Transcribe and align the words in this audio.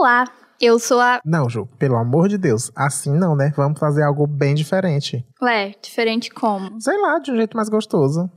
Olá, 0.00 0.26
eu 0.60 0.78
sou 0.78 1.00
a. 1.00 1.20
Não, 1.24 1.50
Ju, 1.50 1.66
pelo 1.76 1.96
amor 1.96 2.28
de 2.28 2.38
Deus, 2.38 2.70
assim 2.76 3.10
não, 3.10 3.34
né? 3.34 3.52
Vamos 3.56 3.80
fazer 3.80 4.04
algo 4.04 4.28
bem 4.28 4.54
diferente. 4.54 5.26
Ué, 5.42 5.74
diferente 5.82 6.30
como? 6.30 6.80
Sei 6.80 6.96
lá, 6.96 7.18
de 7.18 7.32
um 7.32 7.36
jeito 7.36 7.56
mais 7.56 7.68
gostoso. 7.68 8.30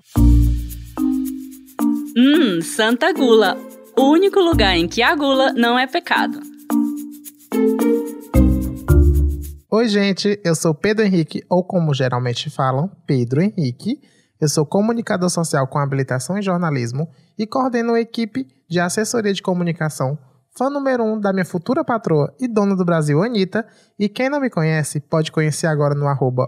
Hum, 2.18 2.60
Santa 2.64 3.14
Gula. 3.14 3.56
O 3.96 4.10
único 4.10 4.40
lugar 4.40 4.76
em 4.76 4.88
que 4.88 5.04
a 5.04 5.14
gula 5.14 5.54
não 5.54 5.78
é 5.78 5.86
pecado. 5.86 6.40
Oi, 9.70 9.88
gente, 9.88 10.42
eu 10.44 10.56
sou 10.56 10.74
Pedro 10.74 11.06
Henrique, 11.06 11.44
ou 11.48 11.64
como 11.64 11.94
geralmente 11.94 12.50
falam, 12.50 12.90
Pedro 13.06 13.40
Henrique. 13.40 14.02
Eu 14.42 14.50
sou 14.50 14.66
comunicador 14.66 15.30
social 15.30 15.68
com 15.68 15.78
habilitação 15.78 16.40
em 16.40 16.42
jornalismo 16.42 17.08
e 17.38 17.46
coordeno 17.46 17.94
a 17.94 18.02
equipe 18.02 18.48
de 18.68 18.80
assessoria 18.80 19.32
de 19.32 19.44
comunicação, 19.44 20.18
fã 20.58 20.70
número 20.70 21.04
um 21.04 21.20
da 21.20 21.32
minha 21.32 21.46
futura 21.46 21.84
patroa 21.84 22.34
e 22.40 22.48
dona 22.48 22.76
do 22.76 22.86
Brasil, 22.86 23.22
Anitta. 23.24 23.66
E 24.00 24.10
quem 24.10 24.30
não 24.30 24.40
me 24.40 24.50
conhece, 24.50 25.00
pode 25.00 25.32
conhecer 25.32 25.68
agora 25.68 25.96
no 25.96 26.08
arroba 26.08 26.48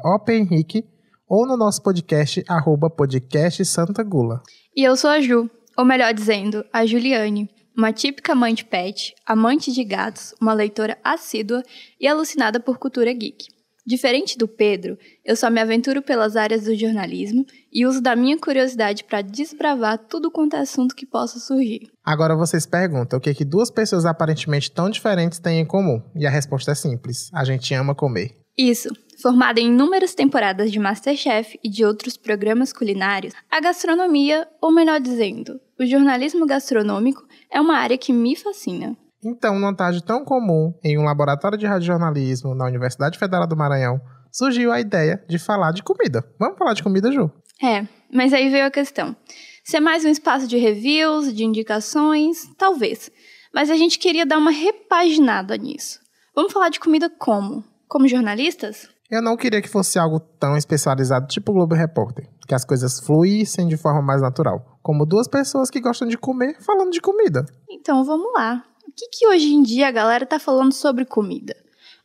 ou 1.28 1.48
no 1.48 1.58
nosso 1.58 1.82
podcast, 1.82 2.44
arroba 2.48 2.90
podcast 2.90 3.64
Santa 3.66 4.04
Gula. 4.04 4.42
E 4.76 4.84
eu 4.84 4.96
sou 4.96 5.10
a 5.10 5.22
Ju, 5.22 5.50
ou 5.78 5.86
melhor 5.86 6.14
dizendo, 6.14 6.64
a 6.72 6.86
Juliane, 6.86 7.50
uma 7.76 7.92
típica 7.92 8.36
mãe 8.36 8.54
de 8.54 8.66
pet, 8.66 9.16
amante 9.26 9.72
de 9.72 9.84
gatos, 9.84 10.36
uma 10.40 10.54
leitora 10.54 10.98
assídua 11.04 11.64
e 12.00 12.08
alucinada 12.08 12.60
por 12.60 12.78
cultura 12.78 13.12
geek. 13.12 13.53
Diferente 13.86 14.38
do 14.38 14.48
Pedro, 14.48 14.98
eu 15.26 15.36
só 15.36 15.50
me 15.50 15.60
aventuro 15.60 16.02
pelas 16.02 16.38
áreas 16.38 16.64
do 16.64 16.74
jornalismo 16.74 17.46
e 17.72 17.86
uso 17.86 18.02
da 18.02 18.16
minha 18.16 18.38
curiosidade 18.38 19.04
para 19.04 19.22
desbravar 19.22 19.98
tudo 19.98 20.32
quanto 20.32 20.56
é 20.56 20.60
assunto 20.60 20.96
que 20.96 21.06
possa 21.06 21.38
surgir. 21.38 21.90
Agora 22.04 22.36
vocês 22.36 22.66
perguntam 22.66 23.20
o 23.20 23.22
que, 23.22 23.34
que 23.34 23.44
duas 23.44 23.70
pessoas 23.70 24.06
aparentemente 24.06 24.72
tão 24.72 24.90
diferentes 24.90 25.38
têm 25.40 25.60
em 25.60 25.66
comum? 25.66 26.02
E 26.16 26.26
a 26.26 26.30
resposta 26.30 26.72
é 26.72 26.76
simples: 26.76 27.30
a 27.34 27.44
gente 27.44 27.74
ama 27.74 27.94
comer. 27.94 28.38
Isso. 28.58 28.90
Formada 29.22 29.60
em 29.60 29.68
inúmeras 29.68 30.14
temporadas 30.14 30.72
de 30.72 30.80
Masterchef 30.80 31.60
e 31.64 31.70
de 31.70 31.86
outros 31.86 32.18
programas 32.18 32.74
culinários, 32.74 33.34
a 33.50 33.60
gastronomia, 33.60 34.48
ou 34.62 34.72
melhor 34.72 35.00
dizendo, 35.00 35.60
o 35.80 35.86
jornalismo 35.86 36.46
gastronômico, 36.46 37.26
é 37.52 37.60
uma 37.60 37.78
área 37.78 37.98
que 37.98 38.12
me 38.12 38.36
fascina. 38.36 38.98
Então, 39.26 39.60
numa 39.60 39.76
tarde 39.76 40.04
tão 40.04 40.26
comum, 40.26 40.74
em 40.84 40.98
um 40.98 41.04
laboratório 41.04 41.58
de 41.58 41.66
radiojornalismo 41.66 42.54
na 42.54 42.66
Universidade 42.66 43.18
Federal 43.18 43.48
do 43.48 43.56
Maranhão, 43.56 44.00
surgiu 44.32 44.72
a 44.72 44.80
ideia 44.80 45.24
de 45.30 45.38
falar 45.38 45.72
de 45.72 45.84
comida. 45.84 46.24
Vamos 46.40 46.58
falar 46.58 46.74
de 46.74 46.84
comida, 46.84 47.12
Ju? 47.12 47.32
É, 47.62 47.88
mas 48.12 48.34
aí 48.34 48.50
veio 48.50 48.66
a 48.66 48.72
questão. 48.72 49.16
Ser 49.64 49.80
mais 49.80 50.04
um 50.04 50.10
espaço 50.10 50.48
de 50.48 50.58
reviews, 50.58 51.34
de 51.34 51.46
indicações, 51.46 52.50
talvez. 52.58 53.10
Mas 53.54 53.70
a 53.70 53.76
gente 53.76 54.00
queria 54.00 54.26
dar 54.26 54.38
uma 54.38 54.52
repaginada 54.52 55.56
nisso. 55.56 56.00
Vamos 56.36 56.52
falar 56.52 56.70
de 56.70 56.80
comida 56.80 57.10
como? 57.10 57.64
Como 57.88 58.08
jornalistas? 58.08 58.90
Eu 59.10 59.22
não 59.22 59.38
queria 59.38 59.62
que 59.62 59.70
fosse 59.70 60.00
algo 60.00 60.20
tão 60.20 60.58
especializado, 60.58 61.28
tipo 61.28 61.52
o 61.52 61.56
Globo 61.56 61.76
Repórter, 61.76 62.28
que 62.48 62.56
as 62.56 62.66
coisas 62.66 63.00
fluíssem 63.00 63.68
de 63.68 63.78
forma 63.78 64.02
mais 64.02 64.22
natural, 64.22 64.80
como 64.82 65.06
duas 65.06 65.28
pessoas 65.28 65.70
que 65.70 65.80
gostam 65.80 66.08
de 66.08 66.18
comer 66.18 66.58
falando 66.60 66.90
de 66.90 67.00
comida. 67.00 67.46
Então 67.70 68.04
vamos 68.04 68.34
lá. 68.34 68.64
O 68.88 68.92
que, 68.96 69.08
que 69.08 69.28
hoje 69.28 69.54
em 69.54 69.64
dia 69.64 69.88
a 69.88 69.92
galera 69.92 70.26
tá 70.26 70.38
falando 70.38 70.74
sobre 70.74 71.06
comida? 71.06 71.56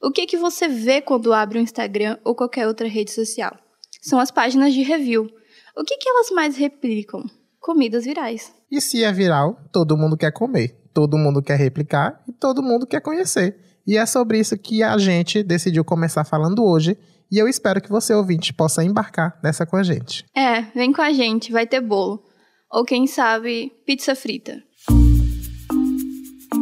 O 0.01 0.11
que 0.11 0.27
que 0.27 0.37
você 0.37 0.69
vê 0.69 1.01
quando 1.01 1.33
abre 1.33 1.59
o 1.59 1.61
Instagram 1.61 2.19
ou 2.25 2.35
qualquer 2.35 2.67
outra 2.67 2.89
rede 2.89 3.11
social? 3.11 3.57
São 4.01 4.19
as 4.19 4.31
páginas 4.31 4.73
de 4.73 4.83
review. 4.83 5.29
O 5.77 5.85
que, 5.85 5.97
que 5.97 6.09
elas 6.09 6.31
mais 6.31 6.57
replicam? 6.57 7.25
Comidas 7.61 8.05
virais. 8.05 8.55
E 8.71 8.81
se 8.81 9.03
é 9.03 9.13
viral, 9.13 9.59
todo 9.73 9.97
mundo 9.97 10.17
quer 10.17 10.33
comer, 10.33 10.81
todo 10.95 11.19
mundo 11.19 11.43
quer 11.43 11.59
replicar 11.59 12.23
e 12.29 12.33
todo 12.33 12.63
mundo 12.63 12.87
quer 12.87 13.01
conhecer. 13.01 13.57
E 13.87 13.97
é 13.97 14.07
sobre 14.07 14.39
isso 14.39 14.57
que 14.57 14.83
a 14.83 14.97
gente 14.99 15.43
decidiu 15.43 15.85
começar 15.85 16.25
falando 16.25 16.65
hoje. 16.65 16.97
E 17.31 17.39
eu 17.39 17.49
espero 17.49 17.81
que 17.81 17.91
você, 17.91 18.15
ouvinte, 18.15 18.53
possa 18.55 18.85
embarcar 18.85 19.39
nessa 19.43 19.67
com 19.67 19.77
a 19.77 19.83
gente. 19.83 20.25
É, 20.35 20.63
vem 20.75 20.93
com 20.93 21.03
a 21.03 21.13
gente, 21.13 21.51
vai 21.51 21.67
ter 21.67 21.81
bolo. 21.81 22.23
Ou 22.71 22.85
quem 22.85 23.07
sabe, 23.07 23.73
pizza 23.85 24.15
frita. 24.15 24.63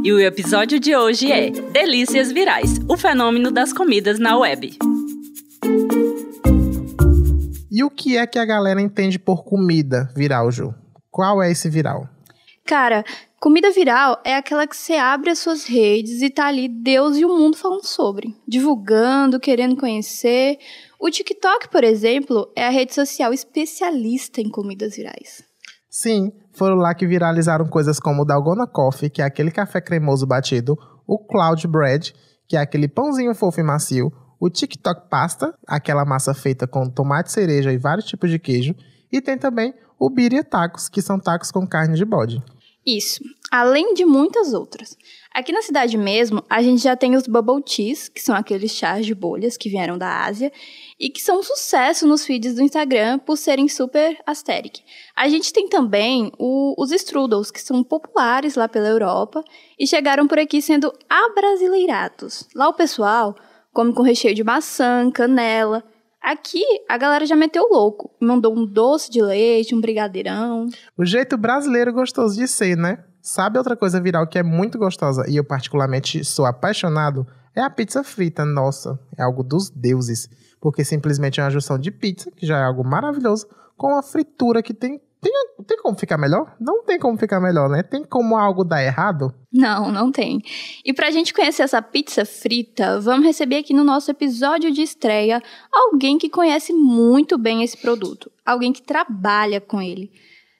E 0.05 0.13
o 0.13 0.21
episódio 0.21 0.81
de 0.81 0.97
hoje 0.97 1.31
é 1.31 1.51
Delícias 1.51 2.33
Virais 2.33 2.79
o 2.89 2.97
fenômeno 2.97 3.51
das 3.51 3.73
comidas 3.73 4.19
na 4.19 4.37
web. 4.37 4.77
E 7.71 7.85
o 7.85 7.91
que 7.91 8.17
é 8.17 8.27
que 8.27 8.39
a 8.39 8.45
galera 8.45 8.81
entende 8.81 9.19
por 9.19 9.45
comida 9.45 10.11
viral, 10.17 10.51
Ju? 10.51 10.75
Qual 11.11 11.43
é 11.43 11.51
esse 11.51 11.69
viral? 11.69 12.09
Cara, 12.65 13.05
comida 13.41 13.71
viral 13.71 14.21
é 14.25 14.35
aquela 14.35 14.67
que 14.67 14.77
você 14.77 14.95
abre 14.95 15.31
as 15.31 15.39
suas 15.39 15.65
redes 15.65 16.23
e 16.23 16.31
tá 16.31 16.47
ali 16.47 16.69
Deus 16.69 17.17
e 17.17 17.25
o 17.25 17.37
mundo 17.37 17.57
falando 17.57 17.85
sobre, 17.85 18.35
divulgando, 18.47 19.39
querendo 19.39 19.77
conhecer. 19.77 20.59
O 20.99 21.11
TikTok, 21.11 21.69
por 21.69 21.85
exemplo, 21.85 22.51
é 22.57 22.67
a 22.67 22.71
rede 22.71 22.95
social 22.95 23.33
especialista 23.33 24.41
em 24.41 24.49
comidas 24.49 24.97
virais. 24.97 25.45
Sim, 25.99 26.31
foram 26.53 26.77
lá 26.77 26.95
que 26.95 27.07
viralizaram 27.07 27.65
coisas 27.65 27.99
como 27.99 28.21
o 28.21 28.25
Dalgona 28.27 28.67
Coffee, 28.67 29.09
que 29.09 29.23
é 29.23 29.25
aquele 29.25 29.51
café 29.51 29.81
cremoso 29.81 30.27
batido, 30.27 30.77
o 31.07 31.19
Cloud 31.19 31.67
Bread, 31.67 32.15
que 32.47 32.55
é 32.55 32.61
aquele 32.61 32.87
pãozinho 32.87 33.34
fofo 33.34 33.61
e 33.61 33.62
macio, 33.62 34.12
o 34.39 34.51
TikTok 34.51 35.09
Pasta, 35.09 35.55
aquela 35.67 36.05
massa 36.05 36.35
feita 36.35 36.67
com 36.67 36.91
tomate 36.91 37.33
cereja 37.33 37.73
e 37.73 37.79
vários 37.79 38.05
tipos 38.05 38.29
de 38.29 38.39
queijo, 38.39 38.75
e 39.11 39.23
tem 39.23 39.39
também 39.39 39.73
o 39.99 40.11
Birria 40.11 40.45
Tacos, 40.45 40.87
que 40.91 41.01
são 41.01 41.19
tacos 41.19 41.51
com 41.51 41.67
carne 41.67 41.97
de 41.97 42.05
bode. 42.05 42.43
Isso, 42.87 43.25
além 43.51 43.95
de 43.95 44.05
muitas 44.05 44.53
outras. 44.53 44.95
Aqui 45.37 45.53
na 45.53 45.61
cidade 45.61 45.99
mesmo, 45.99 46.43
a 46.49 46.63
gente 46.63 46.83
já 46.83 46.97
tem 46.97 47.15
os 47.15 47.27
bubble 47.27 47.63
teas, 47.63 48.09
que 48.09 48.23
são 48.23 48.35
aqueles 48.35 48.71
chás 48.71 49.05
de 49.05 49.15
bolhas 49.15 49.55
que 49.55 49.69
vieram 49.69 49.99
da 49.99 50.25
Ásia 50.25 50.51
e 50.99 51.11
que 51.11 51.21
são 51.21 51.41
um 51.41 51.43
sucesso 51.43 52.09
nos 52.09 52.25
feeds 52.25 52.55
do 52.55 52.63
Instagram 52.63 53.19
por 53.19 53.37
serem 53.37 53.69
super 53.69 54.17
aesthetic. 54.27 54.81
A 55.15 55.29
gente 55.29 55.53
tem 55.53 55.69
também 55.69 56.33
o, 56.39 56.75
os 56.83 56.91
strudels, 56.91 57.51
que 57.51 57.61
são 57.61 57.85
populares 57.85 58.55
lá 58.55 58.67
pela 58.67 58.89
Europa 58.89 59.45
e 59.79 59.87
chegaram 59.87 60.27
por 60.27 60.39
aqui 60.39 60.63
sendo 60.63 60.91
abrasileirados. 61.07 62.49
Lá 62.55 62.71
o 62.71 62.75
pessoal 62.75 63.37
come 63.75 63.93
com 63.93 64.01
recheio 64.01 64.35
de 64.35 64.43
maçã, 64.43 65.11
canela, 65.11 65.85
Aqui, 66.27 66.65
a 66.89 66.99
galera 66.99 67.25
já 67.25 67.37
meteu 67.37 67.69
louco. 67.71 68.11
Mandou 68.21 68.53
um 68.53 68.67
doce 68.67 69.09
de 69.09 69.23
leite, 69.23 69.77
um 69.77 69.81
brigadeirão. 69.81 70.67
O 70.99 71.05
jeito 71.05 71.37
brasileiro 71.37 71.93
gostoso 71.93 72.37
de 72.37 72.49
ser, 72.49 72.77
né? 72.77 73.05
Sabe 73.26 73.59
outra 73.59 73.76
coisa 73.76 74.00
viral 74.00 74.25
que 74.28 74.38
é 74.38 74.42
muito 74.44 74.78
gostosa 74.78 75.25
e 75.28 75.34
eu 75.34 75.42
particularmente 75.42 76.25
sou 76.25 76.47
apaixonado? 76.47 77.26
É 77.56 77.60
a 77.60 77.69
pizza 77.69 78.04
frita. 78.04 78.44
Nossa, 78.44 79.00
é 79.19 79.25
algo 79.25 79.42
dos 79.42 79.69
deuses. 79.69 80.31
Porque 80.60 80.84
simplesmente 80.84 81.41
é 81.41 81.42
uma 81.42 81.50
junção 81.50 81.76
de 81.76 81.91
pizza, 81.91 82.31
que 82.31 82.47
já 82.47 82.60
é 82.60 82.62
algo 82.62 82.84
maravilhoso, 82.84 83.48
com 83.76 83.97
a 83.97 84.00
fritura 84.00 84.62
que 84.62 84.72
tem 84.72 85.00
tem, 85.20 85.32
tem 85.66 85.82
como 85.82 85.98
ficar 85.98 86.16
melhor? 86.16 86.54
Não 86.60 86.84
tem 86.84 87.00
como 87.00 87.19
ficar 87.19 87.41
melhor, 87.41 87.69
né? 87.69 87.82
Tem 87.82 88.04
como 88.04 88.37
algo 88.37 88.62
dar 88.62 88.84
errado? 88.84 89.34
Não, 89.53 89.91
não 89.91 90.12
tem. 90.12 90.41
E 90.84 90.93
pra 90.93 91.10
gente 91.10 91.34
conhecer 91.34 91.62
essa 91.62 91.82
pizza 91.82 92.25
frita, 92.25 93.00
vamos 93.00 93.26
receber 93.26 93.56
aqui 93.56 93.75
no 93.75 93.82
nosso 93.82 94.08
episódio 94.08 94.70
de 94.70 94.82
estreia 94.82 95.43
alguém 95.72 96.16
que 96.16 96.28
conhece 96.28 96.72
muito 96.72 97.37
bem 97.37 97.64
esse 97.64 97.76
produto. 97.76 98.31
Alguém 98.44 98.72
que 98.72 98.82
trabalha 98.82 99.60
com 99.60 99.82
ele. 99.82 100.12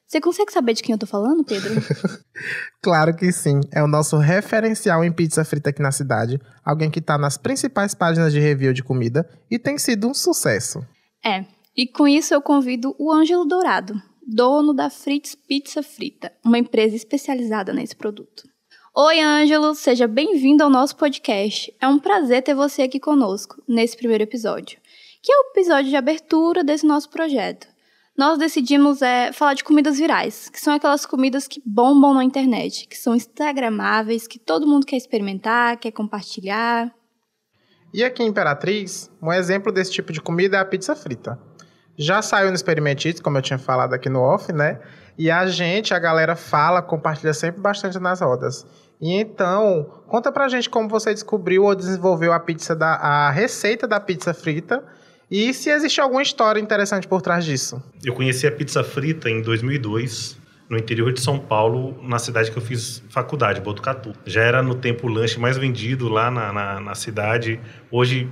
Você 0.07 0.21
consegue 0.21 0.53
saber 0.53 0.75
de 0.75 0.83
quem 0.83 0.93
eu 0.93 0.99
tô 0.99 1.07
falando, 1.07 1.45
Pedro? 1.45 1.75
claro 2.81 3.15
que 3.17 3.33
sim. 3.33 3.61
É 3.73 3.83
o 3.83 3.89
nosso 3.89 4.17
referencial 4.19 5.05
em 5.05 5.13
pizza 5.13 5.45
frita 5.45 5.71
aqui 5.71 5.83
na 5.83 5.91
cidade. 5.91 6.41
Alguém 6.65 6.91
que 6.91 7.01
tá 7.01 7.19
nas 7.19 7.37
principais 7.37 7.95
páginas 7.95 8.33
de 8.33 8.39
review 8.39 8.73
de 8.73 8.85
comida 8.85 9.29
e 9.51 9.59
tem 9.59 9.79
sido 9.79 10.09
um 10.09 10.15
sucesso. 10.15 10.87
É. 11.25 11.45
E 11.77 11.87
com 11.87 12.07
isso 12.07 12.33
eu 12.33 12.41
convido 12.41 12.95
o 12.99 13.13
Ângelo 13.13 13.45
Dourado 13.45 14.01
dono 14.27 14.75
da 14.75 14.91
Fritz 14.91 15.37
Pizza 15.37 15.85
Frita, 15.85 16.33
uma 16.45 16.59
empresa 16.59 16.97
especializada 16.97 17.73
nesse 17.73 17.95
produto. 17.95 18.43
Oi, 18.93 19.21
Ângelo, 19.21 19.75
seja 19.75 20.09
bem-vindo 20.09 20.65
ao 20.65 20.71
nosso 20.71 20.97
podcast. 20.97 21.73
É 21.81 21.87
um 21.87 21.99
prazer 21.99 22.43
ter 22.43 22.55
você 22.55 22.83
aqui 22.83 22.99
conosco 22.99 23.63
nesse 23.69 23.97
primeiro 23.97 24.25
episódio, 24.25 24.81
que 25.23 25.31
é 25.31 25.37
o 25.37 25.51
episódio 25.53 25.91
de 25.91 25.97
abertura 25.97 26.65
desse 26.65 26.85
nosso 26.85 27.09
projeto. 27.09 27.69
Nós 28.17 28.39
decidimos 28.39 29.03
é, 29.03 29.33
falar 29.33 29.55
de 29.55 29.63
comidas 29.63 29.99
virais, 29.99 30.49
que 30.49 30.61
são 30.61 30.75
aquelas 30.75 31.05
comidas 31.05 31.47
que 31.47 31.63
bombam 31.65 32.15
na 32.15 32.25
internet, 32.25 32.89
que 32.89 32.97
são 32.97 33.15
instagramáveis, 33.15 34.27
que 34.27 34.39
todo 34.39 34.67
mundo 34.67 34.87
quer 34.87 34.97
experimentar, 34.97 35.77
quer 35.77 35.93
compartilhar. 35.93 36.91
E 37.93 38.03
aqui 38.03 38.23
em 38.23 38.29
Imperatriz, 38.29 39.11
um 39.23 39.33
exemplo 39.33 39.71
desse 39.71 39.93
tipo 39.93 40.13
de 40.13 40.21
comida 40.21 40.57
é 40.57 40.61
a 40.61 40.65
pizza 40.65 40.97
frita 40.97 41.39
já 41.97 42.21
saiu 42.21 42.49
no 42.49 42.55
Experimentite, 42.55 43.23
como 43.23 43.39
eu 43.39 43.43
tinha 43.43 43.59
falado 43.59 43.95
aqui 43.95 44.09
no 44.09 44.21
off, 44.21 44.53
né? 44.53 44.81
E 45.17 45.31
a 45.31 45.47
gente, 45.47 45.95
a 45.95 45.99
galera 45.99 46.37
fala, 46.37 46.83
compartilha 46.83 47.33
sempre 47.33 47.61
bastante 47.61 47.99
nas 47.99 48.21
rodas. 48.21 48.67
E 49.01 49.15
então, 49.15 49.87
conta 50.07 50.31
pra 50.31 50.49
gente 50.49 50.69
como 50.69 50.89
você 50.89 51.13
descobriu 51.13 51.65
ou 51.65 51.75
desenvolveu 51.75 52.33
a 52.33 52.41
pizza 52.41 52.77
da 52.77 52.95
a 52.95 53.31
receita 53.31 53.87
da 53.87 53.99
pizza 53.99 54.35
frita 54.35 54.85
e 55.31 55.53
se 55.53 55.71
existe 55.71 56.01
alguma 56.01 56.23
história 56.23 56.61
interessante 56.61 57.07
por 57.09 57.21
trás 57.21 57.45
disso. 57.45 57.83
Eu 58.05 58.15
conheci 58.15 58.47
a 58.47 58.53
pizza 58.53 58.85
frita 58.85 59.29
em 59.29 59.43
2002, 59.43 60.39
no 60.69 60.77
interior 60.77 61.13
de 61.13 61.21
São 61.21 61.39
Paulo, 61.39 61.97
na 62.03 62.19
cidade 62.19 62.51
que 62.51 62.57
eu 62.57 62.63
fiz 62.63 63.03
faculdade, 63.09 63.61
Botucatu. 63.61 64.13
Já 64.25 64.43
era 64.43 64.63
no 64.63 64.75
tempo 64.75 65.07
o 65.07 65.11
lanche 65.11 65.39
mais 65.39 65.57
vendido 65.57 66.09
lá 66.09 66.31
na, 66.31 66.53
na, 66.53 66.81
na 66.81 66.95
cidade. 66.95 67.61
Hoje 67.91 68.29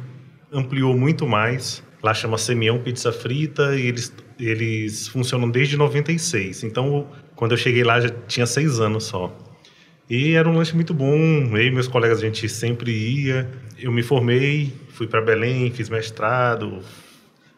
ampliou 0.53 0.97
muito 0.97 1.27
mais. 1.27 1.83
Lá 2.03 2.13
chama 2.13 2.37
Semião 2.37 2.79
Pizza 2.79 3.11
Frita 3.11 3.75
e 3.77 3.87
eles, 3.87 4.13
eles 4.39 5.09
funcionam 5.09 5.51
desde 5.51 5.77
96. 5.77 6.65
Então, 6.65 7.09
quando 7.35 7.53
eu 7.53 7.59
cheguei 7.59 7.83
lá, 7.83 8.01
já 8.01 8.11
tinha 8.27 8.47
seis 8.47 8.79
anos 8.79 9.05
só. 9.05 9.35
E 10.09 10.35
era 10.35 10.49
um 10.49 10.57
lanche 10.57 10.75
muito 10.75 10.93
bom. 10.93 11.17
Eu 11.17 11.63
e 11.63 11.71
meus 11.71 11.89
colegas, 11.89 12.19
a 12.19 12.21
gente 12.21 12.49
sempre 12.49 12.91
ia. 12.91 13.51
Eu 13.79 13.91
me 13.91 14.03
formei, 14.03 14.73
fui 14.91 15.07
para 15.07 15.21
Belém, 15.23 15.71
fiz 15.71 15.89
mestrado, 15.89 16.81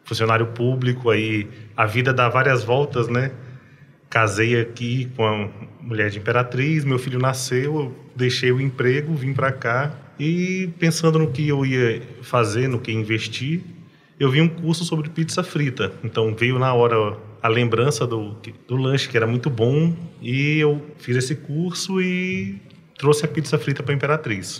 funcionário 0.03 0.47
público. 0.47 1.09
Aí 1.09 1.47
a 1.75 1.85
vida 1.85 2.13
dá 2.13 2.29
várias 2.29 2.63
voltas, 2.63 3.07
né? 3.07 3.31
Casei 4.09 4.59
aqui 4.59 5.11
com 5.15 5.25
a 5.25 5.49
mulher 5.81 6.09
de 6.09 6.17
Imperatriz, 6.17 6.85
meu 6.85 6.97
filho 6.97 7.19
nasceu, 7.19 7.75
eu 7.75 7.95
deixei 8.15 8.51
o 8.51 8.61
emprego, 8.61 9.13
vim 9.13 9.33
para 9.33 9.51
cá. 9.51 9.93
E 10.17 10.69
pensando 10.79 11.19
no 11.19 11.31
que 11.31 11.47
eu 11.47 11.65
ia 11.65 12.01
fazer, 12.21 12.69
no 12.69 12.79
que 12.79 12.91
investir, 12.91 13.61
eu 14.17 14.31
vi 14.31 14.41
um 14.41 14.47
curso 14.47 14.85
sobre 14.85 15.09
pizza 15.09 15.43
frita. 15.43 15.91
Então 16.03 16.33
veio 16.33 16.57
na 16.57 16.73
hora 16.73 17.17
a 17.47 17.49
lembrança 17.49 18.05
do, 18.05 18.35
do 18.67 18.75
lanche, 18.75 19.07
que 19.07 19.15
era 19.15 19.25
muito 19.25 19.49
bom, 19.49 19.95
e 20.21 20.59
eu 20.59 20.81
fiz 20.97 21.15
esse 21.15 21.33
curso 21.33 22.01
e 22.01 22.61
trouxe 22.97 23.25
a 23.25 23.27
pizza 23.27 23.57
frita 23.57 23.81
para 23.81 23.93
Imperatriz. 23.93 24.57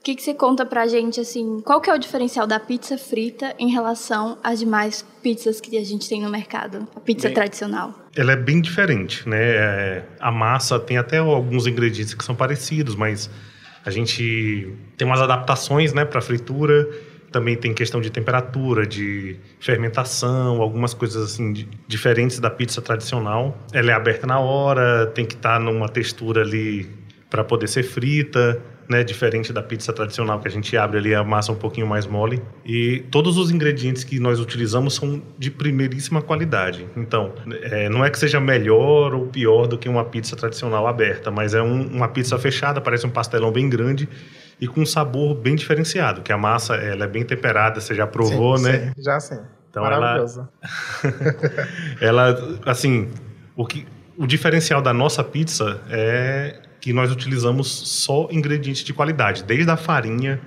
O 0.00 0.04
que, 0.04 0.16
que 0.16 0.22
você 0.22 0.34
conta 0.34 0.66
pra 0.66 0.86
gente, 0.86 1.18
assim, 1.20 1.60
qual 1.64 1.80
que 1.80 1.88
é 1.88 1.94
o 1.94 1.98
diferencial 1.98 2.46
da 2.46 2.60
pizza 2.60 2.98
frita 2.98 3.54
em 3.58 3.70
relação 3.70 4.36
às 4.42 4.58
demais 4.58 5.06
pizzas 5.22 5.60
que 5.60 5.78
a 5.78 5.84
gente 5.84 6.06
tem 6.08 6.20
no 6.20 6.28
mercado? 6.28 6.86
A 6.94 7.00
pizza 7.00 7.28
bem, 7.28 7.34
tradicional. 7.34 7.94
Ela 8.14 8.32
é 8.32 8.36
bem 8.36 8.60
diferente, 8.60 9.26
né? 9.26 9.40
É, 9.40 10.04
a 10.20 10.30
massa 10.30 10.78
tem 10.78 10.98
até 10.98 11.18
alguns 11.18 11.66
ingredientes 11.66 12.12
que 12.12 12.24
são 12.24 12.34
parecidos, 12.34 12.96
mas 12.96 13.30
a 13.84 13.90
gente 13.90 14.74
tem 14.96 15.06
umas 15.06 15.20
adaptações, 15.20 15.92
né, 15.94 16.04
para 16.04 16.20
fritura 16.20 16.86
também 17.34 17.56
tem 17.56 17.74
questão 17.74 18.00
de 18.00 18.10
temperatura, 18.10 18.86
de 18.86 19.34
fermentação, 19.58 20.62
algumas 20.62 20.94
coisas 20.94 21.32
assim 21.32 21.52
de, 21.52 21.68
diferentes 21.88 22.38
da 22.38 22.48
pizza 22.48 22.80
tradicional. 22.80 23.58
Ela 23.72 23.90
é 23.90 23.94
aberta 23.94 24.24
na 24.24 24.38
hora, 24.38 25.06
tem 25.08 25.26
que 25.26 25.34
estar 25.34 25.54
tá 25.54 25.58
numa 25.58 25.88
textura 25.88 26.42
ali 26.42 26.88
para 27.28 27.42
poder 27.42 27.66
ser 27.66 27.82
frita, 27.82 28.62
né, 28.88 29.02
diferente 29.02 29.52
da 29.52 29.60
pizza 29.60 29.92
tradicional 29.92 30.38
que 30.38 30.46
a 30.46 30.50
gente 30.50 30.76
abre 30.76 30.98
ali 30.98 31.12
a 31.12 31.24
massa 31.24 31.50
um 31.50 31.56
pouquinho 31.56 31.88
mais 31.88 32.06
mole. 32.06 32.40
E 32.64 33.02
todos 33.10 33.36
os 33.36 33.50
ingredientes 33.50 34.04
que 34.04 34.20
nós 34.20 34.38
utilizamos 34.38 34.94
são 34.94 35.20
de 35.36 35.50
primeiríssima 35.50 36.22
qualidade. 36.22 36.86
Então, 36.96 37.32
é, 37.62 37.88
não 37.88 38.04
é 38.04 38.10
que 38.10 38.18
seja 38.18 38.38
melhor 38.38 39.12
ou 39.12 39.26
pior 39.26 39.66
do 39.66 39.76
que 39.76 39.88
uma 39.88 40.04
pizza 40.04 40.36
tradicional 40.36 40.86
aberta, 40.86 41.32
mas 41.32 41.52
é 41.52 41.60
um, 41.60 41.88
uma 41.88 42.06
pizza 42.06 42.38
fechada, 42.38 42.80
parece 42.80 43.04
um 43.04 43.10
pastelão 43.10 43.50
bem 43.50 43.68
grande 43.68 44.08
e 44.60 44.68
com 44.68 44.80
um 44.82 44.86
sabor 44.86 45.34
bem 45.34 45.54
diferenciado, 45.54 46.22
que 46.22 46.32
a 46.32 46.38
massa 46.38 46.74
ela 46.74 47.04
é 47.04 47.08
bem 47.08 47.24
temperada, 47.24 47.80
você 47.80 47.94
já 47.94 48.06
provou, 48.06 48.56
sim, 48.56 48.64
né? 48.64 48.92
Sim, 48.96 49.02
já 49.02 49.20
sim. 49.20 49.38
Então 49.70 49.82
Maravilhosa. 49.82 50.48
Ela, 52.00 52.28
ela, 52.30 52.60
assim, 52.64 53.10
o, 53.56 53.66
que, 53.66 53.86
o 54.16 54.26
diferencial 54.26 54.80
da 54.80 54.94
nossa 54.94 55.24
pizza 55.24 55.80
é 55.90 56.60
que 56.80 56.92
nós 56.92 57.10
utilizamos 57.10 57.68
só 57.68 58.28
ingredientes 58.30 58.84
de 58.84 58.92
qualidade, 58.92 59.42
desde 59.42 59.70
a 59.70 59.76
farinha 59.76 60.40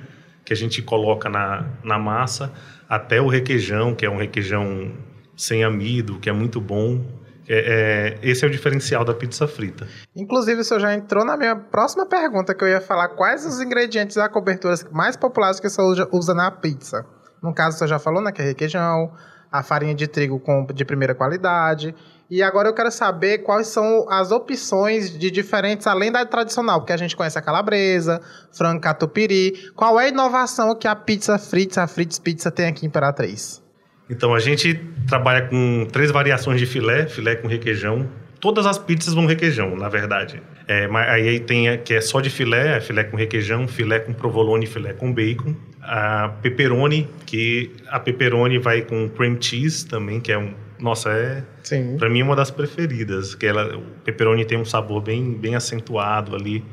que 0.45 0.53
a 0.53 0.55
gente 0.55 0.81
coloca 0.81 1.29
na, 1.29 1.65
na 1.83 1.99
massa 1.99 2.53
até 2.87 3.19
o 3.19 3.27
requeijão, 3.27 3.93
que 3.93 4.05
é 4.05 4.09
um 4.09 4.17
requeijão 4.17 4.93
sem 5.35 5.63
amido, 5.63 6.19
que 6.19 6.29
é 6.29 6.31
muito 6.31 6.61
bom. 6.61 7.03
É, 7.49 8.17
é, 8.21 8.29
esse 8.29 8.43
é 8.43 8.47
o 8.47 8.51
diferencial 8.51 9.05
da 9.05 9.13
pizza 9.13 9.47
frita. 9.47 9.87
Inclusive, 10.15 10.61
o 10.61 10.63
senhor 10.63 10.79
já 10.79 10.93
entrou 10.93 11.23
na 11.23 11.37
minha 11.37 11.55
próxima 11.55 12.05
pergunta, 12.05 12.53
que 12.53 12.63
eu 12.63 12.67
ia 12.67 12.81
falar 12.81 13.09
quais 13.09 13.45
os 13.45 13.61
ingredientes 13.61 14.17
da 14.17 14.27
cobertura 14.27 14.75
mais 14.91 15.15
populares 15.15 15.59
que 15.59 15.69
senhor 15.69 16.09
usa 16.11 16.33
na 16.33 16.51
pizza. 16.51 17.05
No 17.41 17.53
caso, 17.53 17.77
senhor 17.77 17.87
já 17.87 17.99
falou, 17.99 18.21
né, 18.21 18.31
que 18.31 18.41
é 18.41 18.45
requeijão, 18.45 19.13
a 19.51 19.63
farinha 19.63 19.95
de 19.95 20.07
trigo 20.07 20.39
com, 20.39 20.65
de 20.65 20.83
primeira 20.83 21.15
qualidade. 21.15 21.95
E 22.29 22.43
agora 22.43 22.67
eu 22.67 22.73
quero 22.73 22.91
saber 22.91 23.39
quais 23.39 23.67
são 23.67 24.05
as 24.09 24.31
opções 24.31 25.17
de 25.17 25.31
diferentes, 25.31 25.87
além 25.87 26.11
da 26.11 26.25
tradicional, 26.25 26.81
porque 26.81 26.91
a 26.91 26.97
gente 26.97 27.15
conhece 27.15 27.39
a 27.39 27.41
calabresa, 27.41 28.21
frango 28.51 28.81
catupiry. 28.81 29.71
Qual 29.73 29.97
é 29.99 30.05
a 30.05 30.09
inovação 30.09 30.75
que 30.75 30.87
a 30.87 30.95
pizza 30.95 31.37
Fritz, 31.37 31.77
a 31.77 31.87
Fritz 31.87 32.19
Pizza 32.19 32.51
tem 32.51 32.67
aqui 32.67 32.85
em 32.85 32.89
Imperatriz? 32.89 33.65
Então, 34.09 34.33
a 34.33 34.39
gente 34.39 34.79
trabalha 35.07 35.43
com 35.43 35.85
três 35.91 36.11
variações 36.11 36.59
de 36.59 36.65
filé, 36.65 37.07
filé 37.07 37.35
com 37.35 37.47
requeijão. 37.47 38.09
Todas 38.39 38.65
as 38.65 38.77
pizzas 38.77 39.13
vão 39.13 39.25
requeijão, 39.25 39.75
na 39.75 39.89
verdade. 39.89 40.41
É, 40.67 40.87
mas 40.87 41.09
aí 41.09 41.39
tem 41.39 41.69
a, 41.69 41.77
que 41.77 41.93
é 41.93 42.01
só 42.01 42.21
de 42.21 42.29
filé, 42.29 42.77
é 42.77 42.79
filé 42.79 43.03
com 43.03 43.17
requeijão, 43.17 43.67
filé 43.67 43.99
com 43.99 44.13
provolone, 44.13 44.65
filé 44.67 44.93
com 44.93 45.11
bacon. 45.11 45.55
A 45.81 46.29
pepperoni, 46.41 47.09
que 47.25 47.71
a 47.87 47.99
pepperoni 47.99 48.59
vai 48.59 48.81
com 48.81 49.09
cream 49.09 49.41
cheese 49.41 49.87
também, 49.87 50.19
que 50.19 50.31
é 50.31 50.37
um... 50.37 50.53
Nossa, 50.79 51.09
é... 51.09 51.43
Sim. 51.63 51.97
Pra 51.97 52.09
mim 52.09 52.19
é 52.19 52.23
uma 52.23 52.35
das 52.35 52.51
preferidas, 52.51 53.33
que 53.33 53.45
ela, 53.45 53.75
o 53.75 53.81
pepperoni 54.03 54.45
tem 54.45 54.57
um 54.57 54.65
sabor 54.65 55.01
bem, 55.01 55.33
bem 55.33 55.55
acentuado 55.55 56.35
ali. 56.35 56.63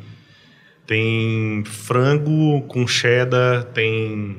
Tem 0.87 1.65
frango 1.65 2.61
com 2.63 2.87
cheddar, 2.87 3.65
tem 3.65 4.37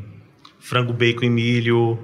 frango 0.60 0.94
bacon 0.94 1.26
e 1.26 1.30
milho, 1.30 1.98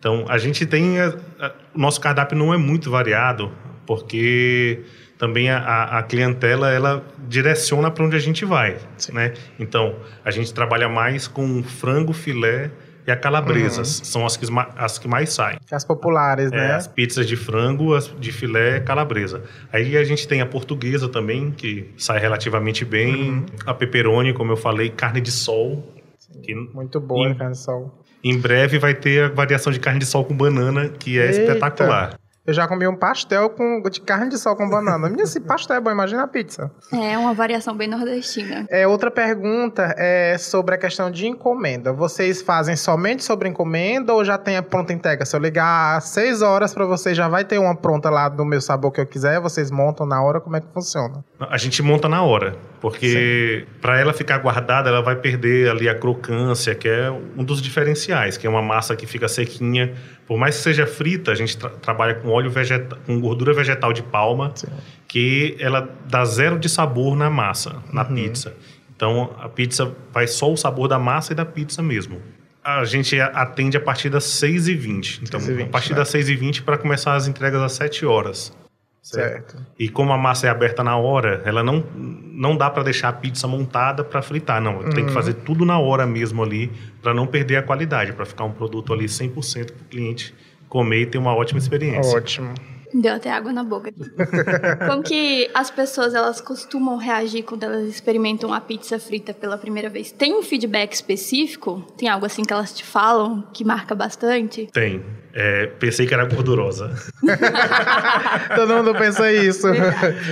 então, 0.00 0.24
a 0.28 0.38
gente 0.38 0.64
tem. 0.64 0.98
A, 0.98 1.14
a, 1.38 1.52
o 1.74 1.78
nosso 1.78 2.00
cardápio 2.00 2.36
não 2.36 2.52
é 2.52 2.56
muito 2.56 2.90
variado, 2.90 3.52
porque 3.86 4.82
também 5.18 5.50
a, 5.50 5.98
a 5.98 6.02
clientela 6.02 6.70
ela 6.72 7.04
direciona 7.28 7.90
para 7.90 8.04
onde 8.04 8.16
a 8.16 8.18
gente 8.18 8.46
vai. 8.46 8.78
Né? 9.12 9.34
Então, 9.58 9.94
a 10.24 10.30
gente 10.30 10.52
trabalha 10.54 10.88
mais 10.88 11.28
com 11.28 11.62
frango, 11.62 12.14
filé 12.14 12.70
e 13.06 13.10
a 13.10 13.16
calabresa. 13.16 13.80
Uhum. 13.80 13.84
São 13.84 14.24
as 14.24 14.38
que, 14.38 14.46
as 14.76 14.98
que 14.98 15.06
mais 15.06 15.34
saem. 15.34 15.58
As 15.70 15.84
populares, 15.84 16.50
é, 16.50 16.56
né? 16.56 16.72
As 16.72 16.86
pizzas 16.86 17.26
de 17.26 17.36
frango, 17.36 17.94
as 17.94 18.06
de 18.18 18.32
filé 18.32 18.80
calabresa. 18.80 19.42
Aí 19.70 19.98
a 19.98 20.04
gente 20.04 20.26
tem 20.26 20.40
a 20.40 20.46
portuguesa 20.46 21.10
também, 21.10 21.50
que 21.50 21.92
sai 21.98 22.18
relativamente 22.18 22.86
bem. 22.86 23.30
Uhum. 23.30 23.46
A 23.66 23.74
pepperoni, 23.74 24.32
como 24.32 24.52
eu 24.52 24.56
falei, 24.56 24.88
carne 24.88 25.20
de 25.20 25.30
sol. 25.30 25.94
Que, 26.42 26.54
Muito 26.54 26.98
boa 26.98 27.32
a 27.32 27.34
carne 27.34 27.52
de 27.52 27.58
sol. 27.58 27.99
Em 28.22 28.38
breve 28.38 28.78
vai 28.78 28.94
ter 28.94 29.24
a 29.24 29.28
variação 29.28 29.72
de 29.72 29.80
carne 29.80 29.98
de 29.98 30.06
sol 30.06 30.24
com 30.24 30.36
banana, 30.36 30.88
que 30.88 31.18
é 31.18 31.26
Eita. 31.26 31.40
espetacular. 31.40 32.19
Eu 32.46 32.54
já 32.54 32.66
comi 32.66 32.86
um 32.88 32.96
pastel 32.96 33.50
com, 33.50 33.82
de 33.90 34.00
carne 34.00 34.30
de 34.30 34.38
sol 34.38 34.56
com 34.56 34.68
banana. 34.68 35.08
Minha, 35.10 35.24
esse 35.24 35.40
pastel 35.40 35.76
é 35.76 35.80
bom, 35.80 35.90
imagina 35.90 36.22
a 36.22 36.26
pizza. 36.26 36.70
É 36.92 37.16
uma 37.18 37.34
variação 37.34 37.76
bem 37.76 37.86
nordestina. 37.86 38.66
É, 38.70 38.86
outra 38.86 39.10
pergunta 39.10 39.94
é 39.98 40.38
sobre 40.38 40.74
a 40.74 40.78
questão 40.78 41.10
de 41.10 41.26
encomenda. 41.26 41.92
Vocês 41.92 42.40
fazem 42.40 42.76
somente 42.76 43.22
sobre 43.22 43.48
encomenda 43.48 44.14
ou 44.14 44.24
já 44.24 44.38
tem 44.38 44.56
a 44.56 44.62
pronta 44.62 44.92
entrega? 44.92 45.24
Se 45.26 45.36
eu 45.36 45.40
ligar 45.40 45.98
às 45.98 46.04
6 46.04 46.40
horas 46.40 46.72
para 46.72 46.86
vocês, 46.86 47.14
já 47.16 47.28
vai 47.28 47.44
ter 47.44 47.58
uma 47.58 47.76
pronta 47.76 48.08
lá 48.08 48.28
do 48.28 48.44
meu 48.44 48.60
sabor 48.60 48.90
que 48.90 49.00
eu 49.00 49.06
quiser? 49.06 49.38
Vocês 49.38 49.70
montam 49.70 50.06
na 50.06 50.22
hora? 50.22 50.40
Como 50.40 50.56
é 50.56 50.60
que 50.60 50.66
funciona? 50.72 51.22
A 51.38 51.58
gente 51.58 51.82
monta 51.82 52.08
na 52.08 52.22
hora. 52.22 52.56
Porque 52.80 53.66
para 53.82 54.00
ela 54.00 54.12
ficar 54.14 54.38
guardada, 54.38 54.88
ela 54.88 55.02
vai 55.02 55.14
perder 55.14 55.70
ali 55.70 55.88
a 55.88 55.94
crocância, 55.94 56.74
que 56.74 56.88
é 56.88 57.10
um 57.10 57.44
dos 57.44 57.60
diferenciais, 57.60 58.38
que 58.38 58.46
é 58.46 58.50
uma 58.50 58.62
massa 58.62 58.96
que 58.96 59.06
fica 59.06 59.28
sequinha. 59.28 59.94
Por 60.30 60.38
mais 60.38 60.56
que 60.58 60.62
seja 60.62 60.86
frita, 60.86 61.32
a 61.32 61.34
gente 61.34 61.58
tra 61.58 61.70
trabalha 61.70 62.14
com 62.14 62.28
óleo 62.28 62.48
vegetal, 62.48 62.96
com 63.04 63.20
gordura 63.20 63.52
vegetal 63.52 63.92
de 63.92 64.00
palma, 64.00 64.52
Sim. 64.54 64.68
que 65.08 65.56
ela 65.58 65.90
dá 66.08 66.24
zero 66.24 66.56
de 66.56 66.68
sabor 66.68 67.16
na 67.16 67.28
massa, 67.28 67.82
na 67.92 68.06
uhum. 68.06 68.14
pizza. 68.14 68.54
Então 68.94 69.34
a 69.40 69.48
pizza 69.48 69.92
vai 70.12 70.28
só 70.28 70.52
o 70.52 70.56
sabor 70.56 70.86
da 70.86 71.00
massa 71.00 71.32
e 71.32 71.34
da 71.34 71.44
pizza 71.44 71.82
mesmo. 71.82 72.22
A 72.62 72.84
gente 72.84 73.20
atende 73.20 73.76
a 73.76 73.80
partir 73.80 74.08
das 74.08 74.22
6h20. 74.22 75.22
Então, 75.24 75.40
6 75.40 75.50
h 75.50 75.56
20, 75.64 75.66
a 75.66 75.72
partir 75.72 75.90
né? 75.90 75.96
das 75.96 76.12
6h20 76.12 76.62
para 76.62 76.78
começar 76.78 77.16
as 77.16 77.26
entregas 77.26 77.60
às 77.60 77.72
7 77.72 78.06
horas. 78.06 78.56
Certo. 79.02 79.52
certo. 79.52 79.66
E 79.78 79.88
como 79.88 80.12
a 80.12 80.18
massa 80.18 80.46
é 80.46 80.50
aberta 80.50 80.84
na 80.84 80.96
hora, 80.96 81.42
ela 81.44 81.62
não, 81.62 81.84
não 81.94 82.56
dá 82.56 82.68
para 82.70 82.82
deixar 82.82 83.08
a 83.08 83.12
pizza 83.12 83.46
montada 83.48 84.04
para 84.04 84.20
fritar, 84.20 84.60
não. 84.60 84.78
Uhum. 84.78 84.90
Tem 84.90 85.04
que 85.04 85.10
uhum. 85.10 85.14
fazer 85.14 85.34
tudo 85.34 85.64
na 85.64 85.78
hora 85.78 86.06
mesmo 86.06 86.42
ali, 86.42 86.70
para 87.02 87.14
não 87.14 87.26
perder 87.26 87.56
a 87.56 87.62
qualidade, 87.62 88.12
para 88.12 88.26
ficar 88.26 88.44
um 88.44 88.52
produto 88.52 88.92
ali 88.92 89.06
100% 89.06 89.72
para 89.72 89.82
o 89.82 89.84
cliente 89.88 90.34
comer 90.68 91.02
e 91.02 91.06
ter 91.06 91.18
uma 91.18 91.34
ótima 91.34 91.58
experiência. 91.58 92.16
Ótimo. 92.16 92.54
Deu 92.92 93.14
até 93.14 93.30
água 93.30 93.52
na 93.52 93.62
boca. 93.62 93.92
Como 94.86 95.02
que 95.02 95.48
as 95.54 95.70
pessoas 95.70 96.12
elas 96.12 96.40
costumam 96.40 96.96
reagir 96.96 97.44
quando 97.44 97.62
elas 97.62 97.88
experimentam 97.88 98.52
a 98.52 98.60
pizza 98.60 98.98
frita 98.98 99.32
pela 99.32 99.56
primeira 99.56 99.88
vez? 99.88 100.10
Tem 100.10 100.34
um 100.34 100.42
feedback 100.42 100.92
específico? 100.92 101.82
Tem 101.96 102.08
algo 102.08 102.26
assim 102.26 102.42
que 102.42 102.52
elas 102.52 102.74
te 102.74 102.84
falam 102.84 103.42
que 103.52 103.64
marca 103.64 103.94
bastante? 103.94 104.68
Tem. 104.72 105.04
É, 105.32 105.66
pensei 105.66 106.06
que 106.06 106.14
era 106.14 106.24
gordurosa. 106.24 106.90
Todo 108.54 108.74
mundo 108.74 108.92
pensa 108.94 109.32
isso. 109.32 109.68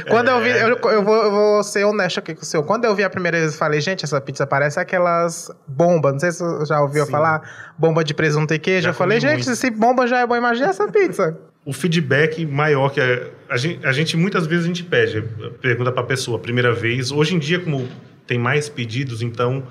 Quando 0.08 0.28
eu 0.28 0.40
vi, 0.40 0.50
eu, 0.50 0.68
eu, 0.68 1.04
vou, 1.04 1.16
eu, 1.16 1.30
vou, 1.30 1.62
ser 1.62 1.84
honesto 1.84 2.18
aqui 2.18 2.34
com 2.34 2.42
o 2.42 2.44
senhor. 2.44 2.64
Quando 2.64 2.84
eu 2.84 2.94
vi 2.94 3.04
a 3.04 3.10
primeira 3.10 3.38
vez, 3.38 3.52
eu 3.52 3.58
falei, 3.58 3.80
gente, 3.80 4.04
essa 4.04 4.20
pizza 4.20 4.46
parece 4.46 4.80
aquelas 4.80 5.50
bombas. 5.68 6.14
Não 6.14 6.20
sei 6.20 6.32
se 6.32 6.42
você 6.42 6.66
já 6.66 6.80
ouviu 6.80 7.04
Sim. 7.04 7.12
falar. 7.12 7.42
Bomba 7.78 8.02
de 8.02 8.12
presunto 8.12 8.52
e 8.52 8.58
queijo. 8.58 8.84
Já 8.84 8.90
eu 8.90 8.94
falei, 8.94 9.20
gente, 9.20 9.44
muito. 9.44 9.56
se 9.56 9.70
bomba 9.70 10.06
já 10.06 10.18
é 10.20 10.26
bom, 10.26 10.36
imagina 10.36 10.68
essa 10.68 10.88
pizza. 10.88 11.38
o 11.64 11.72
feedback 11.72 12.44
maior 12.44 12.90
que 12.90 13.00
a, 13.00 13.28
a, 13.50 13.56
gente, 13.56 13.86
a 13.86 13.92
gente 13.92 14.16
muitas 14.16 14.46
vezes 14.46 14.64
a 14.64 14.68
gente 14.68 14.82
pede, 14.82 15.22
pergunta 15.60 15.92
para 15.92 16.02
a 16.02 16.06
pessoa, 16.06 16.40
primeira 16.40 16.72
vez. 16.72 17.12
Hoje 17.12 17.36
em 17.36 17.38
dia, 17.38 17.60
como 17.60 17.88
tem 18.26 18.38
mais 18.38 18.68
pedidos, 18.68 19.22
então 19.22 19.62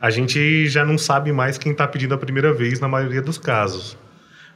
a 0.00 0.10
gente 0.10 0.66
já 0.66 0.84
não 0.84 0.98
sabe 0.98 1.30
mais 1.30 1.56
quem 1.56 1.70
está 1.70 1.86
pedindo 1.86 2.12
a 2.12 2.18
primeira 2.18 2.52
vez 2.52 2.80
na 2.80 2.88
maioria 2.88 3.22
dos 3.22 3.38
casos. 3.38 3.96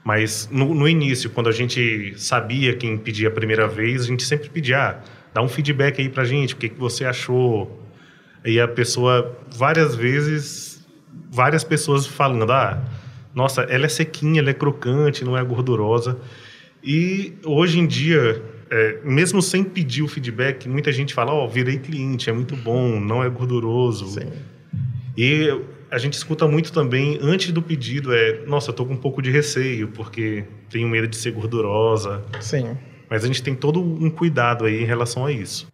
Mas 0.06 0.48
no, 0.52 0.72
no, 0.72 0.88
início, 0.88 1.28
quando 1.28 1.48
a 1.48 1.52
gente 1.52 2.14
sabia 2.16 2.76
quem 2.76 2.96
pedia 2.96 3.26
a 3.26 3.30
primeira 3.30 3.66
vez, 3.66 4.02
a 4.02 4.06
gente 4.06 4.22
sempre 4.22 4.48
pedia, 4.48 4.80
ah, 4.80 5.00
dá 5.34 5.42
um 5.42 5.48
feedback 5.48 6.00
aí 6.00 6.08
para 6.08 6.22
a 6.22 6.24
gente, 6.24 6.54
o 6.54 6.56
que, 6.56 6.68
que 6.68 6.78
você 6.78 7.04
achou. 7.04 7.82
E 8.44 8.60
a 8.60 8.68
pessoa, 8.68 9.36
várias 9.50 9.96
vezes, 9.96 10.86
várias 11.28 11.64
pessoas 11.64 12.06
falando, 12.06 12.48
ah, 12.52 12.80
nossa, 13.34 13.62
ela 13.62 13.86
é 13.86 13.88
sequinha, 13.88 14.40
ela 14.40 14.50
é 14.50 14.54
crocante, 14.54 15.24
não 15.24 15.36
é 15.36 15.42
gordurosa. 15.42 16.16
E 16.84 17.34
hoje 17.44 17.80
em 17.80 17.86
dia, 17.88 18.40
é, 18.70 19.00
mesmo 19.02 19.42
sem 19.42 19.64
pedir 19.64 20.04
o 20.04 20.08
feedback, 20.08 20.68
muita 20.68 20.92
gente 20.92 21.14
fala: 21.14 21.32
Ó, 21.32 21.46
oh, 21.46 21.48
virei 21.48 21.78
cliente, 21.78 22.30
é 22.30 22.32
muito 22.32 22.54
bom, 22.54 23.00
não 23.00 23.24
é 23.24 23.28
gorduroso. 23.28 24.06
Sim. 24.06 24.30
E 25.16 25.52
a 25.96 25.98
gente 25.98 26.12
escuta 26.12 26.46
muito 26.46 26.74
também, 26.74 27.18
antes 27.22 27.50
do 27.52 27.62
pedido, 27.62 28.14
é: 28.14 28.44
Nossa, 28.44 28.68
eu 28.68 28.74
tô 28.74 28.84
com 28.84 28.92
um 28.92 28.98
pouco 28.98 29.22
de 29.22 29.30
receio, 29.30 29.88
porque 29.88 30.44
tenho 30.68 30.86
medo 30.86 31.08
de 31.08 31.16
ser 31.16 31.30
gordurosa. 31.32 32.22
Sim. 32.38 32.76
Mas 33.08 33.24
a 33.24 33.26
gente 33.26 33.42
tem 33.42 33.54
todo 33.54 33.80
um 33.80 34.10
cuidado 34.10 34.66
aí 34.66 34.82
em 34.82 34.84
relação 34.84 35.24
a 35.24 35.32
isso. 35.32 35.66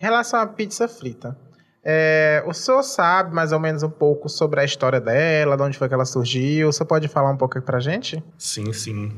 Em 0.00 0.04
relação 0.04 0.40
à 0.40 0.46
pizza 0.46 0.88
frita, 0.88 1.36
é, 1.84 2.42
o 2.46 2.54
senhor 2.54 2.82
sabe 2.82 3.34
mais 3.34 3.52
ou 3.52 3.60
menos 3.60 3.82
um 3.82 3.90
pouco 3.90 4.30
sobre 4.30 4.60
a 4.60 4.64
história 4.64 4.98
dela, 4.98 5.58
de 5.58 5.62
onde 5.62 5.76
foi 5.76 5.88
que 5.88 5.94
ela 5.94 6.06
surgiu? 6.06 6.72
Você 6.72 6.82
pode 6.82 7.06
falar 7.06 7.30
um 7.30 7.36
pouco 7.36 7.60
pra 7.60 7.78
gente? 7.78 8.24
Sim, 8.38 8.72
sim. 8.72 9.12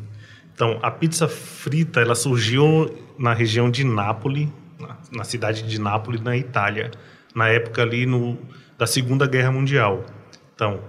Então, 0.53 0.81
a 0.83 0.91
pizza 0.91 1.29
frita, 1.29 2.01
ela 2.01 2.17
surgiu 2.17 2.93
na 3.17 3.33
região 3.33 3.71
de 3.71 3.85
Nápoles, 3.85 4.49
na 5.13 5.23
cidade 5.23 5.63
de 5.63 5.81
Nápoles, 5.81 6.21
na 6.21 6.37
Itália, 6.37 6.91
na 7.33 7.49
época 7.49 7.83
ali 7.83 8.07
no, 8.07 8.37
da 8.77 8.89
Segunda 8.89 9.25
Guerra 9.25 9.53
Mundial. 9.53 10.05
Então, 10.59 10.81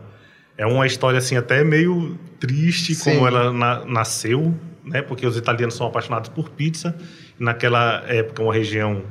é 0.57 0.65
uma 0.65 0.87
história 0.87 1.19
assim 1.19 1.37
até 1.37 1.63
meio 1.63 2.17
triste 2.39 2.95
Sim. 2.95 3.13
como 3.13 3.27
ela 3.27 3.53
na, 3.53 3.85
nasceu, 3.85 4.57
né? 4.83 4.99
Porque 4.99 5.27
os 5.27 5.37
italianos 5.37 5.75
são 5.75 5.85
apaixonados 5.85 6.27
por 6.27 6.49
pizza. 6.49 6.97
Naquela 7.37 8.03
época, 8.07 8.41
uma 8.41 8.51
região 8.51 9.03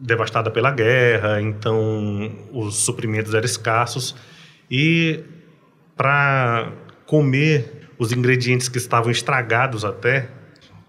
devastada 0.00 0.50
pela 0.50 0.72
guerra, 0.72 1.40
então 1.40 2.32
os 2.52 2.78
suprimentos 2.78 3.32
eram 3.32 3.44
escassos 3.44 4.16
e 4.68 5.22
para 5.96 6.72
comer 7.06 7.90
os 7.96 8.10
ingredientes 8.10 8.68
que 8.68 8.78
estavam 8.78 9.12
estragados 9.12 9.84
até, 9.84 10.30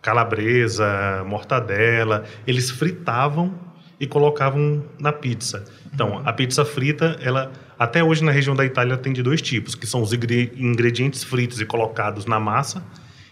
calabresa, 0.02 1.24
mortadela, 1.28 2.24
eles 2.48 2.72
fritavam 2.72 3.54
e 4.02 4.08
colocavam 4.08 4.84
na 5.00 5.14
pizza. 5.14 5.64
Então, 5.94 6.14
uhum. 6.14 6.22
a 6.26 6.34
pizza 6.34 6.66
frita, 6.66 7.20
ela 7.22 7.52
até 7.78 8.04
hoje 8.04 8.24
na 8.24 8.32
região 8.32 8.56
da 8.56 8.66
Itália 8.66 8.98
tem 8.98 9.14
de 9.14 9.22
dois 9.22 9.44
tipos, 9.44 9.76
que 9.76 9.86
são 9.86 10.02
os 10.02 10.12
ingredientes 10.12 11.24
fritos 11.24 11.62
e 11.62 11.66
colocados 11.68 12.26
na 12.26 12.40
massa, 12.40 12.84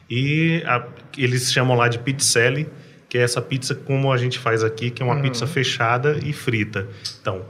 e 0.07 0.61
a, 0.67 0.85
eles 1.17 1.51
chamam 1.51 1.75
lá 1.75 1.87
de 1.87 1.97
pizzelli, 1.97 2.69
que 3.09 3.17
é 3.17 3.21
essa 3.21 3.41
pizza 3.41 3.73
como 3.73 4.13
a 4.13 4.17
gente 4.17 4.37
faz 4.37 4.63
aqui, 4.63 4.91
que 4.91 5.01
é 5.01 5.05
uma 5.05 5.15
uhum. 5.15 5.23
pizza 5.23 5.47
fechada 5.47 6.19
e 6.23 6.31
frita. 6.31 6.87
Então, 7.19 7.43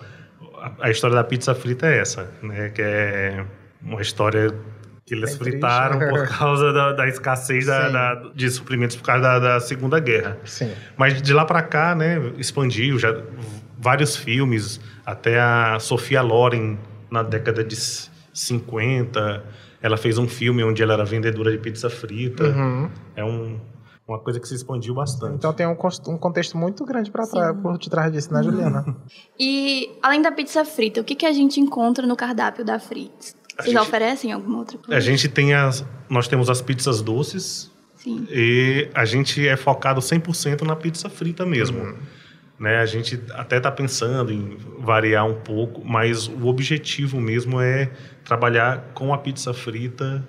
a, 0.58 0.88
a, 0.88 0.90
história 0.90 1.18
da 1.18 1.24
pizza 1.24 1.54
frita 1.54 1.88
é 1.88 2.00
essa, 2.00 2.32
né? 2.42 2.70
Que 2.70 2.82
é 2.82 3.46
uma 3.82 4.02
história 4.02 4.54
que 5.10 5.16
eles 5.16 5.36
fritaram 5.36 5.98
por 5.98 6.28
causa 6.28 6.72
da, 6.72 6.94
da 6.94 7.08
escassez 7.08 7.66
da, 7.66 7.90
da, 7.90 8.30
de 8.36 8.48
suprimentos 8.52 8.96
por 8.96 9.04
causa 9.04 9.24
da, 9.24 9.40
da 9.40 9.60
Segunda 9.60 10.00
Guerra. 10.00 10.38
Sim. 10.46 10.72
Mas 10.96 11.20
de 11.20 11.34
lá 11.34 11.44
para 11.44 11.64
cá, 11.64 11.96
né, 11.96 12.32
expandiu 12.38 13.00
já 13.00 13.20
vários 13.76 14.16
filmes, 14.16 14.80
até 15.04 15.40
a 15.40 15.80
Sofia 15.80 16.22
Loren 16.22 16.78
na 17.10 17.24
década 17.24 17.64
de 17.64 17.76
50, 17.76 19.44
ela 19.82 19.98
fez 19.98 20.20
um 20.20 20.28
filme 20.28 20.64
onde 20.64 20.84
ela 20.84 20.94
era 20.94 21.04
vendedora 21.04 21.52
de 21.52 21.58
pizza 21.58 21.90
frita. 21.90 22.44
Uhum. 22.44 22.90
É 23.16 23.26
um, 23.26 23.60
uma 24.08 24.20
coisa 24.20 24.40
que 24.40 24.48
se 24.48 24.54
expandiu 24.54 24.94
bastante. 24.94 25.38
Então 25.38 25.52
tem 25.52 25.66
um, 25.66 25.76
um 26.08 26.18
contexto 26.20 26.56
muito 26.56 26.86
grande 26.86 27.10
para 27.10 27.26
por 27.56 27.80
detrás 27.80 28.12
disso, 28.12 28.32
né, 28.32 28.44
Juliana? 28.44 28.96
e 29.40 29.90
além 30.04 30.22
da 30.22 30.32
pizza 30.32 30.64
frita, 30.64 31.02
o 31.02 31.04
que, 31.04 31.16
que 31.16 31.26
a 31.26 31.34
gente 31.34 31.60
encontra 31.60 32.06
no 32.06 32.16
cardápio 32.16 32.64
da 32.64 32.78
Fritz? 32.78 33.40
Vocês 33.62 33.74
gente, 33.74 33.82
oferecem 33.82 34.32
alguma 34.32 34.60
outra 34.60 34.78
coisa? 34.78 34.96
A 34.96 35.00
gente 35.00 35.28
tem 35.28 35.54
as. 35.54 35.86
Nós 36.10 36.28
temos 36.28 36.50
as 36.50 36.62
pizzas 36.62 37.02
doces. 37.02 37.72
Sim. 37.96 38.26
E 38.32 38.90
a 38.94 39.04
gente 39.04 39.46
é 39.46 39.58
focado 39.58 40.00
100% 40.00 40.62
na 40.62 40.76
pizza 40.76 41.10
frita 41.10 41.46
mesmo. 41.46 41.80
Uhum. 41.80 41.98
Né? 42.58 42.78
A 42.78 42.86
gente 42.86 43.20
até 43.32 43.58
está 43.58 43.72
pensando 43.72 44.32
em 44.32 44.58
variar 44.80 45.26
um 45.26 45.36
pouco, 45.36 45.84
mas 45.86 46.28
o 46.28 46.48
objetivo 46.48 47.20
mesmo 47.20 47.60
é 47.60 47.92
trabalhar 48.24 48.92
com 48.94 49.14
a 49.14 49.18
pizza 49.18 49.54
frita 49.54 50.28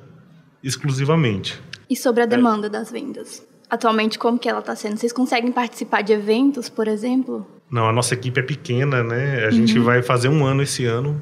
exclusivamente. 0.62 1.60
E 1.88 1.96
sobre 1.96 2.22
a 2.22 2.24
é. 2.24 2.26
demanda 2.26 2.66
é. 2.66 2.70
das 2.70 2.90
vendas? 2.90 3.46
Atualmente, 3.68 4.18
como 4.18 4.36
que 4.38 4.48
ela 4.48 4.58
está 4.58 4.74
sendo? 4.74 4.96
Vocês 4.96 5.12
conseguem 5.12 5.52
participar 5.52 6.02
de 6.02 6.12
eventos, 6.12 6.68
por 6.68 6.88
exemplo? 6.88 7.46
Não, 7.70 7.88
a 7.88 7.92
nossa 7.92 8.14
equipe 8.14 8.40
é 8.40 8.42
pequena, 8.42 9.04
né? 9.04 9.44
A 9.44 9.46
uhum. 9.46 9.52
gente 9.52 9.78
vai 9.78 10.02
fazer 10.02 10.28
um 10.28 10.44
ano 10.44 10.62
esse 10.62 10.84
ano. 10.84 11.20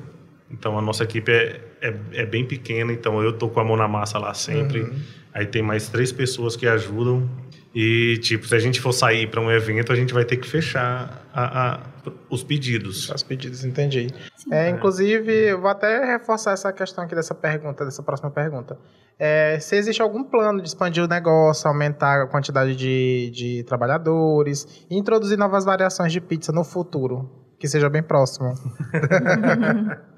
Então, 0.50 0.78
a 0.78 0.83
nossa 0.83 1.05
equipe 1.05 1.31
é 1.31 1.69
é, 1.81 1.95
é 2.12 2.26
bem 2.26 2.45
pequena, 2.45 2.93
então 2.93 3.23
eu 3.23 3.33
tô 3.33 3.49
com 3.49 3.61
a 3.61 3.64
mão 3.64 3.76
na 3.76 3.88
massa 3.88 4.19
lá 4.19 4.35
sempre. 4.35 4.83
Uhum. 4.83 4.97
Aí 5.33 5.47
tem 5.47 5.62
mais 5.62 5.88
três 5.88 6.12
pessoas 6.12 6.57
que 6.57 6.67
ajudam. 6.67 7.28
E, 7.75 8.19
tipo, 8.19 8.47
se 8.47 8.55
a 8.55 8.59
gente 8.59 8.81
for 8.81 8.93
sair 8.93 9.31
para 9.31 9.40
um 9.40 9.50
evento, 9.50 9.93
a 9.93 9.97
gente 9.97 10.12
vai 10.12 10.25
ter 10.25 10.37
que 10.37 10.49
fechar 10.49 11.28
a, 11.33 11.75
a, 11.75 11.81
os 12.28 12.43
pedidos. 12.43 13.09
Os 13.11 13.23
pedidos, 13.23 13.64
entendi. 13.64 14.09
É, 14.50 14.71
inclusive, 14.71 15.33
eu 15.33 15.61
vou 15.61 15.71
até 15.71 16.05
reforçar 16.05 16.52
essa 16.52 16.73
questão 16.73 17.05
aqui 17.05 17.14
dessa 17.14 17.35
pergunta, 17.35 17.85
dessa 17.85 18.02
próxima 18.02 18.31
pergunta. 18.31 18.76
É, 19.19 19.59
se 19.61 19.76
existe 19.76 20.00
algum 20.00 20.25
plano 20.25 20.61
de 20.61 20.69
expandir 20.69 21.05
o 21.05 21.07
negócio, 21.07 21.69
aumentar 21.69 22.23
a 22.23 22.26
quantidade 22.26 22.75
de, 22.75 23.31
de 23.33 23.62
trabalhadores, 23.64 24.87
e 24.90 24.97
introduzir 24.97 25.37
novas 25.37 25.64
variações 25.64 26.12
de 26.12 26.21
pizza 26.21 26.50
no 26.50 26.64
futuro, 26.64 27.31
que 27.59 27.69
seja 27.69 27.88
bem 27.88 28.03
próximo. 28.03 28.55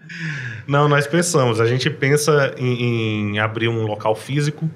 Não, 0.66 0.88
nós 0.88 1.06
pensamos. 1.06 1.60
A 1.60 1.66
gente 1.66 1.88
pensa 1.88 2.54
em, 2.58 3.32
em, 3.32 3.38
abrir 3.38 3.68
um 3.68 3.86
local 3.86 4.14
físico, 4.14 4.68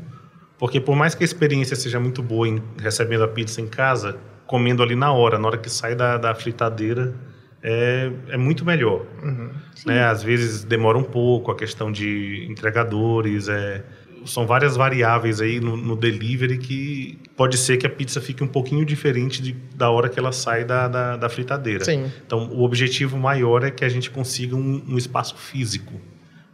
porque 0.59 0.81
por 0.81 0.97
mais 0.97 1.15
que 1.15 1.23
a 1.23 1.27
experiência 1.27 1.77
seja 1.77 2.01
muito 2.01 2.23
boa 2.23 2.49
em 2.49 2.63
recebendo 2.79 3.25
a 3.25 3.29
pizza 3.29 3.61
em 3.61 3.67
casa, 3.67 4.17
comendo 4.47 4.83
ali 4.83 4.95
na 4.95 5.13
hora, 5.13 5.39
na 5.39 5.49
hora 5.49 5.59
que 5.59 5.69
sai 5.69 5.95
da, 5.95 6.17
da 6.17 6.35
fritadeira, 6.35 7.15
é, 7.63 8.11
é 8.29 8.37
muito 8.37 8.65
melhor. 8.65 9.05
Uhum. 9.23 9.51
Né? 9.87 10.05
Às 10.05 10.23
vezes 10.23 10.65
demora 10.65 10.99
um 10.99 11.03
pouco 11.03 11.51
a 11.51 11.57
questão 11.57 11.91
de 11.91 12.47
entregadores, 12.49 13.49
é, 13.49 13.85
são 14.27 14.47
várias 14.47 14.77
variáveis 14.77 15.41
aí 15.41 15.61
no, 15.61 15.77
no, 15.77 15.97
delivery 15.97 16.59
que 16.59 17.19
pode 17.37 17.57
ser 17.57 17.77
que 17.77 17.87
a 17.87 17.91
pizza 17.91 18.21
fique 18.21 18.43
um 18.43 18.47
pouquinho 18.47 18.85
diferente 18.85 19.43
de, 19.43 19.53
da 19.75 19.91
hora 19.91 20.09
que 20.09 20.19
ela 20.19 20.33
sai 20.33 20.65
da, 20.65 20.89
da, 20.89 21.17
da, 21.17 21.29
fritadeira. 21.29 21.85
Sim. 21.85 22.11
Então, 22.27 22.49
o 22.51 22.63
objetivo 22.63 23.17
maior 23.19 23.65
é 23.65 23.71
que 23.71 23.85
a 23.85 23.89
gente 23.89 24.11
consiga 24.11 24.57
um, 24.57 24.83
um 24.89 24.99
espaço 24.99 25.37
físico 25.37 26.01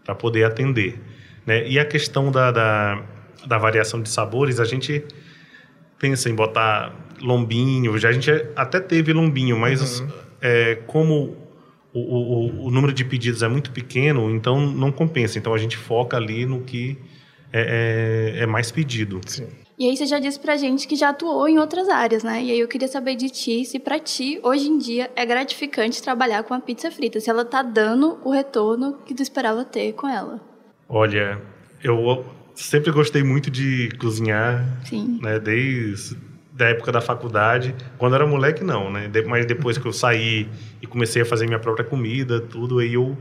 para 0.05 0.15
poder 0.15 0.45
atender. 0.45 1.01
Né? 1.47 1.69
E 1.69 1.79
a 1.79 1.85
questão 1.85 2.31
da, 2.31 2.51
da, 2.51 3.03
da, 3.47 3.59
variação 3.59 4.03
de 4.03 4.09
sabores, 4.09 4.61
a 4.61 4.65
gente 4.65 5.05
pensa 5.99 6.29
em 6.29 6.35
botar 6.35 6.95
lombinho, 7.21 7.97
já 7.99 8.09
a 8.09 8.13
gente 8.13 8.31
até 8.57 8.81
teve 8.81 9.13
lombinho, 9.13 9.59
mas 9.59 10.01
uhum. 10.01 10.09
é, 10.41 10.75
como 10.87 11.37
o, 11.93 12.01
o, 12.01 12.67
o 12.67 12.71
número 12.71 12.93
de 12.93 13.05
pedidos 13.05 13.43
é 13.43 13.49
muito 13.49 13.71
pequeno, 13.71 14.31
então 14.31 14.61
não 14.61 14.91
compensa. 14.91 15.39
Então, 15.39 15.53
a 15.53 15.59
gente 15.59 15.77
foca 15.77 16.17
ali 16.17 16.47
no 16.47 16.61
que 16.63 16.99
é, 17.53 18.35
é, 18.39 18.43
é 18.43 18.47
mais 18.47 18.71
pedido. 18.71 19.21
Sim. 19.27 19.47
E 19.79 19.89
aí 19.89 19.97
você 19.97 20.05
já 20.05 20.19
disse 20.19 20.39
pra 20.39 20.57
gente 20.57 20.87
que 20.87 20.95
já 20.95 21.09
atuou 21.09 21.49
em 21.49 21.59
outras 21.59 21.89
áreas, 21.89 22.23
né? 22.23 22.43
E 22.43 22.51
aí 22.51 22.61
eu 22.61 22.69
queria 22.69 22.87
saber 22.87 23.17
de 23.17 23.31
ti 23.31 23.65
se 23.65 23.79
para 23.79 23.99
ti, 23.99 24.39
hoje 24.43 24.69
em 24.69 24.77
dia, 24.77 25.11
é 25.17 25.25
gratificante 25.25 26.03
trabalhar 26.03 26.43
com 26.43 26.53
a 26.53 26.61
pizza 26.61 26.91
frita, 26.91 27.19
se 27.19 27.31
ela 27.31 27.47
tá 27.47 27.63
dando 27.63 28.19
o 28.23 28.31
retorno 28.31 28.99
que 29.07 29.15
tu 29.15 29.23
esperava 29.23 29.65
ter 29.65 29.95
com 29.95 30.07
ela. 30.07 30.39
Olha, 30.87 31.41
eu 31.83 32.27
sempre 32.55 32.91
gostei 32.93 33.23
muito 33.23 33.51
de 33.51 33.89
cozinhar, 33.99 34.63
Sim. 34.85 35.19
né? 35.23 35.39
Desde 35.39 36.15
da 36.61 36.69
época 36.69 36.93
da 36.93 37.01
faculdade. 37.01 37.75
Quando 37.97 38.13
eu 38.13 38.17
era 38.17 38.27
moleque, 38.27 38.63
não, 38.63 38.93
né? 38.93 39.11
Mas 39.27 39.47
depois 39.47 39.79
que 39.79 39.87
eu 39.87 39.93
saí 39.95 40.47
e 40.83 40.87
comecei 40.87 41.23
a 41.23 41.25
fazer 41.25 41.47
minha 41.47 41.59
própria 41.59 41.87
comida, 41.87 42.39
tudo, 42.39 42.81
aí 42.81 42.93
eu 42.93 43.17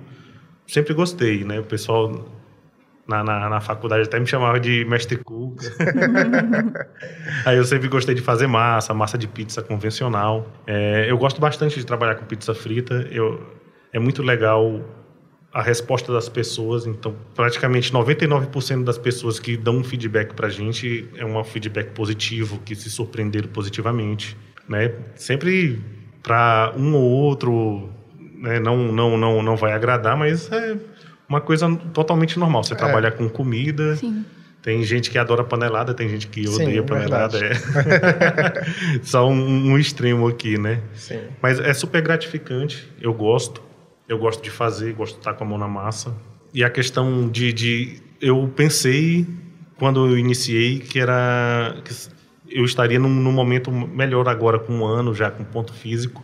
sempre 0.68 0.94
gostei, 0.94 1.46
né? 1.46 1.58
O 1.58 1.64
pessoal 1.64 2.28
na, 3.10 3.24
na, 3.24 3.50
na, 3.50 3.60
faculdade 3.60 4.04
até 4.04 4.20
me 4.20 4.28
chamava 4.28 4.60
de 4.60 4.86
mestre 4.86 5.18
cook. 5.18 5.60
Aí 7.44 7.58
eu 7.58 7.64
sempre 7.64 7.88
gostei 7.88 8.14
de 8.14 8.22
fazer 8.22 8.46
massa, 8.46 8.94
massa 8.94 9.18
de 9.18 9.28
pizza 9.28 9.64
convencional. 9.64 10.48
É, 10.68 11.10
eu 11.10 11.18
gosto 11.18 11.42
bastante 11.42 11.80
de 11.80 11.86
trabalhar 11.86 12.16
com 12.16 12.26
pizza 12.26 12.54
frita. 12.54 13.08
Eu, 13.12 13.42
é 13.92 13.98
muito 13.98 14.22
legal 14.22 14.80
a 15.52 15.64
resposta 15.64 16.14
das 16.14 16.30
pessoas. 16.30 16.86
Então, 16.86 17.16
praticamente 17.34 17.92
99% 17.92 18.84
das 18.84 19.00
pessoas 19.00 19.40
que 19.40 19.58
dão 19.58 19.78
um 19.78 19.84
feedback 19.84 20.36
para 20.36 20.46
a 20.46 20.52
gente 20.52 21.10
é 21.18 21.26
um 21.26 21.44
feedback 21.44 21.90
positivo, 21.94 22.60
que 22.60 22.76
se 22.76 22.92
surpreenderam 22.92 23.50
positivamente. 23.50 24.38
Né? 24.68 24.94
Sempre 25.16 25.82
para 26.22 26.74
um 26.78 26.94
ou 26.94 27.10
outro 27.10 27.90
né, 28.40 28.60
não, 28.60 28.92
não, 28.92 29.18
não, 29.18 29.42
não 29.42 29.56
vai 29.56 29.74
agradar, 29.74 30.16
mas 30.16 30.52
é 30.52 30.78
uma 31.30 31.40
coisa 31.40 31.74
totalmente 31.94 32.40
normal. 32.40 32.64
Você 32.64 32.74
é. 32.74 32.78
trabalha 32.78 33.12
com 33.12 33.30
comida. 33.30 33.96
Sim. 33.96 34.26
Tem 34.62 34.84
gente 34.84 35.10
que 35.10 35.18
adora 35.18 35.44
panelada, 35.44 35.94
tem 35.94 36.10
gente 36.10 36.28
que 36.28 36.46
odeia 36.50 36.82
Sim, 36.82 36.88
panelada. 36.88 37.38
É. 37.38 37.54
Só 39.04 39.30
um, 39.30 39.72
um, 39.72 39.78
extremo 39.78 40.28
aqui, 40.28 40.58
né? 40.58 40.82
Sim. 40.94 41.22
Mas 41.42 41.60
é 41.60 41.74
super 41.74 42.02
gratificante. 42.02 42.92
Eu 43.00 43.14
gosto. 43.14 43.62
Eu 44.08 44.18
gosto 44.18 44.44
de 44.44 44.50
fazer, 44.50 44.94
gosto 44.94 45.14
de 45.14 45.20
estar 45.20 45.34
com 45.36 45.46
a 45.46 45.48
mão 45.48 45.58
na 45.58 45.68
massa. 45.68 46.14
E 46.54 46.64
a 46.64 46.70
questão 46.70 47.30
de. 47.30 47.54
de 47.54 48.02
eu 48.20 48.52
pensei, 48.54 49.26
quando 49.78 50.08
eu 50.08 50.18
iniciei, 50.18 50.80
que 50.80 51.00
era. 51.00 51.78
Que 51.86 51.94
eu 52.50 52.66
estaria 52.66 53.00
num, 53.00 53.08
num 53.08 53.32
momento 53.32 53.72
melhor 53.72 54.28
agora, 54.28 54.60
com 54.60 54.74
um 54.74 54.86
ano 54.86 55.14
já, 55.14 55.32
com 55.32 55.44
ponto 55.46 55.72
físico. 55.72 56.22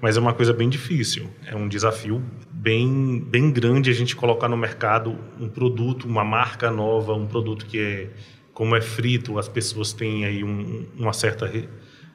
Mas 0.00 0.16
é 0.16 0.20
uma 0.20 0.34
coisa 0.34 0.52
bem 0.52 0.68
difícil. 0.68 1.28
É 1.46 1.56
um 1.56 1.68
desafio 1.68 2.22
bem, 2.50 3.20
bem 3.20 3.50
grande 3.50 3.90
a 3.90 3.94
gente 3.94 4.14
colocar 4.14 4.48
no 4.48 4.56
mercado 4.56 5.18
um 5.40 5.48
produto, 5.48 6.06
uma 6.06 6.24
marca 6.24 6.70
nova, 6.70 7.14
um 7.14 7.26
produto 7.26 7.66
que 7.66 7.78
é. 7.78 8.10
Como 8.52 8.74
é 8.74 8.80
frito, 8.80 9.38
as 9.38 9.50
pessoas 9.50 9.92
têm 9.92 10.24
aí 10.24 10.42
um, 10.42 10.86
uma 10.96 11.12
certa 11.12 11.46
re, 11.46 11.68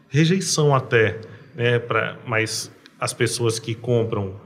rejeição 0.10 0.74
até, 0.74 1.22
né? 1.54 1.78
Pra, 1.78 2.18
mas 2.26 2.72
as 3.00 3.14
pessoas 3.14 3.60
que 3.60 3.76
compram 3.76 4.42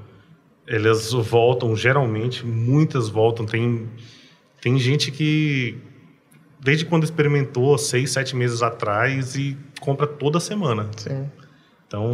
elas 0.68 1.12
voltam 1.12 1.76
geralmente, 1.76 2.46
muitas 2.46 3.08
voltam. 3.08 3.46
Tem, 3.46 3.88
tem 4.62 4.78
gente 4.78 5.12
que, 5.12 5.78
desde 6.60 6.86
quando 6.86 7.04
experimentou, 7.04 7.78
seis, 7.78 8.12
sete 8.12 8.36
meses 8.36 8.62
atrás, 8.62 9.36
e 9.36 9.58
compra 9.80 10.08
toda 10.08 10.40
semana. 10.40 10.90
Sim. 10.98 11.30
Então. 11.88 12.14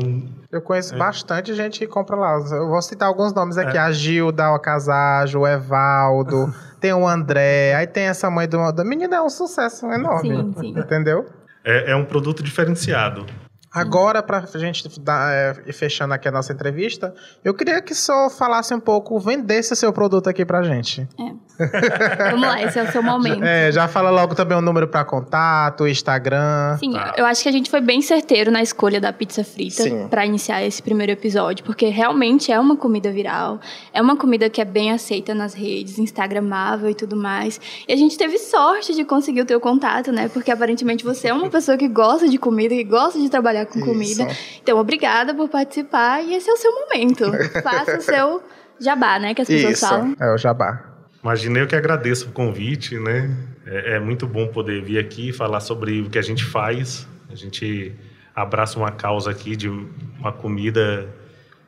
Eu 0.51 0.61
conheço 0.61 0.93
é. 0.93 0.97
bastante 0.97 1.53
gente 1.53 1.79
que 1.79 1.87
compra 1.87 2.15
lá. 2.15 2.33
Eu 2.51 2.67
vou 2.67 2.81
citar 2.81 3.07
alguns 3.07 3.33
nomes 3.33 3.57
aqui: 3.57 3.77
é. 3.77 3.79
a 3.79 3.91
Gilda, 3.91 4.51
o 4.51 4.59
Casajo, 4.59 5.39
o 5.39 5.47
Evaldo, 5.47 6.53
tem 6.79 6.93
o 6.93 7.07
André, 7.07 7.73
aí 7.75 7.87
tem 7.87 8.05
essa 8.05 8.29
mãe 8.29 8.47
do. 8.47 8.59
Menina 8.83 9.17
é 9.17 9.21
um 9.21 9.29
sucesso 9.29 9.85
enorme. 9.87 10.29
Sim, 10.29 10.53
sim. 10.59 10.79
Entendeu? 10.79 11.25
É, 11.63 11.91
é 11.91 11.95
um 11.95 12.05
produto 12.05 12.43
diferenciado. 12.43 13.25
Agora, 13.73 14.21
para 14.21 14.39
a 14.53 14.57
gente 14.57 14.99
dar, 14.99 15.33
é, 15.33 15.63
ir 15.65 15.71
fechando 15.71 16.13
aqui 16.13 16.27
a 16.27 16.31
nossa 16.31 16.51
entrevista, 16.51 17.15
eu 17.41 17.53
queria 17.53 17.81
que 17.81 17.95
só 17.95 18.29
falasse 18.29 18.73
um 18.73 18.81
pouco, 18.81 19.17
vendesse 19.17 19.73
seu 19.77 19.93
produto 19.93 20.27
aqui 20.27 20.43
para 20.43 20.61
gente. 20.61 21.07
É. 21.17 22.31
Vamos 22.31 22.41
lá, 22.41 22.61
esse 22.61 22.77
é 22.77 22.83
o 22.83 22.91
seu 22.91 23.01
momento. 23.01 23.43
É, 23.43 23.71
já 23.71 23.87
fala 23.87 24.09
logo 24.09 24.35
também 24.35 24.57
o 24.57 24.61
número 24.61 24.89
para 24.89 25.05
contato, 25.05 25.87
Instagram. 25.87 26.77
Sim, 26.79 26.91
tá. 26.91 27.13
eu 27.15 27.25
acho 27.25 27.43
que 27.43 27.47
a 27.47 27.51
gente 27.51 27.69
foi 27.69 27.79
bem 27.79 28.01
certeiro 28.01 28.51
na 28.51 28.61
escolha 28.61 28.99
da 28.99 29.13
pizza 29.13 29.41
frita 29.41 29.83
para 30.09 30.25
iniciar 30.25 30.61
esse 30.63 30.81
primeiro 30.83 31.13
episódio, 31.13 31.63
porque 31.63 31.87
realmente 31.87 32.51
é 32.51 32.59
uma 32.59 32.75
comida 32.75 33.09
viral, 33.09 33.61
é 33.93 34.01
uma 34.01 34.17
comida 34.17 34.49
que 34.49 34.59
é 34.59 34.65
bem 34.65 34.91
aceita 34.91 35.33
nas 35.33 35.53
redes, 35.53 35.97
instagramável 35.97 36.89
e 36.89 36.95
tudo 36.95 37.15
mais. 37.15 37.61
E 37.87 37.93
a 37.93 37.95
gente 37.95 38.17
teve 38.17 38.37
sorte 38.37 38.93
de 38.93 39.05
conseguir 39.05 39.41
o 39.41 39.45
teu 39.45 39.61
contato, 39.61 40.11
né? 40.11 40.27
Porque 40.27 40.51
aparentemente 40.51 41.05
você 41.05 41.29
é 41.29 41.33
uma 41.33 41.49
pessoa 41.49 41.77
que 41.77 41.87
gosta 41.87 42.27
de 42.27 42.37
comida, 42.37 42.75
que 42.75 42.83
gosta 42.83 43.17
de 43.17 43.29
trabalhar 43.29 43.60
trabalhar 43.61 43.65
com 43.65 43.79
Isso. 43.79 43.87
comida. 43.87 44.27
Então, 44.61 44.77
obrigada 44.79 45.33
por 45.33 45.49
participar 45.49 46.23
e 46.23 46.33
esse 46.35 46.49
é 46.49 46.53
o 46.53 46.57
seu 46.57 46.71
momento. 46.71 47.25
Faça 47.63 47.97
o 47.97 48.01
seu 48.01 48.43
jabá, 48.79 49.19
né? 49.19 49.33
Que 49.33 49.41
as 49.41 49.47
pessoas 49.47 49.73
Isso, 49.73 49.87
falam. 49.87 50.15
É 50.19 50.33
o 50.33 50.37
jabá. 50.37 50.85
Imagina 51.23 51.59
eu 51.59 51.67
que 51.67 51.75
agradeço 51.75 52.29
o 52.29 52.31
convite, 52.31 52.97
né? 52.97 53.35
É, 53.65 53.95
é, 53.95 53.99
muito 53.99 54.25
bom 54.27 54.47
poder 54.47 54.83
vir 54.83 54.97
aqui 54.97 55.31
falar 55.31 55.59
sobre 55.59 56.01
o 56.01 56.09
que 56.09 56.17
a 56.17 56.21
gente 56.21 56.43
faz. 56.43 57.07
A 57.29 57.35
gente 57.35 57.93
abraça 58.35 58.77
uma 58.77 58.91
causa 58.91 59.29
aqui 59.29 59.55
de 59.55 59.69
uma 59.69 60.31
comida 60.31 61.07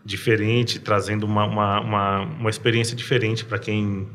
diferente, 0.04 0.80
trazendo 0.80 1.26
uma, 1.26 1.46
uma, 1.46 1.80
uma, 1.80 2.22
uma 2.22 2.50
experiência 2.50 2.96
diferente 2.96 3.46
para 3.46 3.60
quem. 3.60 4.08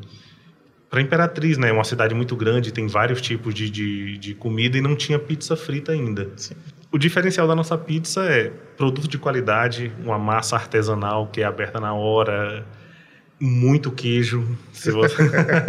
Para 0.90 1.02
Imperatriz, 1.02 1.58
né? 1.58 1.68
É 1.68 1.72
uma 1.72 1.84
cidade 1.84 2.14
muito 2.14 2.34
grande, 2.34 2.72
tem 2.72 2.86
vários 2.86 3.20
tipos 3.20 3.54
de, 3.54 3.68
de, 3.70 4.16
de 4.16 4.34
comida 4.34 4.78
e 4.78 4.80
não 4.80 4.96
tinha 4.96 5.18
pizza 5.18 5.54
frita 5.54 5.92
ainda. 5.92 6.30
Sim. 6.36 6.54
O 6.90 6.96
diferencial 6.96 7.46
da 7.46 7.54
nossa 7.54 7.76
pizza 7.76 8.24
é 8.24 8.48
produto 8.76 9.08
de 9.08 9.18
qualidade, 9.18 9.92
uma 10.02 10.18
massa 10.18 10.56
artesanal 10.56 11.26
que 11.26 11.42
é 11.42 11.44
aberta 11.44 11.78
na 11.78 11.92
hora, 11.92 12.66
muito 13.38 13.90
queijo. 13.90 14.56
Se 14.72 14.90
você... 14.90 15.16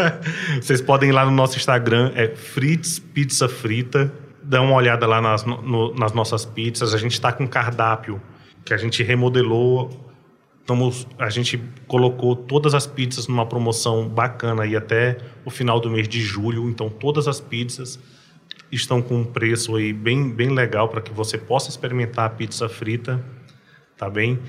Vocês 0.62 0.82
podem 0.82 1.10
ir 1.10 1.12
lá 1.12 1.26
no 1.26 1.32
nosso 1.32 1.58
Instagram, 1.58 2.12
é 2.16 2.34
Fritz 2.36 3.00
Pizza 3.00 3.50
Frita. 3.50 4.12
Dá 4.42 4.62
uma 4.62 4.76
olhada 4.76 5.06
lá 5.06 5.22
nas, 5.22 5.44
no, 5.44 5.94
nas 5.94 6.14
nossas 6.14 6.46
pizzas. 6.46 6.94
A 6.94 6.98
gente 6.98 7.14
está 7.14 7.34
com 7.34 7.46
cardápio 7.46 8.22
que 8.64 8.74
a 8.74 8.78
gente 8.78 9.04
remodelou. 9.04 9.90
Estamos, 10.62 11.06
a 11.18 11.30
gente 11.30 11.62
colocou 11.86 12.36
todas 12.36 12.74
as 12.74 12.88
pizzas 12.88 13.28
numa 13.28 13.46
promoção 13.46 14.08
bacana 14.08 14.64
aí 14.64 14.76
até 14.76 15.18
o 15.44 15.50
final 15.50 15.82
do 15.82 15.90
mês 15.90 16.08
de 16.08 16.22
julho. 16.22 16.70
Então, 16.70 16.90
todas 16.90 17.28
as 17.28 17.42
pizzas 17.42 18.00
estão 18.72 19.02
com 19.02 19.22
um 19.22 19.26
preço 19.26 19.76
aí 19.76 19.94
bem, 19.94 20.30
bem 20.30 20.50
legal 20.50 20.90
para 20.90 21.02
que 21.02 21.14
você 21.14 21.38
possa 21.38 21.70
experimentar 21.70 22.26
a 22.26 22.30
pizza 22.30 22.70
frita, 22.70 23.24
tá 23.98 24.10
bem? 24.10 24.40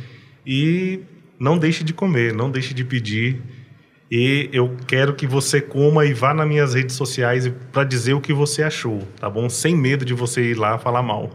E 0.47 1.01
não 1.39 1.59
deixe 1.59 1.83
de 1.83 1.93
comer, 1.93 2.33
não 2.33 2.51
deixe 2.51 2.75
de 2.75 2.85
pedir. 2.85 3.43
E 4.11 4.51
eu 4.53 4.77
quero 4.87 5.15
que 5.15 5.27
você 5.27 5.61
coma 5.61 6.05
e 6.05 6.13
vá 6.13 6.35
nas 6.35 6.47
minhas 6.47 6.75
redes 6.75 6.97
sociais 6.97 7.51
para 7.73 7.85
dizer 7.85 8.15
o 8.15 8.21
que 8.21 8.33
você 8.33 8.63
achou, 8.63 9.01
tá 9.19 9.31
bom? 9.31 9.49
Sem 9.49 9.77
medo 9.77 10.05
de 10.05 10.13
você 10.13 10.51
ir 10.51 10.55
lá 10.55 10.79
falar 10.79 11.03
mal. 11.03 11.31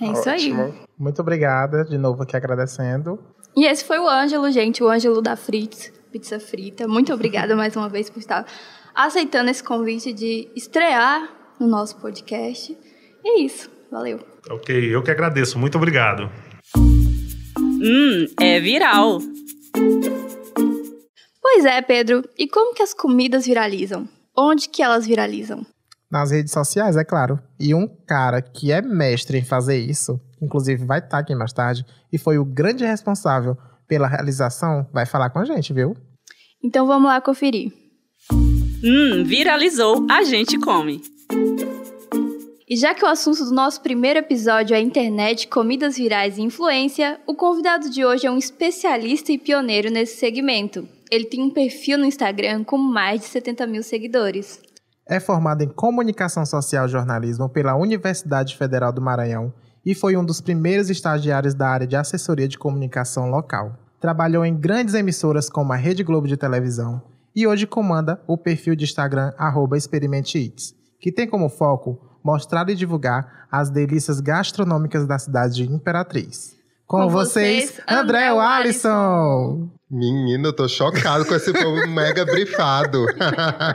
É 0.00 0.06
isso 0.06 0.28
Ótimo. 0.28 0.62
aí. 0.62 0.72
Muito 0.98 1.22
obrigada, 1.22 1.84
de 1.84 1.96
novo 1.96 2.22
aqui 2.22 2.36
agradecendo. 2.36 3.18
E 3.56 3.66
esse 3.66 3.84
foi 3.84 3.98
o 3.98 4.08
Ângelo, 4.08 4.50
gente, 4.50 4.82
o 4.82 4.88
Ângelo 4.88 5.22
da 5.22 5.36
Fritz, 5.36 5.92
Pizza 6.10 6.40
Frita. 6.40 6.88
Muito 6.88 7.12
obrigada 7.12 7.54
mais 7.56 7.76
uma 7.76 7.88
vez 7.88 8.10
por 8.10 8.18
estar 8.18 8.46
aceitando 8.94 9.50
esse 9.50 9.62
convite 9.62 10.12
de 10.12 10.48
estrear 10.56 11.41
no 11.62 11.68
nosso 11.68 11.96
podcast. 11.96 12.76
E 13.24 13.28
é 13.28 13.40
isso. 13.40 13.70
Valeu. 13.90 14.20
Ok, 14.50 14.94
eu 14.94 15.02
que 15.02 15.10
agradeço. 15.10 15.58
Muito 15.58 15.76
obrigado. 15.76 16.30
Hum, 16.76 18.26
é 18.40 18.60
viral. 18.60 19.20
Pois 21.40 21.64
é, 21.64 21.80
Pedro. 21.82 22.22
E 22.36 22.48
como 22.48 22.74
que 22.74 22.82
as 22.82 22.92
comidas 22.92 23.46
viralizam? 23.46 24.08
Onde 24.36 24.68
que 24.68 24.82
elas 24.82 25.06
viralizam? 25.06 25.64
Nas 26.10 26.30
redes 26.30 26.52
sociais, 26.52 26.96
é 26.96 27.04
claro. 27.04 27.38
E 27.58 27.74
um 27.74 27.86
cara 28.06 28.42
que 28.42 28.72
é 28.72 28.82
mestre 28.82 29.38
em 29.38 29.44
fazer 29.44 29.78
isso, 29.78 30.20
inclusive 30.40 30.84
vai 30.84 30.98
estar 30.98 31.18
aqui 31.18 31.34
mais 31.34 31.52
tarde, 31.52 31.84
e 32.12 32.18
foi 32.18 32.38
o 32.38 32.44
grande 32.44 32.84
responsável 32.84 33.56
pela 33.86 34.08
realização, 34.08 34.86
vai 34.92 35.06
falar 35.06 35.30
com 35.30 35.38
a 35.38 35.44
gente, 35.44 35.72
viu? 35.72 35.96
Então 36.62 36.86
vamos 36.86 37.08
lá 37.08 37.20
conferir. 37.20 37.72
Hum, 38.32 39.24
viralizou, 39.24 40.06
a 40.10 40.22
gente 40.22 40.58
come. 40.58 41.02
E 42.72 42.76
já 42.76 42.94
que 42.94 43.04
o 43.04 43.06
assunto 43.06 43.44
do 43.44 43.52
nosso 43.52 43.82
primeiro 43.82 44.18
episódio 44.18 44.74
é 44.74 44.80
internet, 44.80 45.46
comidas 45.46 45.98
virais 45.98 46.38
e 46.38 46.40
influência, 46.40 47.20
o 47.26 47.34
convidado 47.34 47.90
de 47.90 48.02
hoje 48.02 48.26
é 48.26 48.30
um 48.30 48.38
especialista 48.38 49.30
e 49.30 49.36
pioneiro 49.36 49.90
nesse 49.90 50.18
segmento. 50.18 50.88
Ele 51.10 51.26
tem 51.26 51.42
um 51.42 51.50
perfil 51.50 51.98
no 51.98 52.06
Instagram 52.06 52.64
com 52.64 52.78
mais 52.78 53.20
de 53.20 53.26
70 53.26 53.66
mil 53.66 53.82
seguidores. 53.82 54.58
É 55.06 55.20
formado 55.20 55.60
em 55.60 55.68
Comunicação 55.68 56.46
Social 56.46 56.86
e 56.86 56.88
Jornalismo 56.88 57.46
pela 57.46 57.76
Universidade 57.76 58.56
Federal 58.56 58.90
do 58.90 59.02
Maranhão 59.02 59.52
e 59.84 59.94
foi 59.94 60.16
um 60.16 60.24
dos 60.24 60.40
primeiros 60.40 60.88
estagiários 60.88 61.52
da 61.52 61.68
área 61.68 61.86
de 61.86 61.94
assessoria 61.94 62.48
de 62.48 62.56
comunicação 62.56 63.28
local. 63.28 63.76
Trabalhou 64.00 64.46
em 64.46 64.58
grandes 64.58 64.94
emissoras 64.94 65.50
como 65.50 65.74
a 65.74 65.76
Rede 65.76 66.02
Globo 66.02 66.26
de 66.26 66.38
Televisão 66.38 67.02
e 67.36 67.46
hoje 67.46 67.66
comanda 67.66 68.18
o 68.26 68.38
perfil 68.38 68.74
de 68.74 68.84
Instagram 68.84 69.30
@experimenteeats 69.76 70.74
que 71.02 71.10
tem 71.10 71.28
como 71.28 71.48
foco 71.48 72.11
mostrar 72.24 72.68
e 72.68 72.74
divulgar 72.74 73.46
as 73.50 73.70
delícias 73.70 74.20
gastronômicas 74.20 75.06
da 75.06 75.18
cidade 75.18 75.54
de 75.54 75.64
Imperatriz. 75.64 76.56
Com, 76.86 77.02
com 77.02 77.08
vocês, 77.08 77.70
vocês, 77.70 77.80
André 77.88 78.28
Alisson. 78.28 79.70
Menino, 79.90 80.48
eu 80.48 80.52
tô 80.52 80.68
chocado 80.68 81.24
com 81.24 81.34
esse 81.34 81.52
povo 81.52 81.86
mega 81.88 82.24
brifado. 82.24 83.06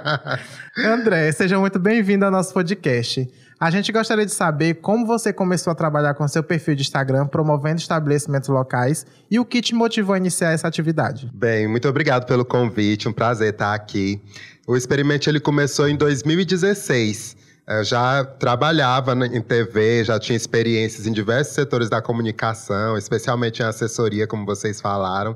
André, 0.78 1.32
seja 1.32 1.60
muito 1.60 1.80
bem-vindo 1.80 2.26
ao 2.26 2.32
nosso 2.32 2.54
podcast. 2.54 3.28
A 3.60 3.72
gente 3.72 3.92
gostaria 3.92 4.26
de 4.26 4.32
saber 4.32 4.76
como 4.76 5.06
você 5.06 5.34
começou 5.34 5.72
a 5.72 5.76
trabalhar 5.76 6.14
com 6.14 6.28
seu 6.28 6.44
perfil 6.44 6.76
de 6.76 6.84
Instagram, 6.84 7.26
promovendo 7.26 7.80
estabelecimentos 7.80 8.50
locais 8.50 9.04
e 9.32 9.40
o 9.40 9.46
que 9.46 9.64
te 9.64 9.74
motivou 9.74 10.14
a 10.14 10.18
iniciar 10.18 10.52
essa 10.52 10.68
atividade. 10.68 11.28
Bem, 11.34 11.68
muito 11.68 11.90
obrigado 11.90 12.28
pelo 12.28 12.46
convite, 12.46 13.10
um 13.10 13.14
prazer 13.14 13.54
estar 13.54 13.74
aqui. 13.74 14.22
O 14.68 14.76
experimento 14.76 15.28
ele 15.28 15.40
começou 15.40 15.88
em 15.88 15.96
2016. 15.96 17.36
Eu 17.69 17.84
já 17.84 18.23
trabalhava 18.23 19.12
em 19.25 19.41
TV, 19.41 20.06
já 20.06 20.17
tinha 20.17 20.38
experiências 20.38 21.06
em 21.06 21.12
diversos 21.12 21.53
setores 21.53 21.89
da 21.89 22.01
comunicação, 22.01 22.97
especialmente 22.97 23.62
em 23.62 23.65
assessoria, 23.65 24.25
como 24.25 24.45
vocês 24.45 24.80
falaram, 24.80 25.36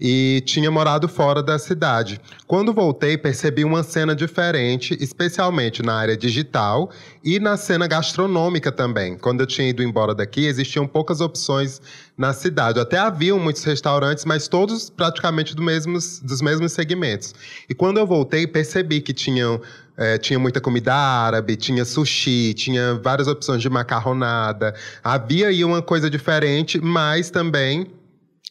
e 0.00 0.44
tinha 0.46 0.70
morado 0.70 1.08
fora 1.08 1.42
da 1.42 1.58
cidade. 1.58 2.20
Quando 2.46 2.72
voltei, 2.72 3.18
percebi 3.18 3.64
uma 3.64 3.82
cena 3.82 4.14
diferente, 4.14 4.96
especialmente 5.00 5.82
na 5.82 5.94
área 5.94 6.16
digital 6.16 6.88
e 7.24 7.40
na 7.40 7.56
cena 7.56 7.88
gastronômica 7.88 8.70
também. 8.70 9.18
Quando 9.18 9.40
eu 9.40 9.46
tinha 9.46 9.68
ido 9.68 9.82
embora 9.82 10.14
daqui, 10.14 10.46
existiam 10.46 10.86
poucas 10.86 11.20
opções 11.20 11.82
na 12.16 12.32
cidade. 12.32 12.78
Até 12.78 12.96
haviam 12.96 13.40
muitos 13.40 13.64
restaurantes, 13.64 14.24
mas 14.24 14.46
todos 14.46 14.88
praticamente 14.88 15.56
do 15.56 15.62
mesmos, 15.62 16.20
dos 16.20 16.40
mesmos 16.40 16.70
segmentos. 16.70 17.34
E 17.68 17.74
quando 17.74 17.98
eu 17.98 18.06
voltei, 18.06 18.46
percebi 18.46 19.00
que 19.00 19.12
tinham 19.12 19.60
é, 19.96 20.18
tinha 20.18 20.38
muita 20.38 20.60
comida 20.60 20.94
árabe, 20.94 21.56
tinha 21.56 21.84
sushi, 21.84 22.54
tinha 22.54 22.94
várias 22.94 23.28
opções 23.28 23.60
de 23.60 23.68
macarronada. 23.68 24.74
Havia 25.02 25.48
aí 25.48 25.64
uma 25.64 25.82
coisa 25.82 26.08
diferente, 26.08 26.80
mas 26.80 27.30
também 27.30 27.86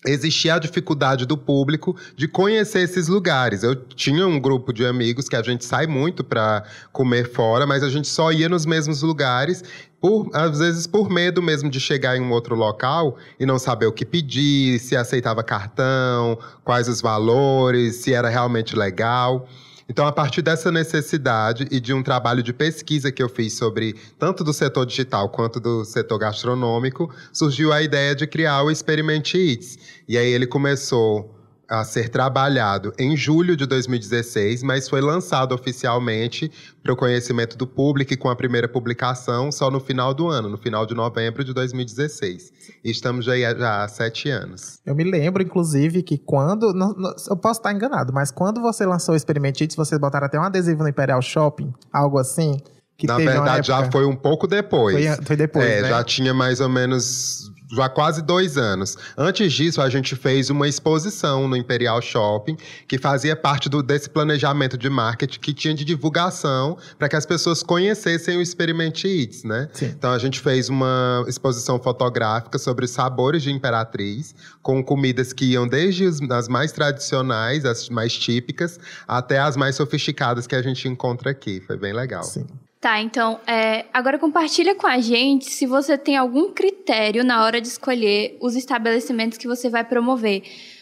existia 0.06 0.56
a 0.56 0.60
dificuldade 0.60 1.26
do 1.26 1.38
público 1.38 1.96
de 2.16 2.28
conhecer 2.28 2.80
esses 2.80 3.08
lugares. 3.08 3.64
Eu 3.64 3.76
tinha 3.76 4.26
um 4.26 4.40
grupo 4.40 4.74
de 4.74 4.86
amigos 4.86 5.30
que 5.30 5.36
a 5.36 5.44
gente 5.44 5.64
sai 5.64 5.86
muito 5.86 6.24
para 6.24 6.64
comer 6.92 7.32
fora, 7.32 7.68
mas 7.68 7.84
a 7.84 7.90
gente 7.90 8.08
só 8.08 8.32
ia 8.32 8.50
nos 8.50 8.66
mesmos 8.66 9.02
lugares. 9.02 9.64
Por, 10.00 10.32
às 10.34 10.58
vezes 10.58 10.88
por 10.88 11.12
medo 11.12 11.44
mesmo 11.44 11.70
de 11.70 11.80
chegar 11.80 12.18
em 12.18 12.22
um 12.22 12.32
outro 12.32 12.56
local 12.56 13.18
e 13.40 13.46
não 13.46 13.60
saber 13.60 13.86
o 13.86 13.92
que 13.92 14.04
pedir, 14.04 14.80
se 14.80 14.96
aceitava 14.96 15.44
cartão, 15.44 16.40
quais 16.64 16.88
os 16.88 17.02
valores, 17.02 17.98
se 17.98 18.12
era 18.12 18.28
realmente 18.28 18.76
legal. 18.76 19.48
Então, 19.92 20.08
a 20.08 20.12
partir 20.14 20.42
dessa 20.42 20.72
necessidade 20.72 21.68
e 21.70 21.78
de 21.78 21.94
um 21.94 22.02
trabalho 22.02 22.42
de 22.42 22.54
pesquisa 22.54 23.12
que 23.12 23.22
eu 23.22 23.28
fiz 23.28 23.58
sobre 23.58 23.94
tanto 24.18 24.42
do 24.42 24.54
setor 24.54 24.86
digital 24.86 25.28
quanto 25.28 25.60
do 25.60 25.84
setor 25.84 26.18
gastronômico, 26.18 27.14
surgiu 27.34 27.74
a 27.74 27.82
ideia 27.82 28.16
de 28.16 28.26
criar 28.26 28.64
o 28.64 28.72
Experimente 28.72 29.38
Eats. 29.38 29.78
E 30.08 30.18
aí 30.18 30.32
ele 30.32 30.48
começou 30.48 31.41
a 31.72 31.86
ser 31.86 32.10
trabalhado 32.10 32.92
em 33.00 33.16
julho 33.16 33.56
de 33.56 33.66
2016, 33.66 34.62
mas 34.62 34.90
foi 34.90 35.00
lançado 35.00 35.56
oficialmente 35.56 36.52
para 36.84 36.92
o 36.92 36.98
conhecimento 36.98 37.58
do 37.58 37.66
público 37.66 38.14
e 38.14 38.18
com 38.18 38.30
a 38.30 38.36
primeira 38.36 38.68
publicação 38.68 39.52
só 39.54 39.72
no 39.72 39.80
final 39.80 40.14
do 40.14 40.28
ano, 40.28 40.50
no 40.50 40.58
final 40.58 40.86
de 40.86 40.94
novembro 40.94 41.46
de 41.46 41.54
2016. 41.54 42.52
E 42.84 42.92
estamos 42.92 43.24
já, 43.24 43.38
já 43.38 43.84
há 43.84 43.88
sete 43.88 44.30
anos. 44.30 44.80
Eu 44.86 44.94
me 44.94 45.04
lembro, 45.10 45.42
inclusive, 45.42 46.04
que 46.04 46.18
quando. 46.18 46.74
não- 46.74 46.94
não- 46.94 47.14
eu 47.30 47.38
posso 47.38 47.60
estar 47.62 47.72
enganado, 47.72 48.12
mas 48.12 48.32
quando 48.32 48.60
você 48.62 48.86
lançou 48.86 49.14
o 49.14 49.16
Experimentite, 49.16 49.76
vocês 49.78 50.00
botaram 50.00 50.26
até 50.28 50.38
um 50.40 50.44
adesivo 50.44 50.84
no 50.84 50.90
Imperial 50.90 51.22
Shopping, 51.22 51.74
algo 51.94 52.18
assim. 52.18 52.58
Que 52.98 53.08
Na 53.08 53.18
verdade, 53.18 53.68
já 53.68 53.90
foi 53.90 54.06
um 54.06 54.16
pouco 54.16 54.46
depois. 54.46 55.16
Foi, 55.16 55.26
foi 55.26 55.36
depois. 55.36 55.66
é, 55.66 55.82
né? 55.84 55.90
já 55.90 56.04
tinha 56.04 56.34
mais 56.34 56.60
ou 56.60 56.70
menos. 56.70 57.51
Já 57.72 57.88
quase 57.90 58.22
dois 58.22 58.58
anos. 58.58 58.98
Antes 59.18 59.54
disso, 59.54 59.82
a 59.82 59.90
gente 59.90 60.16
fez 60.16 60.50
uma 60.50 60.68
exposição 60.68 61.48
no 61.48 61.56
Imperial 61.56 62.02
Shopping, 62.02 62.58
que 62.88 62.98
fazia 62.98 63.36
parte 63.36 63.70
do, 63.70 63.82
desse 63.82 64.10
planejamento 64.10 64.78
de 64.78 64.90
marketing 64.90 65.40
que 65.40 65.54
tinha 65.54 65.74
de 65.74 65.86
divulgação 65.86 66.78
para 66.98 67.08
que 67.08 67.16
as 67.16 67.26
pessoas 67.26 67.64
conhecessem 67.64 68.38
o 68.38 68.42
Experimente 68.42 69.08
Eats, 69.08 69.44
né? 69.44 69.70
Sim. 69.74 69.86
Então 69.86 70.12
a 70.12 70.18
gente 70.18 70.40
fez 70.40 70.70
uma 70.70 71.24
exposição 71.28 71.80
fotográfica 71.80 72.58
sobre 72.58 72.86
os 72.86 72.92
sabores 72.92 73.42
de 73.44 73.52
Imperatriz, 73.52 74.36
com 74.62 74.84
comidas 74.84 75.34
que 75.34 75.46
iam 75.46 75.68
desde 75.68 76.06
as 76.32 76.48
mais 76.48 76.72
tradicionais, 76.72 77.66
as 77.66 77.90
mais 77.90 78.14
típicas, 78.14 78.80
até 79.08 79.40
as 79.40 79.56
mais 79.56 79.76
sofisticadas 79.76 80.46
que 80.46 80.56
a 80.56 80.62
gente 80.62 80.88
encontra 80.88 81.32
aqui. 81.32 81.62
Foi 81.62 81.78
bem 81.78 81.94
legal. 81.94 82.24
Sim. 82.24 82.46
Tá, 82.82 83.00
então, 83.00 83.40
é, 83.46 83.86
agora 83.94 84.18
compartilha 84.18 84.74
com 84.74 84.88
a 84.88 85.00
gente 85.00 85.52
se 85.52 85.68
você 85.68 86.00
tem 86.00 86.18
algum 86.18 86.52
critério 86.52 87.24
na 87.24 87.44
hora 87.44 87.62
de 87.62 87.68
escolher 87.68 88.36
os 88.42 88.56
estabelecimentos 88.56 89.38
que 89.38 89.48
você 89.48 89.70
vai 89.70 89.84
promover. 89.84 90.42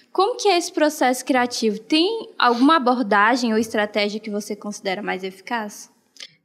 Como 0.10 0.38
que 0.38 0.48
é 0.48 0.58
esse 0.58 0.72
processo 0.72 1.26
criativo? 1.26 1.78
Tem 1.78 2.30
alguma 2.40 2.78
abordagem 2.78 3.52
ou 3.52 3.60
estratégia 3.60 4.18
que 4.18 4.30
você 4.30 4.56
considera 4.56 5.02
mais 5.02 5.26
eficaz? 5.26 5.90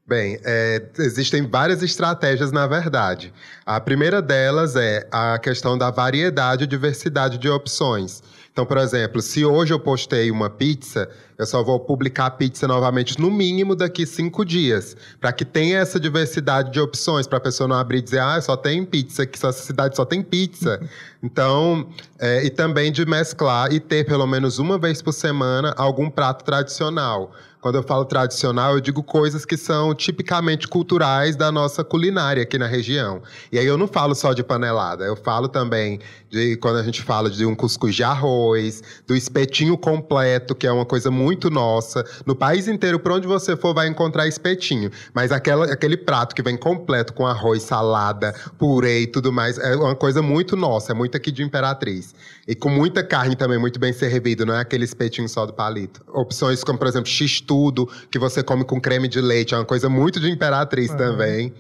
Bem, 0.05 0.41
é, 0.45 0.87
existem 0.99 1.49
várias 1.49 1.85
estratégias, 1.85 2.51
na 2.51 2.67
verdade. 2.67 3.33
A 3.65 3.81
primeira 3.81 4.21
delas 4.21 4.75
é 4.75 5.07
a 5.09 5.39
questão 5.39 5.79
da 5.79 5.89
variedade 5.89 6.65
e 6.65 6.67
diversidade 6.67 7.39
de 7.39 7.49
opções. 7.49 8.25
Então, 8.55 8.65
por 8.65 8.79
exemplo, 8.79 9.21
se 9.21 9.45
hoje 9.45 9.75
eu 9.75 9.81
postei 9.81 10.31
uma 10.31 10.49
pizza, 10.49 11.11
eu 11.37 11.45
só 11.45 11.61
vou 11.65 11.81
publicar 11.81 12.27
a 12.27 12.31
pizza 12.31 12.69
novamente 12.69 13.21
no 13.21 13.29
mínimo 13.29 13.75
daqui 13.75 14.07
cinco 14.07 14.45
dias, 14.45 14.97
para 15.21 15.33
que 15.33 15.45
tenha 15.45 15.79
essa 15.79 15.99
diversidade 15.99 16.71
de 16.71 16.79
opções, 16.79 17.27
para 17.27 17.39
a 17.39 17.41
pessoa 17.41 17.67
não 17.67 17.75
abrir 17.75 17.99
e 17.99 18.03
dizer, 18.03 18.21
ah, 18.21 18.41
só 18.41 18.57
tem 18.57 18.85
pizza, 18.85 19.27
que 19.27 19.37
essa 19.37 19.51
cidade 19.51 19.97
só 19.97 20.05
tem 20.05 20.23
pizza. 20.23 20.81
Então, 21.21 21.89
é, 22.17 22.45
e 22.45 22.51
também 22.51 22.93
de 22.93 23.05
mesclar 23.05 23.73
e 23.73 23.81
ter 23.81 24.07
pelo 24.07 24.25
menos 24.25 24.61
uma 24.61 24.79
vez 24.79 25.03
por 25.03 25.13
semana 25.13 25.75
algum 25.77 26.09
prato 26.09 26.45
tradicional. 26.45 27.33
Quando 27.65 27.77
eu 27.77 27.83
falo 27.83 28.05
tradicional, 28.05 28.75
eu 28.75 28.81
digo 28.83 29.03
coisas 29.03 29.47
que 29.47 29.57
são 29.57 29.95
tipicamente 29.95 30.69
culturais 30.69 31.35
da 31.35 31.51
nossa 31.51 31.83
culinária 31.83 32.43
aqui 32.43 32.59
na 32.59 32.67
região. 32.67 33.23
E 33.51 33.59
aí 33.59 33.65
eu 33.65 33.79
não 33.79 33.89
falo 33.89 34.15
só 34.15 34.35
de 34.35 34.45
panelada, 34.45 35.03
eu 35.03 35.17
falo 35.17 35.49
também 35.49 35.99
de 36.29 36.57
quando 36.57 36.77
a 36.77 36.83
gente 36.83 37.01
fala 37.01 37.31
de 37.31 37.47
um 37.47 37.55
cuscuz 37.55 37.95
de 37.95 38.03
arroz, 38.03 38.83
do 39.07 39.17
espetinho 39.17 39.79
completo, 39.79 40.55
que 40.55 40.67
é 40.67 40.73
uma 40.73 40.85
coisa 40.85 41.11
muito 41.11 41.49
nossa. 41.49 42.05
No 42.27 42.37
país 42.37 42.69
inteiro, 42.69 42.99
por 42.99 43.13
onde 43.13 43.27
você 43.27 43.57
for, 43.57 43.73
vai 43.73 43.89
encontrar 43.89 44.29
espetinho. 44.29 44.91
Mas 45.15 45.33
aquela, 45.33 45.65
aquele 45.65 45.97
prato 45.97 46.35
que 46.35 46.43
vem 46.43 46.59
completo 46.59 47.15
com 47.15 47.27
arroz, 47.27 47.63
salada, 47.63 48.35
purê 48.59 49.03
e 49.03 49.07
tudo 49.07 49.33
mais, 49.33 49.57
é 49.57 49.75
uma 49.75 49.97
coisa 49.97 50.21
muito 50.21 50.55
nossa, 50.55 50.93
é 50.93 50.95
muito 50.95 51.17
aqui 51.17 51.33
de 51.33 51.43
Imperatriz. 51.43 52.15
E 52.47 52.55
com 52.55 52.69
muita 52.69 53.03
carne 53.03 53.35
também, 53.35 53.59
muito 53.59 53.81
bem 53.81 53.95
servido, 53.95 54.45
não 54.45 54.55
é 54.55 54.61
aquele 54.61 54.85
espetinho 54.85 55.31
só 55.31 55.47
do 55.47 55.55
palito. 55.55 56.03
Opções 56.09 56.63
como, 56.63 56.79
por 56.79 56.89
exemplo, 56.89 57.09
x-tudo, 57.55 57.89
que 58.11 58.19
você 58.19 58.43
come 58.43 58.65
com 58.65 58.81
creme 58.81 59.09
de 59.09 59.21
leite, 59.21 59.55
é 59.55 59.59
uma 59.59 59.65
coisa 59.65 59.89
muito 59.89 60.19
de 60.19 60.31
Imperatriz 60.31 60.93
também. 60.93 61.53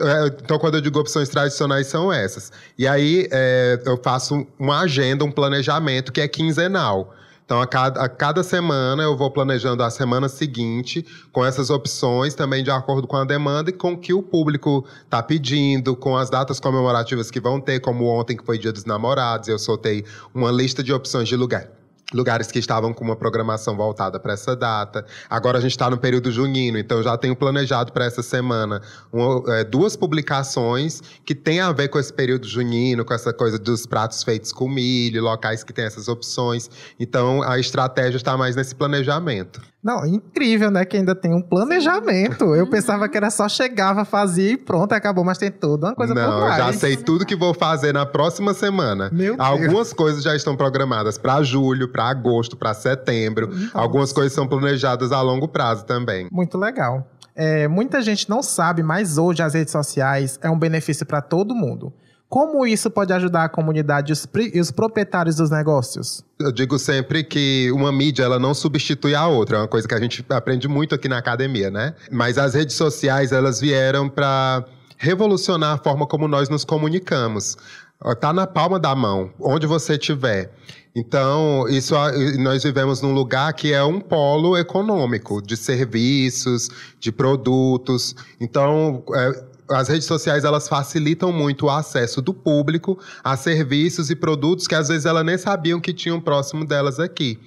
É, 0.00 0.26
Então, 0.26 0.58
quando 0.58 0.76
eu 0.76 0.80
digo 0.80 1.00
opções 1.00 1.28
tradicionais, 1.28 1.86
são 1.86 2.12
essas. 2.12 2.52
E 2.78 2.86
aí, 2.86 3.26
é, 3.32 3.80
eu 3.84 3.96
faço 3.96 4.46
uma 4.58 4.80
agenda, 4.82 5.24
um 5.24 5.32
planejamento 5.32 6.12
que 6.12 6.20
é 6.20 6.28
quinzenal. 6.28 7.12
Então, 7.44 7.60
a 7.60 7.66
cada, 7.66 8.00
a 8.00 8.08
cada 8.08 8.44
semana, 8.44 9.02
eu 9.02 9.16
vou 9.16 9.28
planejando 9.28 9.82
a 9.82 9.90
semana 9.90 10.28
seguinte, 10.28 11.04
com 11.32 11.44
essas 11.44 11.68
opções, 11.70 12.36
também 12.36 12.62
de 12.62 12.70
acordo 12.70 13.08
com 13.08 13.16
a 13.16 13.24
demanda 13.24 13.70
e 13.70 13.72
com 13.72 13.94
o 13.94 13.98
que 13.98 14.14
o 14.14 14.22
público 14.22 14.86
está 15.02 15.20
pedindo, 15.20 15.96
com 15.96 16.16
as 16.16 16.30
datas 16.30 16.60
comemorativas 16.60 17.28
que 17.28 17.40
vão 17.40 17.60
ter, 17.60 17.80
como 17.80 18.04
ontem, 18.06 18.36
que 18.36 18.46
foi 18.46 18.56
Dia 18.56 18.70
dos 18.70 18.84
Namorados, 18.84 19.48
eu 19.48 19.58
soltei 19.58 20.04
uma 20.32 20.52
lista 20.52 20.80
de 20.80 20.92
opções 20.92 21.26
de 21.26 21.34
lugar. 21.34 21.79
Lugares 22.12 22.50
que 22.50 22.58
estavam 22.58 22.92
com 22.92 23.04
uma 23.04 23.16
programação 23.16 23.76
voltada 23.76 24.18
para 24.18 24.32
essa 24.32 24.56
data. 24.56 25.04
Agora 25.28 25.58
a 25.58 25.60
gente 25.60 25.70
está 25.72 25.88
no 25.88 25.96
período 25.98 26.30
junino, 26.30 26.78
então 26.78 27.02
já 27.02 27.16
tenho 27.16 27.36
planejado 27.36 27.92
para 27.92 28.04
essa 28.04 28.22
semana 28.22 28.80
uma- 29.12 29.42
é, 29.56 29.64
duas 29.64 29.96
publicações 29.96 31.00
que 31.24 31.34
têm 31.34 31.60
a 31.60 31.72
ver 31.72 31.88
com 31.88 31.98
esse 31.98 32.12
período 32.12 32.46
junino, 32.46 33.04
com 33.04 33.14
essa 33.14 33.32
coisa 33.32 33.58
dos 33.58 33.86
pratos 33.86 34.22
feitos 34.22 34.52
com 34.52 34.68
milho, 34.68 35.22
locais 35.22 35.62
que 35.62 35.72
têm 35.72 35.84
essas 35.84 36.08
opções. 36.08 36.70
Então 36.98 37.42
a 37.42 37.58
estratégia 37.58 38.16
está 38.16 38.36
mais 38.36 38.56
nesse 38.56 38.74
planejamento. 38.74 39.60
Não, 39.82 40.04
incrível, 40.04 40.70
né? 40.70 40.84
Que 40.84 40.98
ainda 40.98 41.14
tem 41.14 41.34
um 41.34 41.40
planejamento. 41.40 42.54
Eu 42.54 42.66
pensava 42.68 43.08
que 43.08 43.16
era 43.16 43.30
só 43.30 43.48
chegava, 43.48 44.04
fazia 44.04 44.52
e 44.52 44.56
pronto, 44.58 44.92
acabou, 44.92 45.24
mas 45.24 45.38
tem 45.38 45.50
toda 45.50 45.86
uma 45.88 45.94
coisa 45.94 46.12
Não, 46.12 46.46
eu 46.48 46.52
já 46.56 46.72
sei 46.74 46.96
tudo 46.98 47.24
que 47.24 47.34
vou 47.34 47.54
fazer 47.54 47.94
na 47.94 48.04
próxima 48.04 48.52
semana. 48.52 49.08
Meu 49.10 49.36
Deus. 49.36 49.48
Algumas 49.48 49.92
coisas 49.94 50.22
já 50.22 50.36
estão 50.36 50.54
programadas 50.54 51.16
para 51.16 51.42
julho, 51.42 51.88
para 51.88 51.99
agosto, 52.08 52.56
para 52.56 52.72
setembro. 52.74 53.48
Nossa. 53.48 53.78
Algumas 53.78 54.12
coisas 54.12 54.32
são 54.32 54.46
planejadas 54.46 55.12
a 55.12 55.20
longo 55.20 55.48
prazo 55.48 55.84
também. 55.84 56.28
Muito 56.30 56.56
legal. 56.56 57.06
É, 57.34 57.68
muita 57.68 58.02
gente 58.02 58.28
não 58.28 58.42
sabe, 58.42 58.82
mas 58.82 59.16
hoje 59.16 59.42
as 59.42 59.54
redes 59.54 59.72
sociais 59.72 60.38
é 60.42 60.50
um 60.50 60.58
benefício 60.58 61.06
para 61.06 61.20
todo 61.20 61.54
mundo. 61.54 61.92
Como 62.28 62.64
isso 62.64 62.88
pode 62.88 63.12
ajudar 63.12 63.44
a 63.44 63.48
comunidade 63.48 64.12
e 64.12 64.50
e 64.56 64.60
os 64.60 64.70
proprietários 64.70 65.36
dos 65.36 65.50
negócios? 65.50 66.24
Eu 66.38 66.52
digo 66.52 66.78
sempre 66.78 67.24
que 67.24 67.72
uma 67.72 67.90
mídia 67.90 68.22
ela 68.22 68.38
não 68.38 68.54
substitui 68.54 69.16
a 69.16 69.26
outra, 69.26 69.56
é 69.56 69.60
uma 69.60 69.66
coisa 69.66 69.88
que 69.88 69.94
a 69.94 69.98
gente 69.98 70.24
aprende 70.30 70.68
muito 70.68 70.94
aqui 70.94 71.08
na 71.08 71.18
academia, 71.18 71.72
né? 71.72 71.92
Mas 72.08 72.38
as 72.38 72.54
redes 72.54 72.76
sociais 72.76 73.32
elas 73.32 73.60
vieram 73.60 74.08
para 74.08 74.64
revolucionar 74.96 75.74
a 75.74 75.78
forma 75.78 76.06
como 76.06 76.28
nós 76.28 76.48
nos 76.48 76.64
comunicamos. 76.64 77.56
Ó, 78.02 78.14
Tá 78.14 78.32
na 78.32 78.46
palma 78.46 78.78
da 78.78 78.94
mão, 78.94 79.30
onde 79.38 79.66
você 79.66 79.94
estiver. 79.94 80.52
Então, 80.94 81.68
isso 81.68 81.94
nós 82.38 82.64
vivemos 82.64 83.00
num 83.00 83.12
lugar 83.12 83.52
que 83.52 83.72
é 83.72 83.82
um 83.84 84.00
polo 84.00 84.56
econômico, 84.56 85.40
de 85.40 85.56
serviços, 85.56 86.68
de 86.98 87.12
produtos. 87.12 88.16
Então, 88.40 89.04
é, 89.14 89.44
as 89.70 89.88
redes 89.88 90.06
sociais 90.06 90.44
elas 90.44 90.68
facilitam 90.68 91.30
muito 91.30 91.66
o 91.66 91.70
acesso 91.70 92.20
do 92.20 92.34
público 92.34 92.98
a 93.22 93.36
serviços 93.36 94.10
e 94.10 94.16
produtos 94.16 94.66
que 94.66 94.74
às 94.74 94.88
vezes 94.88 95.06
elas 95.06 95.24
nem 95.24 95.38
sabiam 95.38 95.80
que 95.80 95.92
tinham 95.92 96.20
próximo 96.20 96.64
delas 96.66 96.98
aqui. 96.98 97.38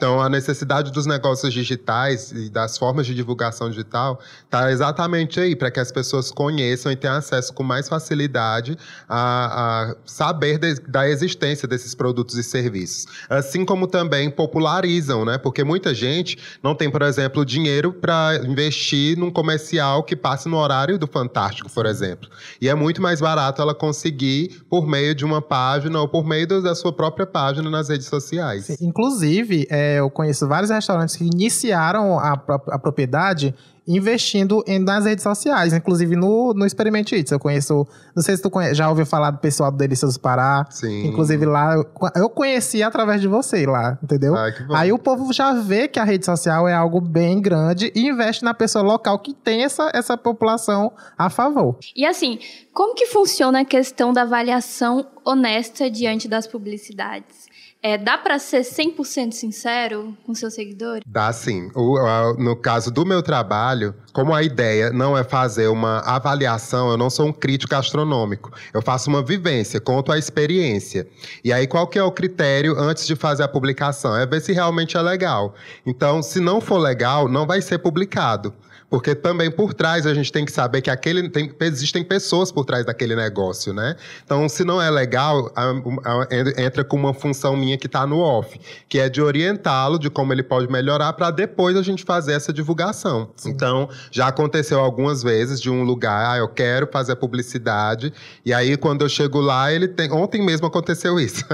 Então, 0.00 0.18
a 0.18 0.30
necessidade 0.30 0.90
dos 0.90 1.04
negócios 1.04 1.52
digitais 1.52 2.32
e 2.32 2.48
das 2.48 2.78
formas 2.78 3.06
de 3.06 3.14
divulgação 3.14 3.68
digital 3.68 4.18
está 4.42 4.72
exatamente 4.72 5.38
aí, 5.38 5.54
para 5.54 5.70
que 5.70 5.78
as 5.78 5.92
pessoas 5.92 6.30
conheçam 6.30 6.90
e 6.90 6.96
tenham 6.96 7.16
acesso 7.16 7.52
com 7.52 7.62
mais 7.62 7.86
facilidade 7.86 8.78
a, 9.06 9.90
a 9.90 9.96
saber 10.06 10.56
de, 10.56 10.76
da 10.88 11.06
existência 11.06 11.68
desses 11.68 11.94
produtos 11.94 12.38
e 12.38 12.42
serviços. 12.42 13.04
Assim 13.28 13.62
como 13.62 13.86
também 13.86 14.30
popularizam, 14.30 15.26
né? 15.26 15.36
Porque 15.36 15.62
muita 15.62 15.92
gente 15.92 16.38
não 16.62 16.74
tem, 16.74 16.90
por 16.90 17.02
exemplo, 17.02 17.44
dinheiro 17.44 17.92
para 17.92 18.40
investir 18.46 19.18
num 19.18 19.30
comercial 19.30 20.02
que 20.02 20.16
passe 20.16 20.48
no 20.48 20.56
horário 20.56 20.98
do 20.98 21.06
Fantástico, 21.06 21.70
por 21.70 21.84
exemplo. 21.84 22.30
E 22.58 22.70
é 22.70 22.74
muito 22.74 23.02
mais 23.02 23.20
barato 23.20 23.60
ela 23.60 23.74
conseguir 23.74 24.62
por 24.70 24.86
meio 24.86 25.14
de 25.14 25.26
uma 25.26 25.42
página 25.42 26.00
ou 26.00 26.08
por 26.08 26.24
meio 26.24 26.46
da 26.46 26.74
sua 26.74 26.90
própria 26.90 27.26
página 27.26 27.68
nas 27.68 27.90
redes 27.90 28.06
sociais. 28.06 28.70
Inclusive, 28.80 29.66
é, 29.68 29.89
eu 29.98 30.10
conheço 30.10 30.46
vários 30.46 30.70
restaurantes 30.70 31.16
que 31.16 31.24
iniciaram 31.24 32.18
a, 32.18 32.32
a 32.68 32.78
propriedade 32.78 33.54
investindo 33.90 34.62
em, 34.68 34.78
nas 34.78 35.04
redes 35.04 35.22
sociais, 35.22 35.72
inclusive 35.72 36.14
no, 36.14 36.54
no 36.54 36.64
Experimente 36.64 37.16
Eats. 37.16 37.32
Eu 37.32 37.40
conheço, 37.40 37.86
não 38.14 38.22
sei 38.22 38.36
se 38.36 38.42
tu 38.42 38.48
conhece, 38.48 38.74
já 38.74 38.88
ouviu 38.88 39.04
falar 39.04 39.32
do 39.32 39.38
pessoal 39.38 39.70
do 39.70 39.76
Delícias 39.76 40.14
do 40.14 40.20
Pará. 40.20 40.64
Sim. 40.70 41.08
Inclusive 41.08 41.44
lá, 41.44 41.74
eu 42.14 42.30
conheci 42.30 42.82
através 42.84 43.20
de 43.20 43.26
você 43.26 43.66
lá, 43.66 43.98
entendeu? 44.02 44.36
Ai, 44.36 44.52
que 44.52 44.62
bom. 44.62 44.74
Aí 44.74 44.92
o 44.92 44.98
povo 44.98 45.32
já 45.32 45.52
vê 45.54 45.88
que 45.88 45.98
a 45.98 46.04
rede 46.04 46.24
social 46.24 46.68
é 46.68 46.74
algo 46.74 47.00
bem 47.00 47.40
grande 47.40 47.90
e 47.94 48.06
investe 48.06 48.44
na 48.44 48.54
pessoa 48.54 48.84
local 48.84 49.18
que 49.18 49.34
tem 49.34 49.64
essa, 49.64 49.90
essa 49.92 50.16
população 50.16 50.92
a 51.18 51.28
favor. 51.28 51.76
E 51.96 52.06
assim, 52.06 52.38
como 52.72 52.94
que 52.94 53.06
funciona 53.06 53.60
a 53.60 53.64
questão 53.64 54.12
da 54.12 54.22
avaliação 54.22 55.06
honesta 55.24 55.90
diante 55.90 56.28
das 56.28 56.46
publicidades? 56.46 57.49
É, 57.82 57.96
dá 57.96 58.18
para 58.18 58.38
ser 58.38 58.60
100% 58.60 59.32
sincero 59.32 60.14
com 60.26 60.34
seus 60.34 60.52
seguidores? 60.52 61.02
Dá 61.06 61.32
sim. 61.32 61.70
O, 61.74 61.96
a, 61.96 62.34
no 62.34 62.54
caso 62.54 62.90
do 62.90 63.06
meu 63.06 63.22
trabalho, 63.22 63.94
como 64.12 64.34
a 64.34 64.42
ideia 64.42 64.90
não 64.90 65.16
é 65.16 65.24
fazer 65.24 65.66
uma 65.68 66.00
avaliação, 66.00 66.90
eu 66.90 66.98
não 66.98 67.08
sou 67.08 67.28
um 67.28 67.32
crítico 67.32 67.74
astronômico. 67.74 68.52
Eu 68.74 68.82
faço 68.82 69.08
uma 69.08 69.22
vivência, 69.22 69.80
conto 69.80 70.12
a 70.12 70.18
experiência. 70.18 71.08
E 71.42 71.54
aí, 71.54 71.66
qual 71.66 71.86
que 71.86 71.98
é 71.98 72.02
o 72.02 72.12
critério 72.12 72.78
antes 72.78 73.06
de 73.06 73.16
fazer 73.16 73.44
a 73.44 73.48
publicação? 73.48 74.14
É 74.14 74.26
ver 74.26 74.42
se 74.42 74.52
realmente 74.52 74.98
é 74.98 75.00
legal. 75.00 75.54
Então, 75.86 76.22
se 76.22 76.38
não 76.38 76.60
for 76.60 76.78
legal, 76.78 77.28
não 77.28 77.46
vai 77.46 77.62
ser 77.62 77.78
publicado. 77.78 78.52
Porque 78.90 79.14
também 79.14 79.50
por 79.50 79.72
trás 79.72 80.04
a 80.04 80.12
gente 80.12 80.32
tem 80.32 80.44
que 80.44 80.50
saber 80.50 80.82
que 80.82 80.90
aquele 80.90 81.28
tem, 81.28 81.54
existem 81.60 82.02
pessoas 82.02 82.50
por 82.50 82.64
trás 82.64 82.84
daquele 82.84 83.14
negócio, 83.14 83.72
né? 83.72 83.94
Então, 84.24 84.48
se 84.48 84.64
não 84.64 84.82
é 84.82 84.90
legal, 84.90 85.50
a, 85.54 85.70
a, 85.70 86.60
entra 86.60 86.82
com 86.82 86.96
uma 86.96 87.14
função 87.14 87.56
minha 87.56 87.78
que 87.78 87.86
está 87.86 88.04
no 88.04 88.18
off, 88.18 88.60
que 88.88 88.98
é 88.98 89.08
de 89.08 89.22
orientá-lo 89.22 89.96
de 89.96 90.10
como 90.10 90.32
ele 90.32 90.42
pode 90.42 90.70
melhorar 90.70 91.12
para 91.12 91.30
depois 91.30 91.76
a 91.76 91.82
gente 91.82 92.02
fazer 92.02 92.32
essa 92.32 92.52
divulgação. 92.52 93.30
Sim. 93.36 93.50
Então, 93.50 93.88
já 94.10 94.26
aconteceu 94.26 94.80
algumas 94.80 95.22
vezes 95.22 95.60
de 95.60 95.70
um 95.70 95.84
lugar, 95.84 96.32
ah, 96.32 96.38
eu 96.38 96.48
quero 96.48 96.88
fazer 96.90 97.14
publicidade, 97.14 98.12
e 98.44 98.52
aí 98.52 98.76
quando 98.76 99.02
eu 99.02 99.08
chego 99.08 99.40
lá, 99.40 99.72
ele 99.72 99.86
tem. 99.86 100.10
Ontem 100.10 100.42
mesmo 100.42 100.66
aconteceu 100.66 101.20
isso. 101.20 101.44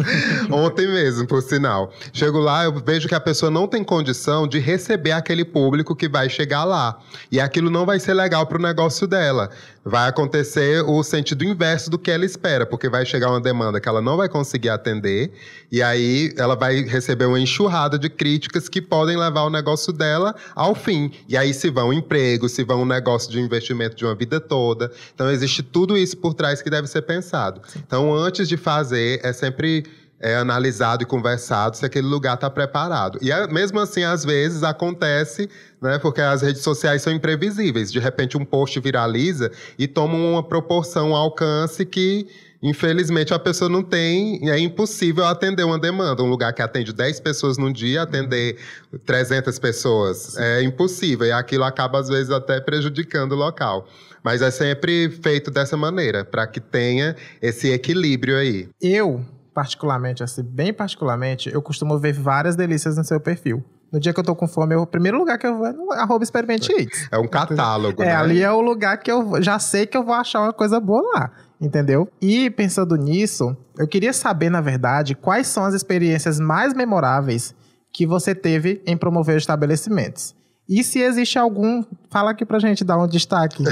Ontem 0.50 0.86
mesmo, 0.86 1.26
por 1.26 1.42
sinal. 1.42 1.92
Chego 2.12 2.38
lá, 2.38 2.64
eu 2.64 2.72
vejo 2.72 3.06
que 3.06 3.14
a 3.14 3.20
pessoa 3.20 3.50
não 3.50 3.66
tem 3.66 3.84
condição 3.84 4.46
de 4.46 4.58
receber 4.58 5.12
aquele 5.12 5.44
público 5.44 5.94
que 5.94 6.08
vai 6.08 6.30
chegar 6.30 6.64
lá. 6.64 6.85
E 7.30 7.40
aquilo 7.40 7.70
não 7.70 7.86
vai 7.86 7.98
ser 7.98 8.14
legal 8.14 8.46
para 8.46 8.58
o 8.58 8.62
negócio 8.62 9.06
dela. 9.06 9.50
Vai 9.84 10.08
acontecer 10.08 10.82
o 10.84 11.02
sentido 11.02 11.44
inverso 11.44 11.88
do 11.88 11.98
que 11.98 12.10
ela 12.10 12.24
espera, 12.24 12.66
porque 12.66 12.88
vai 12.88 13.06
chegar 13.06 13.30
uma 13.30 13.40
demanda 13.40 13.80
que 13.80 13.88
ela 13.88 14.02
não 14.02 14.16
vai 14.16 14.28
conseguir 14.28 14.68
atender, 14.68 15.32
e 15.70 15.80
aí 15.82 16.34
ela 16.36 16.56
vai 16.56 16.82
receber 16.82 17.26
uma 17.26 17.38
enxurrada 17.38 17.98
de 17.98 18.10
críticas 18.10 18.68
que 18.68 18.82
podem 18.82 19.16
levar 19.16 19.44
o 19.44 19.50
negócio 19.50 19.92
dela 19.92 20.34
ao 20.54 20.74
fim. 20.74 21.12
E 21.28 21.36
aí 21.36 21.54
se 21.54 21.70
vão 21.70 21.88
um 21.88 21.92
emprego, 21.92 22.48
se 22.48 22.64
vão 22.64 22.82
um 22.82 22.86
negócio 22.86 23.30
de 23.30 23.40
investimento 23.40 23.96
de 23.96 24.04
uma 24.04 24.14
vida 24.14 24.40
toda. 24.40 24.90
Então 25.14 25.30
existe 25.30 25.62
tudo 25.62 25.96
isso 25.96 26.16
por 26.16 26.34
trás 26.34 26.60
que 26.60 26.68
deve 26.68 26.88
ser 26.88 27.02
pensado. 27.02 27.60
Então 27.76 28.12
antes 28.12 28.48
de 28.48 28.56
fazer, 28.56 29.20
é 29.22 29.32
sempre 29.32 29.84
é 30.20 30.36
analisado 30.36 31.02
e 31.02 31.06
conversado 31.06 31.76
se 31.76 31.84
aquele 31.84 32.06
lugar 32.06 32.34
está 32.34 32.48
preparado. 32.48 33.18
E 33.20 33.30
é, 33.30 33.46
mesmo 33.46 33.78
assim, 33.78 34.02
às 34.02 34.24
vezes 34.24 34.62
acontece, 34.62 35.48
né, 35.80 35.98
porque 35.98 36.20
as 36.20 36.42
redes 36.42 36.62
sociais 36.62 37.02
são 37.02 37.12
imprevisíveis. 37.12 37.92
De 37.92 37.98
repente, 37.98 38.36
um 38.36 38.44
post 38.44 38.78
viraliza 38.80 39.50
e 39.78 39.86
toma 39.86 40.14
uma 40.14 40.42
proporção, 40.42 41.10
um 41.10 41.16
alcance 41.16 41.84
que, 41.84 42.26
infelizmente, 42.62 43.34
a 43.34 43.38
pessoa 43.38 43.68
não 43.68 43.82
tem. 43.82 44.48
É 44.48 44.58
impossível 44.58 45.26
atender 45.26 45.64
uma 45.64 45.78
demanda. 45.78 46.22
Um 46.22 46.30
lugar 46.30 46.52
que 46.54 46.62
atende 46.62 46.92
10 46.92 47.20
pessoas 47.20 47.58
num 47.58 47.72
dia, 47.72 48.02
atender 48.02 48.56
300 49.04 49.58
pessoas. 49.58 50.16
Sim. 50.16 50.42
É 50.42 50.62
impossível. 50.62 51.26
E 51.26 51.32
aquilo 51.32 51.64
acaba, 51.64 52.00
às 52.00 52.08
vezes, 52.08 52.30
até 52.30 52.58
prejudicando 52.58 53.32
o 53.32 53.36
local. 53.36 53.86
Mas 54.24 54.42
é 54.42 54.50
sempre 54.50 55.10
feito 55.10 55.50
dessa 55.50 55.76
maneira, 55.76 56.24
para 56.24 56.46
que 56.46 56.58
tenha 56.58 57.14
esse 57.40 57.70
equilíbrio 57.70 58.36
aí. 58.36 58.68
Eu 58.80 59.24
particularmente, 59.56 60.22
assim, 60.22 60.42
bem 60.42 60.70
particularmente, 60.70 61.50
eu 61.50 61.62
costumo 61.62 61.98
ver 61.98 62.12
várias 62.12 62.54
delícias 62.54 62.98
no 62.98 63.02
seu 63.02 63.18
perfil. 63.18 63.64
No 63.90 63.98
dia 63.98 64.12
que 64.12 64.20
eu 64.20 64.24
tô 64.24 64.36
com 64.36 64.46
fome, 64.46 64.76
o 64.76 64.86
primeiro 64.86 65.16
lugar 65.16 65.38
que 65.38 65.46
eu 65.46 65.56
vou 65.56 65.66
é 65.66 65.72
no 65.72 65.90
arroba 65.92 66.22
experimente 66.22 66.70
eats. 66.70 67.08
É 67.10 67.16
um 67.16 67.26
catálogo, 67.26 68.02
é, 68.02 68.06
né? 68.06 68.14
ali 68.14 68.42
é 68.42 68.52
o 68.52 68.60
lugar 68.60 68.98
que 68.98 69.10
eu 69.10 69.42
já 69.42 69.58
sei 69.58 69.86
que 69.86 69.96
eu 69.96 70.04
vou 70.04 70.14
achar 70.14 70.42
uma 70.42 70.52
coisa 70.52 70.78
boa 70.78 71.00
lá, 71.14 71.30
entendeu? 71.58 72.06
E 72.20 72.50
pensando 72.50 72.96
nisso, 72.96 73.56
eu 73.78 73.88
queria 73.88 74.12
saber, 74.12 74.50
na 74.50 74.60
verdade, 74.60 75.14
quais 75.14 75.46
são 75.46 75.64
as 75.64 75.72
experiências 75.72 76.38
mais 76.38 76.74
memoráveis 76.74 77.54
que 77.90 78.06
você 78.06 78.34
teve 78.34 78.82
em 78.86 78.94
promover 78.94 79.38
estabelecimentos. 79.38 80.36
E 80.68 80.82
se 80.82 80.98
existe 80.98 81.38
algum, 81.38 81.84
fala 82.10 82.32
aqui 82.32 82.44
pra 82.44 82.58
gente 82.58 82.82
dar 82.82 82.98
um 82.98 83.06
destaque. 83.06 83.62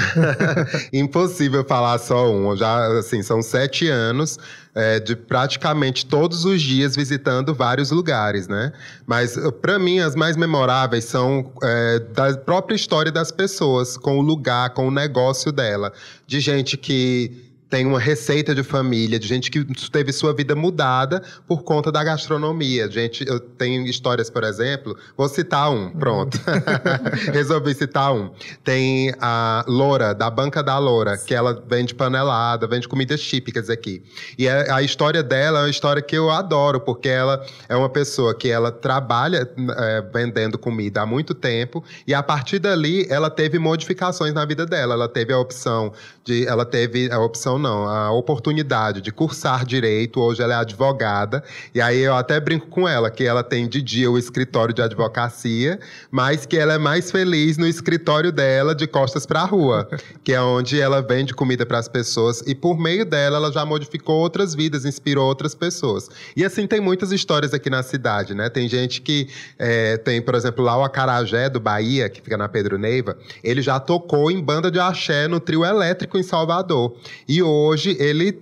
Impossível 0.93 1.65
falar 1.65 1.97
só 1.99 2.31
um. 2.31 2.55
Já, 2.55 2.87
assim, 2.97 3.21
são 3.21 3.41
sete 3.41 3.89
anos 3.89 4.39
é, 4.73 5.01
de 5.01 5.13
praticamente 5.13 6.05
todos 6.05 6.45
os 6.45 6.61
dias 6.61 6.95
visitando 6.95 7.53
vários 7.53 7.91
lugares, 7.91 8.47
né? 8.47 8.71
Mas, 9.05 9.37
para 9.61 9.77
mim, 9.77 9.99
as 9.99 10.15
mais 10.15 10.37
memoráveis 10.37 11.03
são 11.03 11.51
é, 11.61 11.99
da 11.99 12.37
própria 12.37 12.75
história 12.75 13.11
das 13.11 13.29
pessoas, 13.29 13.97
com 13.97 14.17
o 14.17 14.21
lugar, 14.21 14.69
com 14.69 14.87
o 14.87 14.91
negócio 14.91 15.51
dela. 15.51 15.91
De 16.25 16.39
gente 16.39 16.77
que 16.77 17.45
tem 17.75 17.85
uma 17.85 17.99
receita 17.99 18.55
de 18.55 18.63
família, 18.63 19.19
de 19.19 19.27
gente 19.27 19.51
que 19.51 19.61
teve 19.91 20.13
sua 20.13 20.33
vida 20.33 20.55
mudada 20.55 21.21
por 21.45 21.61
conta 21.61 21.91
da 21.91 22.01
gastronomia. 22.05 22.89
Gente, 22.89 23.27
eu 23.27 23.37
tenho 23.37 23.85
histórias, 23.85 24.29
por 24.29 24.45
exemplo, 24.45 24.97
vou 25.17 25.27
citar 25.27 25.69
um, 25.69 25.89
pronto. 25.89 26.39
Resolvi 27.33 27.73
citar 27.73 28.13
um. 28.13 28.31
Tem 28.63 29.13
a 29.19 29.65
Loura, 29.67 30.15
da 30.15 30.29
Banca 30.29 30.63
da 30.63 30.79
Loura, 30.79 31.17
que 31.17 31.33
ela 31.33 31.61
vende 31.67 31.93
panelada, 31.93 32.65
vende 32.65 32.87
comidas 32.87 33.21
típicas 33.21 33.69
aqui. 33.69 34.01
E 34.37 34.47
a, 34.47 34.53
é, 34.53 34.71
a 34.71 34.81
história 34.81 35.21
dela 35.21 35.59
é 35.59 35.61
uma 35.63 35.69
história 35.69 36.01
que 36.01 36.15
eu 36.15 36.31
adoro, 36.31 36.79
porque 36.79 37.09
ela 37.09 37.45
é 37.67 37.75
uma 37.75 37.89
pessoa 37.89 38.33
que 38.33 38.47
ela 38.47 38.71
trabalha 38.71 39.51
é, 39.77 40.01
vendendo 40.13 40.57
comida 40.57 41.01
há 41.01 41.05
muito 41.05 41.33
tempo, 41.33 41.83
e 42.07 42.13
a 42.13 42.23
partir 42.23 42.57
dali 42.57 43.05
ela 43.09 43.29
teve 43.29 43.59
modificações 43.59 44.33
na 44.33 44.45
vida 44.45 44.65
dela. 44.65 44.93
Ela 44.93 45.09
teve 45.09 45.33
a 45.33 45.37
opção 45.37 45.91
de. 46.23 46.47
Ela 46.47 46.63
teve 46.63 47.11
a 47.11 47.19
opção 47.19 47.64
não, 47.65 47.87
a 47.89 48.11
oportunidade 48.11 49.01
de 49.01 49.11
cursar 49.11 49.65
direito. 49.65 50.21
Hoje 50.21 50.43
ela 50.43 50.53
é 50.53 50.57
advogada. 50.57 51.43
E 51.73 51.81
aí 51.81 51.99
eu 51.99 52.13
até 52.13 52.39
brinco 52.39 52.67
com 52.67 52.87
ela 52.87 53.09
que 53.09 53.23
ela 53.23 53.43
tem 53.43 53.67
de 53.67 53.81
dia 53.81 54.09
o 54.11 54.19
escritório 54.19 54.71
de 54.71 54.83
advocacia, 54.83 55.79
mas 56.11 56.45
que 56.45 56.57
ela 56.57 56.73
é 56.73 56.77
mais 56.77 57.09
feliz 57.09 57.57
no 57.57 57.65
escritório 57.65 58.31
dela 58.31 58.75
de 58.75 58.85
costas 58.85 59.25
para 59.25 59.41
a 59.41 59.45
rua, 59.45 59.89
que 60.23 60.31
é 60.31 60.39
onde 60.39 60.79
ela 60.79 61.01
vende 61.01 61.33
comida 61.33 61.65
para 61.65 61.79
as 61.79 61.87
pessoas 61.87 62.43
e 62.45 62.53
por 62.53 62.77
meio 62.77 63.03
dela 63.03 63.37
ela 63.37 63.51
já 63.51 63.65
modificou 63.65 64.15
outras 64.17 64.53
vidas, 64.53 64.85
inspirou 64.85 65.25
outras 65.27 65.55
pessoas. 65.55 66.07
E 66.37 66.45
assim 66.45 66.67
tem 66.67 66.79
muitas 66.79 67.11
histórias 67.11 67.51
aqui 67.51 67.69
na 67.69 67.81
cidade, 67.81 68.35
né? 68.35 68.47
Tem 68.47 68.69
gente 68.69 69.01
que 69.01 69.27
é, 69.57 69.97
tem, 69.97 70.21
por 70.21 70.35
exemplo, 70.35 70.63
lá 70.63 70.77
o 70.77 70.83
Acarajé 70.83 71.49
do 71.49 71.59
Bahia, 71.59 72.09
que 72.09 72.21
fica 72.21 72.37
na 72.37 72.47
Pedro 72.47 72.77
Neiva, 72.77 73.17
ele 73.43 73.63
já 73.63 73.79
tocou 73.79 74.29
em 74.29 74.39
banda 74.39 74.69
de 74.69 74.79
axé 74.79 75.27
no 75.27 75.39
trio 75.39 75.65
elétrico 75.65 76.15
em 76.15 76.23
Salvador. 76.23 76.95
E 77.27 77.41
hoje 77.45 77.95
ele 77.99 78.33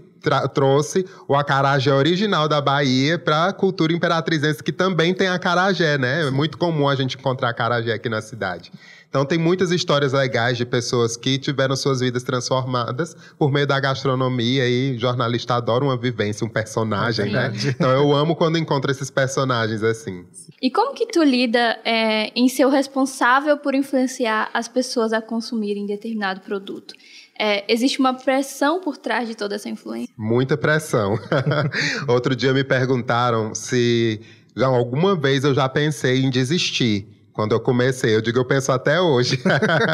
trouxe 0.54 1.06
o 1.28 1.36
acarajé 1.36 1.94
original 1.94 2.48
da 2.48 2.62
Bahia 2.62 3.20
para 3.20 3.48
a 3.48 3.54
cultura 3.54 3.92
imperatrizense, 3.92 4.64
que 4.64 4.72
também 4.72 5.14
tem 5.14 5.28
acarajé, 5.28 5.98
né? 5.98 6.28
É 6.28 6.32
muito 6.32 6.58
comum 6.58 6.88
a 6.88 6.96
gente 6.96 7.18
encontrar 7.18 7.50
acarajé 7.50 7.94
aqui 7.94 8.08
na 8.08 8.22
cidade. 8.22 8.72
Então 9.14 9.24
tem 9.26 9.38
muitas 9.38 9.70
histórias 9.70 10.12
legais 10.12 10.58
de 10.58 10.66
pessoas 10.66 11.16
que 11.16 11.38
tiveram 11.38 11.76
suas 11.76 12.00
vidas 12.00 12.24
transformadas 12.24 13.16
por 13.38 13.52
meio 13.52 13.68
da 13.68 13.80
gastronomia 13.80 14.68
e 14.68 14.98
jornalista 14.98 15.54
adora 15.54 15.84
uma 15.84 15.96
vivência, 15.96 16.44
um 16.44 16.50
personagem, 16.50 17.28
é 17.28 17.32
né? 17.32 17.54
Então 17.64 17.92
eu 17.92 18.12
amo 18.12 18.36
quando 18.36 18.58
encontro 18.58 18.90
esses 18.90 19.12
personagens 19.12 19.84
assim. 19.84 20.26
E 20.60 20.72
como 20.72 20.96
que 20.96 21.06
tu 21.06 21.22
lida 21.22 21.78
é, 21.86 22.32
em 22.36 22.50
ser 22.50 22.66
o 22.66 22.70
responsável 22.70 23.56
por 23.58 23.76
influenciar 23.76 24.50
as 24.52 24.68
pessoas 24.68 25.14
a 25.14 25.22
consumirem 25.22 25.86
determinado 25.86 26.42
produto? 26.42 26.96
É, 27.46 27.66
existe 27.68 28.00
uma 28.00 28.14
pressão 28.14 28.80
por 28.80 28.96
trás 28.96 29.28
de 29.28 29.36
toda 29.36 29.56
essa 29.56 29.68
influência? 29.68 30.16
Muita 30.18 30.56
pressão. 30.56 31.20
Outro 32.08 32.38
dia 32.38 32.54
me 32.54 32.64
perguntaram 32.64 33.54
se 33.54 34.22
alguma 34.64 35.14
vez 35.14 35.44
eu 35.44 35.54
já 35.54 35.68
pensei 35.68 36.24
em 36.24 36.30
desistir. 36.30 37.06
Quando 37.34 37.52
eu 37.52 37.60
comecei, 37.60 38.16
eu 38.16 38.22
digo, 38.22 38.38
eu 38.38 38.46
penso 38.46 38.72
até 38.72 39.02
hoje. 39.02 39.42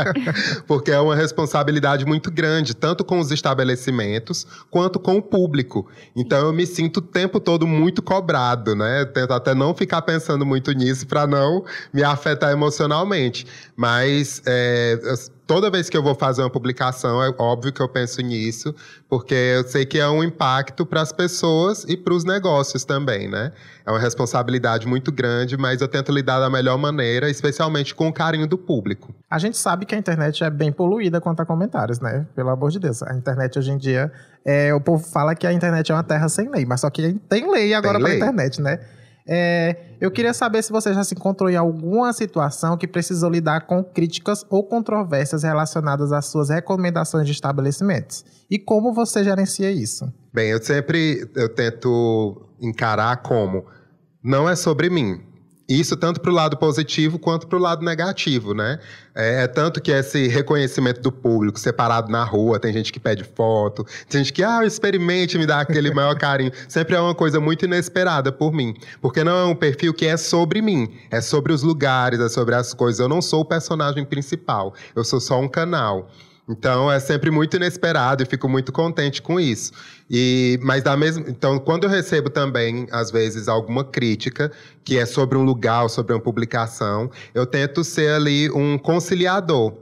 Porque 0.67 0.91
é 0.91 0.99
uma 0.99 1.15
responsabilidade 1.15 2.05
muito 2.05 2.29
grande, 2.29 2.75
tanto 2.75 3.03
com 3.03 3.17
os 3.17 3.31
estabelecimentos 3.31 4.45
quanto 4.69 4.99
com 4.99 5.17
o 5.17 5.21
público. 5.21 5.87
Então 6.15 6.37
eu 6.37 6.53
me 6.53 6.67
sinto 6.67 6.97
o 6.97 7.01
tempo 7.01 7.39
todo 7.39 7.65
muito 7.65 7.99
cobrado, 8.03 8.75
né? 8.75 9.05
tento 9.05 9.31
até 9.31 9.55
não 9.55 9.73
ficar 9.73 10.03
pensando 10.03 10.45
muito 10.45 10.71
nisso 10.71 11.07
para 11.07 11.25
não 11.25 11.65
me 11.91 12.03
afetar 12.03 12.51
emocionalmente. 12.51 13.47
Mas 13.75 14.39
é, 14.45 14.99
toda 15.49 15.71
vez 15.71 15.89
que 15.89 15.97
eu 15.97 16.03
vou 16.03 16.13
fazer 16.13 16.43
uma 16.43 16.49
publicação, 16.51 17.23
é 17.23 17.33
óbvio 17.39 17.73
que 17.73 17.81
eu 17.81 17.89
penso 17.89 18.21
nisso, 18.21 18.71
porque 19.09 19.33
eu 19.33 19.67
sei 19.67 19.83
que 19.83 19.97
é 19.97 20.07
um 20.07 20.23
impacto 20.23 20.85
para 20.85 21.01
as 21.01 21.11
pessoas 21.11 21.83
e 21.85 21.97
para 21.97 22.13
os 22.13 22.23
negócios 22.23 22.85
também, 22.85 23.27
né? 23.27 23.51
É 23.83 23.89
uma 23.89 23.99
responsabilidade 23.99 24.87
muito 24.87 25.11
grande, 25.11 25.57
mas 25.57 25.81
eu 25.81 25.87
tento 25.87 26.11
lidar 26.11 26.39
da 26.39 26.51
melhor 26.51 26.77
maneira, 26.77 27.27
especialmente 27.31 27.95
com 27.95 28.07
o 28.07 28.13
carinho 28.13 28.45
do 28.45 28.59
público. 28.59 29.11
A 29.27 29.39
gente 29.39 29.57
sabe 29.57 29.87
que 29.87 29.95
a 29.95 29.97
internet 29.97 30.43
é 30.43 30.51
bem 30.51 30.71
poluída 30.71 31.19
quanto 31.19 31.39
a 31.39 31.45
comentários, 31.47 31.99
né? 31.99 32.27
Pelo 32.35 32.51
amor 32.51 32.69
de 32.69 32.77
Deus. 32.77 33.01
A 33.01 33.15
internet 33.15 33.57
hoje 33.57 33.71
em 33.71 33.77
dia, 33.79 34.11
é, 34.45 34.71
o 34.71 34.79
povo 34.79 35.03
fala 35.03 35.33
que 35.33 35.47
a 35.47 35.51
internet 35.51 35.91
é 35.91 35.95
uma 35.95 36.03
terra 36.03 36.29
sem 36.29 36.47
lei, 36.47 36.63
mas 36.63 36.81
só 36.81 36.91
que 36.91 37.13
tem 37.27 37.51
lei 37.51 37.73
agora 37.73 37.99
para 37.99 38.09
a 38.09 38.15
internet, 38.15 38.61
né? 38.61 38.79
É, 39.31 39.75
eu 40.01 40.09
queria 40.09 40.33
saber 40.33 40.63
se 40.63 40.71
você 40.71 40.91
já 40.91 41.03
se 41.03 41.13
encontrou 41.13 41.51
em 41.51 41.55
alguma 41.55 42.11
situação 42.13 42.75
que 42.75 42.87
precisou 42.87 43.29
lidar 43.29 43.67
com 43.67 43.83
críticas 43.83 44.43
ou 44.49 44.63
controvérsias 44.63 45.43
relacionadas 45.43 46.11
às 46.11 46.25
suas 46.25 46.49
recomendações 46.49 47.27
de 47.27 47.31
estabelecimentos. 47.31 48.25
E 48.49 48.57
como 48.57 48.91
você 48.91 49.23
gerencia 49.23 49.69
isso? 49.69 50.11
Bem, 50.33 50.49
eu 50.49 50.61
sempre 50.61 51.29
eu 51.35 51.47
tento 51.53 52.49
encarar 52.59 53.17
como 53.17 53.65
não 54.23 54.49
é 54.49 54.55
sobre 54.55 54.89
mim, 54.89 55.21
isso 55.69 55.95
tanto 55.95 56.19
para 56.19 56.31
o 56.31 56.33
lado 56.33 56.57
positivo 56.57 57.19
quanto 57.19 57.47
para 57.47 57.57
o 57.57 57.61
lado 57.61 57.85
negativo, 57.85 58.55
né? 58.55 58.79
É, 59.13 59.43
é, 59.43 59.47
tanto 59.47 59.79
que 59.79 59.91
esse 59.91 60.27
reconhecimento 60.27 60.99
do 61.01 61.11
público 61.11 61.59
separado 61.59 62.11
na 62.11 62.23
rua, 62.23 62.59
tem 62.59 62.73
gente 62.73 62.91
que 62.91 62.99
pede 62.99 63.23
foto, 63.23 63.85
tem 64.09 64.23
gente 64.23 64.33
que, 64.33 64.43
ah, 64.43 64.65
experimente, 64.65 65.37
me 65.37 65.45
dá 65.45 65.59
aquele 65.59 65.93
maior 65.93 66.17
carinho. 66.17 66.51
Sempre 66.67 66.95
é 66.95 66.99
uma 66.99 67.13
coisa 67.13 67.39
muito 67.39 67.65
inesperada 67.65 68.31
por 68.31 68.51
mim. 68.51 68.73
Porque 68.99 69.23
não 69.23 69.37
é 69.37 69.45
um 69.45 69.55
perfil 69.55 69.93
que 69.93 70.07
é 70.07 70.17
sobre 70.17 70.61
mim, 70.61 70.89
é 71.11 71.21
sobre 71.21 71.53
os 71.53 71.61
lugares, 71.61 72.19
é 72.19 72.29
sobre 72.29 72.55
as 72.55 72.73
coisas. 72.73 72.99
Eu 72.99 73.07
não 73.07 73.21
sou 73.21 73.41
o 73.41 73.45
personagem 73.45 74.03
principal, 74.03 74.73
eu 74.95 75.03
sou 75.03 75.19
só 75.19 75.39
um 75.39 75.47
canal. 75.47 76.09
Então 76.49 76.91
é 76.91 76.99
sempre 76.99 77.29
muito 77.29 77.55
inesperado 77.57 78.23
e 78.23 78.25
fico 78.25 78.49
muito 78.49 78.71
contente 78.71 79.21
com 79.21 79.39
isso. 79.39 79.71
E, 80.09 80.59
mas 80.63 80.81
da 80.81 80.97
mesma, 80.97 81.25
então 81.27 81.59
quando 81.59 81.83
eu 81.83 81.89
recebo 81.89 82.29
também 82.29 82.87
às 82.91 83.11
vezes 83.11 83.47
alguma 83.47 83.83
crítica 83.83 84.51
que 84.83 84.97
é 84.97 85.05
sobre 85.05 85.37
um 85.37 85.43
lugar 85.43 85.83
ou 85.83 85.89
sobre 85.89 86.13
uma 86.13 86.19
publicação, 86.19 87.11
eu 87.33 87.45
tento 87.45 87.83
ser 87.83 88.13
ali 88.13 88.49
um 88.49 88.77
conciliador. 88.77 89.73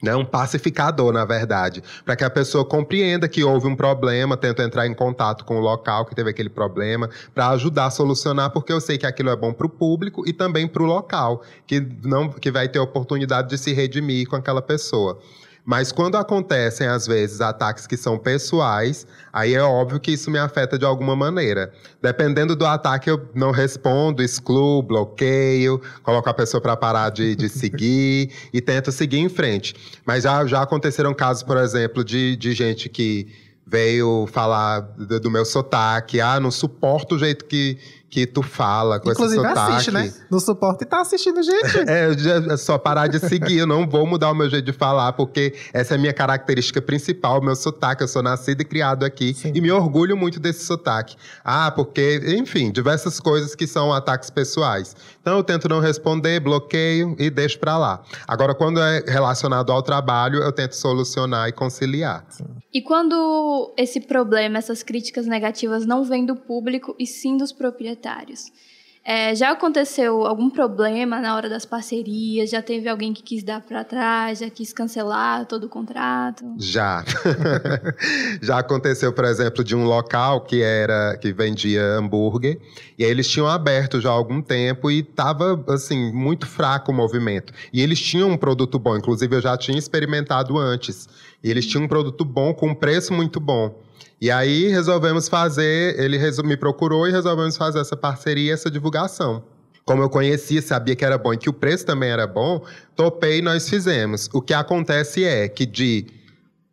Né, 0.00 0.14
um 0.14 0.24
pacificador, 0.24 1.12
na 1.12 1.24
verdade, 1.24 1.82
para 2.04 2.14
que 2.14 2.22
a 2.22 2.30
pessoa 2.30 2.64
compreenda 2.64 3.26
que 3.26 3.42
houve 3.42 3.66
um 3.66 3.74
problema, 3.74 4.36
tento 4.36 4.62
entrar 4.62 4.86
em 4.86 4.94
contato 4.94 5.44
com 5.44 5.56
o 5.56 5.60
local 5.60 6.06
que 6.06 6.14
teve 6.14 6.30
aquele 6.30 6.48
problema, 6.48 7.10
para 7.34 7.48
ajudar 7.48 7.86
a 7.86 7.90
solucionar, 7.90 8.52
porque 8.52 8.72
eu 8.72 8.80
sei 8.80 8.96
que 8.96 9.04
aquilo 9.04 9.28
é 9.28 9.34
bom 9.34 9.52
para 9.52 9.66
o 9.66 9.68
público 9.68 10.22
e 10.24 10.32
também 10.32 10.68
para 10.68 10.84
o 10.84 10.86
local, 10.86 11.42
que, 11.66 11.80
não, 12.04 12.28
que 12.28 12.48
vai 12.48 12.68
ter 12.68 12.78
oportunidade 12.78 13.48
de 13.48 13.58
se 13.58 13.72
redimir 13.72 14.28
com 14.28 14.36
aquela 14.36 14.62
pessoa. 14.62 15.18
Mas 15.68 15.92
quando 15.92 16.16
acontecem, 16.16 16.86
às 16.86 17.06
vezes, 17.06 17.42
ataques 17.42 17.86
que 17.86 17.94
são 17.94 18.16
pessoais, 18.16 19.06
aí 19.30 19.52
é 19.52 19.60
óbvio 19.60 20.00
que 20.00 20.10
isso 20.10 20.30
me 20.30 20.38
afeta 20.38 20.78
de 20.78 20.86
alguma 20.86 21.14
maneira. 21.14 21.70
Dependendo 22.00 22.56
do 22.56 22.64
ataque, 22.64 23.10
eu 23.10 23.28
não 23.34 23.50
respondo, 23.50 24.22
excluo, 24.22 24.82
bloqueio, 24.82 25.78
coloco 26.02 26.26
a 26.26 26.32
pessoa 26.32 26.58
para 26.58 26.74
parar 26.74 27.10
de, 27.10 27.36
de 27.36 27.50
seguir 27.50 28.32
e 28.50 28.62
tento 28.62 28.90
seguir 28.90 29.18
em 29.18 29.28
frente. 29.28 29.74
Mas 30.06 30.22
já, 30.22 30.46
já 30.46 30.62
aconteceram 30.62 31.12
casos, 31.12 31.42
por 31.42 31.58
exemplo, 31.58 32.02
de, 32.02 32.34
de 32.34 32.52
gente 32.52 32.88
que 32.88 33.28
veio 33.70 34.26
falar 34.32 34.80
do, 34.80 35.20
do 35.20 35.30
meu 35.30 35.44
sotaque. 35.44 36.20
Ah, 36.20 36.40
não 36.40 36.50
suporto 36.50 37.16
o 37.16 37.18
jeito 37.18 37.44
que 37.44 37.78
que 38.10 38.26
tu 38.26 38.42
fala 38.42 38.98
com 38.98 39.10
Inclusive, 39.10 39.40
esse 39.40 39.48
sotaque. 39.48 39.72
assiste, 39.72 39.90
né? 39.90 40.12
No 40.30 40.40
suporte 40.40 40.84
e 40.84 40.86
tá 40.86 41.00
assistindo, 41.00 41.42
gente. 41.42 41.78
é, 41.86 42.52
é 42.52 42.56
só 42.56 42.78
parar 42.78 43.06
de 43.06 43.18
seguir. 43.18 43.58
eu 43.58 43.66
não 43.66 43.86
vou 43.86 44.06
mudar 44.06 44.30
o 44.30 44.34
meu 44.34 44.48
jeito 44.48 44.64
de 44.64 44.72
falar, 44.72 45.12
porque 45.12 45.54
essa 45.72 45.94
é 45.94 45.96
a 45.96 46.00
minha 46.00 46.12
característica 46.12 46.80
principal, 46.80 47.38
o 47.38 47.44
meu 47.44 47.54
sotaque. 47.54 48.02
Eu 48.02 48.08
sou 48.08 48.22
nascido 48.22 48.62
e 48.62 48.64
criado 48.64 49.04
aqui 49.04 49.34
Sim. 49.34 49.52
e 49.54 49.60
me 49.60 49.70
orgulho 49.70 50.16
muito 50.16 50.40
desse 50.40 50.64
sotaque. 50.64 51.16
Ah, 51.44 51.70
porque, 51.70 52.22
enfim, 52.38 52.70
diversas 52.70 53.20
coisas 53.20 53.54
que 53.54 53.66
são 53.66 53.92
ataques 53.92 54.30
pessoais. 54.30 54.96
Então 55.20 55.36
eu 55.36 55.44
tento 55.44 55.68
não 55.68 55.80
responder, 55.80 56.40
bloqueio 56.40 57.14
e 57.18 57.28
deixo 57.28 57.58
para 57.58 57.76
lá. 57.76 58.02
Agora, 58.26 58.54
quando 58.54 58.80
é 58.80 59.04
relacionado 59.06 59.70
ao 59.70 59.82
trabalho, 59.82 60.38
eu 60.38 60.52
tento 60.52 60.74
solucionar 60.74 61.48
e 61.48 61.52
conciliar. 61.52 62.24
Sim. 62.30 62.44
E 62.72 62.80
quando 62.82 63.57
esse 63.76 64.00
problema, 64.00 64.58
essas 64.58 64.82
críticas 64.82 65.26
negativas 65.26 65.86
não 65.86 66.04
vêm 66.04 66.24
do 66.24 66.36
público 66.36 66.94
e 66.98 67.06
sim 67.06 67.36
dos 67.36 67.52
proprietários? 67.52 68.52
É, 69.10 69.34
já 69.34 69.52
aconteceu 69.52 70.26
algum 70.26 70.50
problema 70.50 71.18
na 71.18 71.34
hora 71.34 71.48
das 71.48 71.64
parcerias? 71.64 72.50
Já 72.50 72.60
teve 72.60 72.90
alguém 72.90 73.14
que 73.14 73.22
quis 73.22 73.42
dar 73.42 73.62
para 73.62 73.82
trás, 73.82 74.40
já 74.40 74.50
quis 74.50 74.70
cancelar 74.70 75.46
todo 75.46 75.64
o 75.64 75.68
contrato? 75.70 76.44
Já. 76.58 77.02
já 78.42 78.58
aconteceu, 78.58 79.10
por 79.10 79.24
exemplo, 79.24 79.64
de 79.64 79.74
um 79.74 79.86
local 79.86 80.42
que 80.42 80.60
era 80.60 81.16
que 81.16 81.32
vendia 81.32 81.82
hambúrguer 81.82 82.60
e 82.98 83.04
aí 83.04 83.10
eles 83.10 83.26
tinham 83.30 83.48
aberto 83.48 83.98
já 83.98 84.10
há 84.10 84.12
algum 84.12 84.42
tempo 84.42 84.90
e 84.90 84.98
estava 84.98 85.64
assim 85.68 86.12
muito 86.12 86.46
fraco 86.46 86.92
o 86.92 86.94
movimento. 86.94 87.50
E 87.72 87.80
eles 87.80 87.98
tinham 87.98 88.28
um 88.28 88.36
produto 88.36 88.78
bom, 88.78 88.94
inclusive 88.94 89.34
eu 89.34 89.40
já 89.40 89.56
tinha 89.56 89.78
experimentado 89.78 90.58
antes. 90.58 91.08
E 91.42 91.50
eles 91.50 91.66
tinham 91.66 91.86
um 91.86 91.88
produto 91.88 92.26
bom 92.26 92.52
com 92.52 92.68
um 92.68 92.74
preço 92.74 93.14
muito 93.14 93.40
bom. 93.40 93.74
E 94.20 94.30
aí 94.30 94.68
resolvemos 94.68 95.28
fazer, 95.28 95.98
ele 95.98 96.18
me 96.42 96.56
procurou 96.56 97.06
e 97.06 97.12
resolvemos 97.12 97.56
fazer 97.56 97.78
essa 97.78 97.96
parceria, 97.96 98.52
essa 98.52 98.70
divulgação. 98.70 99.44
Como 99.84 100.02
eu 100.02 100.10
conhecia, 100.10 100.60
sabia 100.60 100.96
que 100.96 101.04
era 101.04 101.16
bom 101.16 101.32
e 101.32 101.38
que 101.38 101.48
o 101.48 101.52
preço 101.52 101.86
também 101.86 102.10
era 102.10 102.26
bom, 102.26 102.62
topei 102.96 103.38
e 103.38 103.42
nós 103.42 103.68
fizemos. 103.68 104.28
O 104.34 104.42
que 104.42 104.52
acontece 104.52 105.24
é 105.24 105.48
que 105.48 105.64
de 105.64 106.06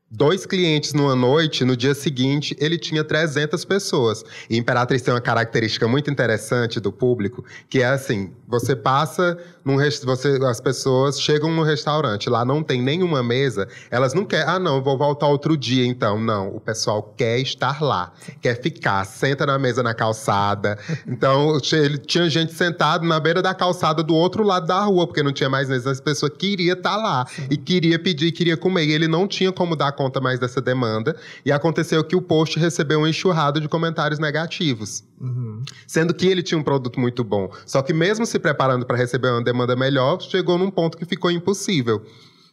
dois 0.10 0.46
clientes 0.46 0.94
numa 0.94 1.16
noite, 1.16 1.66
no 1.66 1.76
dia 1.76 1.94
seguinte, 1.94 2.56
ele 2.60 2.78
tinha 2.78 3.04
300 3.04 3.66
pessoas. 3.66 4.24
E 4.50 4.58
Imperatriz 4.58 5.02
tem 5.02 5.14
uma 5.14 5.22
característica 5.22 5.88
muito 5.88 6.10
interessante 6.10 6.80
do 6.80 6.92
público, 6.92 7.44
que 7.70 7.82
é 7.82 7.86
assim, 7.86 8.32
você 8.48 8.76
passa 8.76 9.38
num 9.64 9.78
você 10.04 10.40
as 10.46 10.62
pessoas 10.62 11.20
chegam 11.20 11.52
no 11.52 11.64
restaurante, 11.64 12.30
lá 12.30 12.46
não 12.46 12.62
tem 12.62 12.82
nenhuma 12.82 13.24
mesa, 13.24 13.68
elas 13.90 14.14
não 14.14 14.24
querem, 14.24 14.48
ah 14.48 14.60
não, 14.60 14.82
vou 14.82 14.98
voltar 14.98 15.28
outro 15.28 15.58
dia 15.58 15.86
então. 15.86 16.20
Não, 16.20 16.56
o 16.56 16.60
pessoal 16.60 17.02
quer 17.18 17.40
estar 17.40 17.82
lá, 17.82 18.14
quer 18.42 18.62
ficar, 18.62 19.04
senta 19.06 19.46
na 19.46 19.58
mesa 19.58 19.82
na 19.82 19.94
calçada. 19.94 20.78
Então, 21.08 21.58
tinha 22.06 22.30
gente 22.30 22.54
sentado 22.54 23.06
na 23.06 23.20
beira 23.20 23.42
da 23.42 23.54
calçada 23.54 24.04
do 24.04 24.14
outro 24.14 24.44
lado 24.44 24.68
da 24.68 24.82
rua, 24.84 25.08
porque 25.08 25.24
não 25.24 25.34
tinha 25.34 25.50
mais 25.50 25.68
mesa, 25.68 25.92
as 25.92 26.00
pessoas 26.00 26.32
queria 26.38 26.74
estar 26.74 26.96
lá 26.96 27.26
e 27.50 27.58
queria 27.58 27.98
pedir, 27.98 28.32
queria 28.32 28.56
comer, 28.56 28.86
e 28.86 28.94
ele 28.94 29.08
não 29.08 29.28
tinha 29.28 29.52
como 29.52 29.76
dar 29.76 29.95
conta 29.96 30.22
mais 30.22 30.40
dessa 30.40 30.62
demanda, 30.62 31.16
e 31.44 31.52
aconteceu 31.52 32.04
que 32.04 32.16
o 32.16 32.22
post 32.22 32.60
recebeu 32.60 33.00
uma 33.00 33.10
enxurrada 33.10 33.60
de 33.60 33.68
comentários 33.68 34.20
negativos. 34.20 35.04
Uhum. 35.20 35.64
Sendo 35.88 36.14
que 36.14 36.28
ele 36.28 36.44
tinha 36.44 36.58
um 36.58 36.64
produto 36.64 37.00
muito 37.00 37.24
bom. 37.24 37.50
Só 37.66 37.82
que 37.82 37.94
mesmo 37.94 38.26
se 38.26 38.38
preparando 38.38 38.86
para 38.86 38.98
receber 38.98 39.30
uma 39.30 39.44
demanda 39.44 39.76
melhor, 39.76 40.22
chegou 40.22 40.58
num 40.58 40.70
ponto 40.70 40.98
que 40.98 41.06
ficou 41.06 41.32
impossível. 41.32 42.06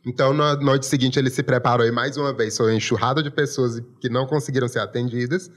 Então, 0.05 0.33
na 0.33 0.57
noite 0.57 0.87
seguinte, 0.87 1.19
ele 1.19 1.31
se 1.31 1.43
preparou 1.43 1.87
e 1.87 1.93
mais 1.93 2.17
uma 2.17 2.33
vez 2.33 2.57
foi 2.57 2.67
uma 2.67 2.77
enxurrada 2.77 3.23
de 3.23 3.31
pessoas 3.31 3.81
que 4.01 4.09
não 4.09 4.27
conseguiram 4.27 4.67
ser 4.67 4.81
atendidas. 4.81 5.51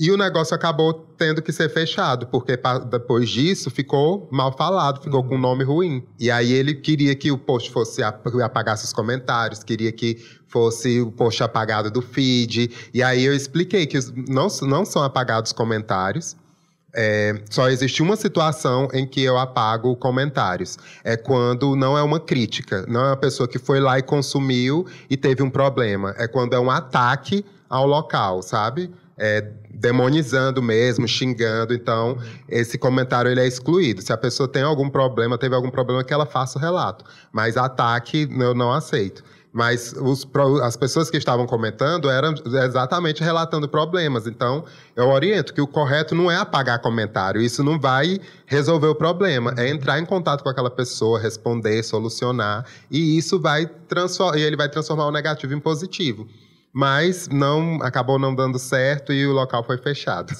E 0.00 0.10
o 0.10 0.16
negócio 0.16 0.54
acabou 0.54 0.94
tendo 1.18 1.42
que 1.42 1.52
ser 1.52 1.68
fechado, 1.68 2.26
porque 2.28 2.58
depois 2.90 3.28
disso 3.28 3.70
ficou 3.70 4.26
mal 4.32 4.50
falado, 4.56 5.02
ficou 5.02 5.22
com 5.22 5.34
um 5.34 5.38
nome 5.38 5.62
ruim. 5.62 6.02
E 6.18 6.30
aí 6.30 6.50
ele 6.54 6.72
queria 6.72 7.14
que 7.14 7.30
o 7.30 7.36
post 7.36 7.70
fosse 7.70 8.02
apagasse 8.02 8.86
os 8.86 8.94
comentários, 8.94 9.62
queria 9.62 9.92
que 9.92 10.16
fosse 10.48 11.02
o 11.02 11.12
post 11.12 11.42
apagado 11.42 11.90
do 11.90 12.00
feed. 12.00 12.70
E 12.94 13.02
aí 13.02 13.22
eu 13.22 13.34
expliquei 13.34 13.86
que 13.86 13.98
não, 14.26 14.48
não 14.62 14.86
são 14.86 15.02
apagados 15.02 15.52
comentários, 15.52 16.34
é, 16.94 17.34
só 17.50 17.68
existe 17.68 18.02
uma 18.02 18.16
situação 18.16 18.88
em 18.94 19.06
que 19.06 19.22
eu 19.22 19.36
apago 19.38 19.94
comentários. 19.96 20.78
É 21.04 21.14
quando 21.14 21.76
não 21.76 21.98
é 21.98 22.02
uma 22.02 22.18
crítica, 22.18 22.86
não 22.88 23.02
é 23.02 23.08
uma 23.10 23.16
pessoa 23.18 23.46
que 23.46 23.58
foi 23.58 23.80
lá 23.80 23.98
e 23.98 24.02
consumiu 24.02 24.86
e 25.10 25.16
teve 25.16 25.42
um 25.42 25.50
problema. 25.50 26.14
É 26.16 26.26
quando 26.26 26.54
é 26.54 26.58
um 26.58 26.70
ataque 26.70 27.44
ao 27.68 27.86
local, 27.86 28.42
sabe? 28.42 28.90
É, 29.22 29.52
demonizando 29.70 30.62
mesmo, 30.62 31.06
xingando. 31.06 31.74
Então, 31.74 32.18
esse 32.48 32.78
comentário 32.78 33.30
ele 33.30 33.40
é 33.40 33.46
excluído. 33.46 34.00
Se 34.00 34.12
a 34.12 34.16
pessoa 34.16 34.48
tem 34.48 34.62
algum 34.62 34.88
problema, 34.88 35.36
teve 35.36 35.54
algum 35.54 35.70
problema, 35.70 36.02
que 36.02 36.12
ela 36.12 36.26
faça 36.26 36.58
o 36.58 36.60
relato. 36.60 37.04
Mas 37.30 37.56
ataque 37.56 38.28
eu 38.30 38.54
não 38.54 38.72
aceito. 38.72 39.22
Mas 39.52 39.92
os, 39.92 40.26
as 40.62 40.76
pessoas 40.76 41.10
que 41.10 41.16
estavam 41.16 41.44
comentando 41.44 42.08
eram 42.08 42.34
exatamente 42.46 43.22
relatando 43.22 43.68
problemas. 43.68 44.26
Então, 44.26 44.64
eu 44.94 45.08
oriento 45.08 45.52
que 45.52 45.60
o 45.60 45.66
correto 45.66 46.14
não 46.14 46.30
é 46.30 46.36
apagar 46.36 46.80
comentário. 46.80 47.40
Isso 47.40 47.64
não 47.64 47.78
vai 47.78 48.20
resolver 48.46 48.86
o 48.86 48.94
problema. 48.94 49.52
É 49.56 49.68
entrar 49.68 49.98
em 49.98 50.06
contato 50.06 50.42
com 50.42 50.48
aquela 50.48 50.70
pessoa, 50.70 51.18
responder, 51.18 51.82
solucionar. 51.82 52.64
E 52.90 53.18
isso 53.18 53.40
vai 53.40 53.66
transformar. 53.66 54.38
Ele 54.38 54.56
vai 54.56 54.68
transformar 54.68 55.06
o 55.06 55.10
negativo 55.10 55.52
em 55.52 55.60
positivo. 55.60 56.28
Mas 56.72 57.28
não 57.28 57.78
acabou 57.82 58.18
não 58.18 58.34
dando 58.34 58.58
certo 58.58 59.12
e 59.12 59.26
o 59.26 59.32
local 59.32 59.64
foi 59.64 59.76
fechado. 59.78 60.32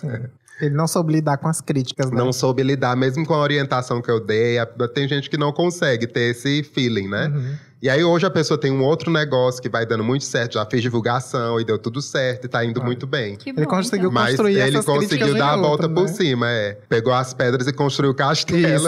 Ele 0.61 0.75
não 0.75 0.87
soube 0.87 1.13
lidar 1.15 1.39
com 1.39 1.49
as 1.49 1.61
críticas, 1.61 2.11
né? 2.11 2.17
Não 2.19 2.33
soube 2.33 2.63
lidar, 2.63 2.95
mesmo 2.95 3.27
com 3.27 3.33
a 3.33 3.39
orientação 3.39 4.03
que 4.03 4.11
eu 4.11 4.21
dei. 4.21 4.57
Tem 4.95 5.09
gente 5.09 5.31
que 5.31 5.39
não 5.39 5.53
consegue 5.53 6.07
ter 6.07 6.31
esse 6.31 6.63
feeling, 6.63 7.09
né? 7.09 7.29
Uhum. 7.29 7.55
E 7.83 7.89
aí 7.89 8.05
hoje 8.05 8.27
a 8.27 8.31
pessoa 8.31 8.61
tem 8.61 8.71
um 8.71 8.85
outro 8.85 9.11
negócio 9.11 9.63
que 9.63 9.69
vai 9.69 9.87
dando 9.87 10.05
muito 10.05 10.25
certo, 10.25 10.55
já 10.55 10.67
fez 10.67 10.83
divulgação 10.83 11.59
e 11.59 11.65
deu 11.65 11.79
tudo 11.79 12.03
certo 12.03 12.45
e 12.45 12.49
tá 12.49 12.63
indo 12.63 12.83
muito 12.83 13.07
bem. 13.07 13.37
Que 13.37 13.55
bom, 13.55 13.61
ele 13.61 13.67
conseguiu 13.67 14.11
então. 14.11 14.23
construir 14.23 14.59
Mas 14.59 14.67
ele 14.69 14.83
conseguiu 14.83 15.35
dar 15.35 15.55
a 15.55 15.57
volta 15.57 15.89
né? 15.89 15.95
por 15.95 16.07
cima, 16.07 16.51
é. 16.51 16.77
Pegou 16.91 17.15
as 17.15 17.33
pedras 17.33 17.67
e 17.67 17.73
construiu 17.73 18.11
o 18.11 18.15
castelo. 18.15 18.87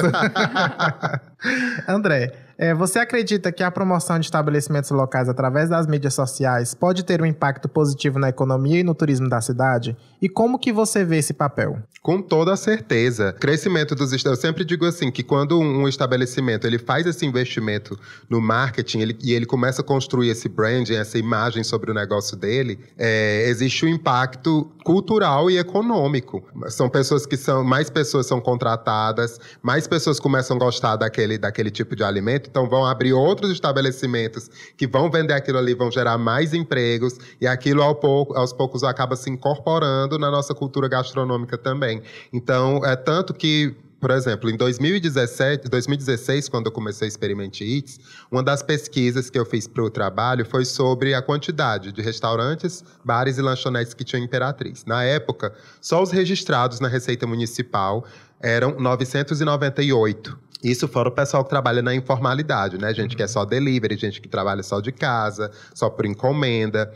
André, 1.88 2.34
é, 2.56 2.74
você 2.74 2.98
acredita 2.98 3.50
que 3.52 3.62
a 3.62 3.70
promoção 3.70 4.18
de 4.18 4.26
estabelecimentos 4.26 4.90
locais 4.90 5.28
através 5.28 5.68
das 5.68 5.86
mídias 5.86 6.14
sociais 6.14 6.74
pode 6.74 7.04
ter 7.04 7.22
um 7.22 7.26
impacto 7.26 7.68
positivo 7.68 8.18
na 8.18 8.28
economia 8.28 8.80
e 8.80 8.82
no 8.82 8.94
turismo 8.94 9.28
da 9.28 9.40
cidade? 9.40 9.96
E 10.20 10.28
como 10.28 10.58
que 10.58 10.72
você 10.72 11.04
vê 11.04 11.18
esse 11.18 11.32
papel? 11.32 11.78
Com 12.02 12.20
toda 12.20 12.56
certeza. 12.56 13.32
Crescimento 13.32 13.94
dos 13.94 14.12
eu 14.24 14.36
sempre 14.36 14.64
digo 14.64 14.84
assim 14.84 15.10
que 15.10 15.22
quando 15.22 15.58
um 15.58 15.88
estabelecimento 15.88 16.66
ele 16.66 16.78
faz 16.78 17.06
esse 17.06 17.24
investimento 17.24 17.98
no 18.28 18.40
marketing 18.40 19.00
ele, 19.00 19.18
e 19.22 19.32
ele 19.32 19.46
começa 19.46 19.82
a 19.82 19.84
construir 19.84 20.28
esse 20.28 20.48
branding, 20.48 20.94
essa 20.94 21.18
imagem 21.18 21.64
sobre 21.64 21.90
o 21.90 21.94
negócio 21.94 22.36
dele, 22.36 22.78
é, 22.98 23.48
existe 23.48 23.86
um 23.86 23.88
impacto 23.88 24.70
cultural 24.84 25.50
e 25.50 25.58
econômico. 25.58 26.44
São 26.68 26.88
pessoas 26.88 27.24
que 27.24 27.36
são 27.36 27.64
mais 27.64 27.88
pessoas 27.88 28.26
são 28.26 28.40
contratadas, 28.40 29.40
mais 29.62 29.86
pessoas 29.86 30.20
começam 30.20 30.56
a 30.56 30.60
gostar 30.60 30.96
daquele 30.96 31.38
daquele 31.38 31.70
tipo 31.70 31.96
de 31.96 32.04
alimento 32.04 32.41
então 32.48 32.68
vão 32.68 32.84
abrir 32.84 33.12
outros 33.12 33.50
estabelecimentos 33.50 34.50
que 34.76 34.86
vão 34.86 35.10
vender 35.10 35.34
aquilo 35.34 35.58
ali, 35.58 35.74
vão 35.74 35.90
gerar 35.90 36.18
mais 36.18 36.54
empregos 36.54 37.18
e 37.40 37.46
aquilo 37.46 37.82
ao 37.82 37.94
pouco, 37.94 38.36
aos 38.36 38.52
poucos 38.52 38.82
acaba 38.84 39.16
se 39.16 39.30
incorporando 39.30 40.18
na 40.18 40.30
nossa 40.30 40.54
cultura 40.54 40.88
gastronômica 40.88 41.58
também. 41.58 42.02
Então 42.32 42.84
é 42.84 42.96
tanto 42.96 43.34
que 43.34 43.74
por 44.02 44.10
exemplo, 44.10 44.50
em 44.50 44.56
2017, 44.56 45.68
2016, 45.68 46.48
quando 46.48 46.66
eu 46.66 46.72
comecei 46.72 47.06
a 47.06 47.08
Experimente 47.08 47.62
Eats, 47.62 48.00
uma 48.32 48.42
das 48.42 48.60
pesquisas 48.60 49.30
que 49.30 49.38
eu 49.38 49.46
fiz 49.46 49.68
para 49.68 49.84
o 49.84 49.88
trabalho 49.88 50.44
foi 50.44 50.64
sobre 50.64 51.14
a 51.14 51.22
quantidade 51.22 51.92
de 51.92 52.02
restaurantes, 52.02 52.82
bares 53.04 53.38
e 53.38 53.42
lanchonetes 53.42 53.94
que 53.94 54.02
tinham 54.02 54.24
Imperatriz. 54.24 54.84
Na 54.84 55.04
época, 55.04 55.54
só 55.80 56.02
os 56.02 56.10
registrados 56.10 56.80
na 56.80 56.88
Receita 56.88 57.28
Municipal 57.28 58.04
eram 58.40 58.74
998. 58.76 60.36
Isso 60.62 60.86
fora 60.86 61.08
o 61.08 61.12
pessoal 61.12 61.42
que 61.42 61.50
trabalha 61.50 61.82
na 61.82 61.94
informalidade, 61.94 62.78
né? 62.78 62.94
Gente 62.94 63.16
que 63.16 63.22
é 63.22 63.26
só 63.26 63.44
delivery, 63.44 63.96
gente 63.96 64.20
que 64.20 64.28
trabalha 64.28 64.62
só 64.62 64.80
de 64.80 64.92
casa, 64.92 65.50
só 65.74 65.90
por 65.90 66.06
encomenda. 66.06 66.92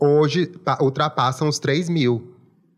Hoje 0.00 0.52
ultrapassam 0.80 1.48
os 1.48 1.58
3 1.58 1.88
mil. 1.88 2.34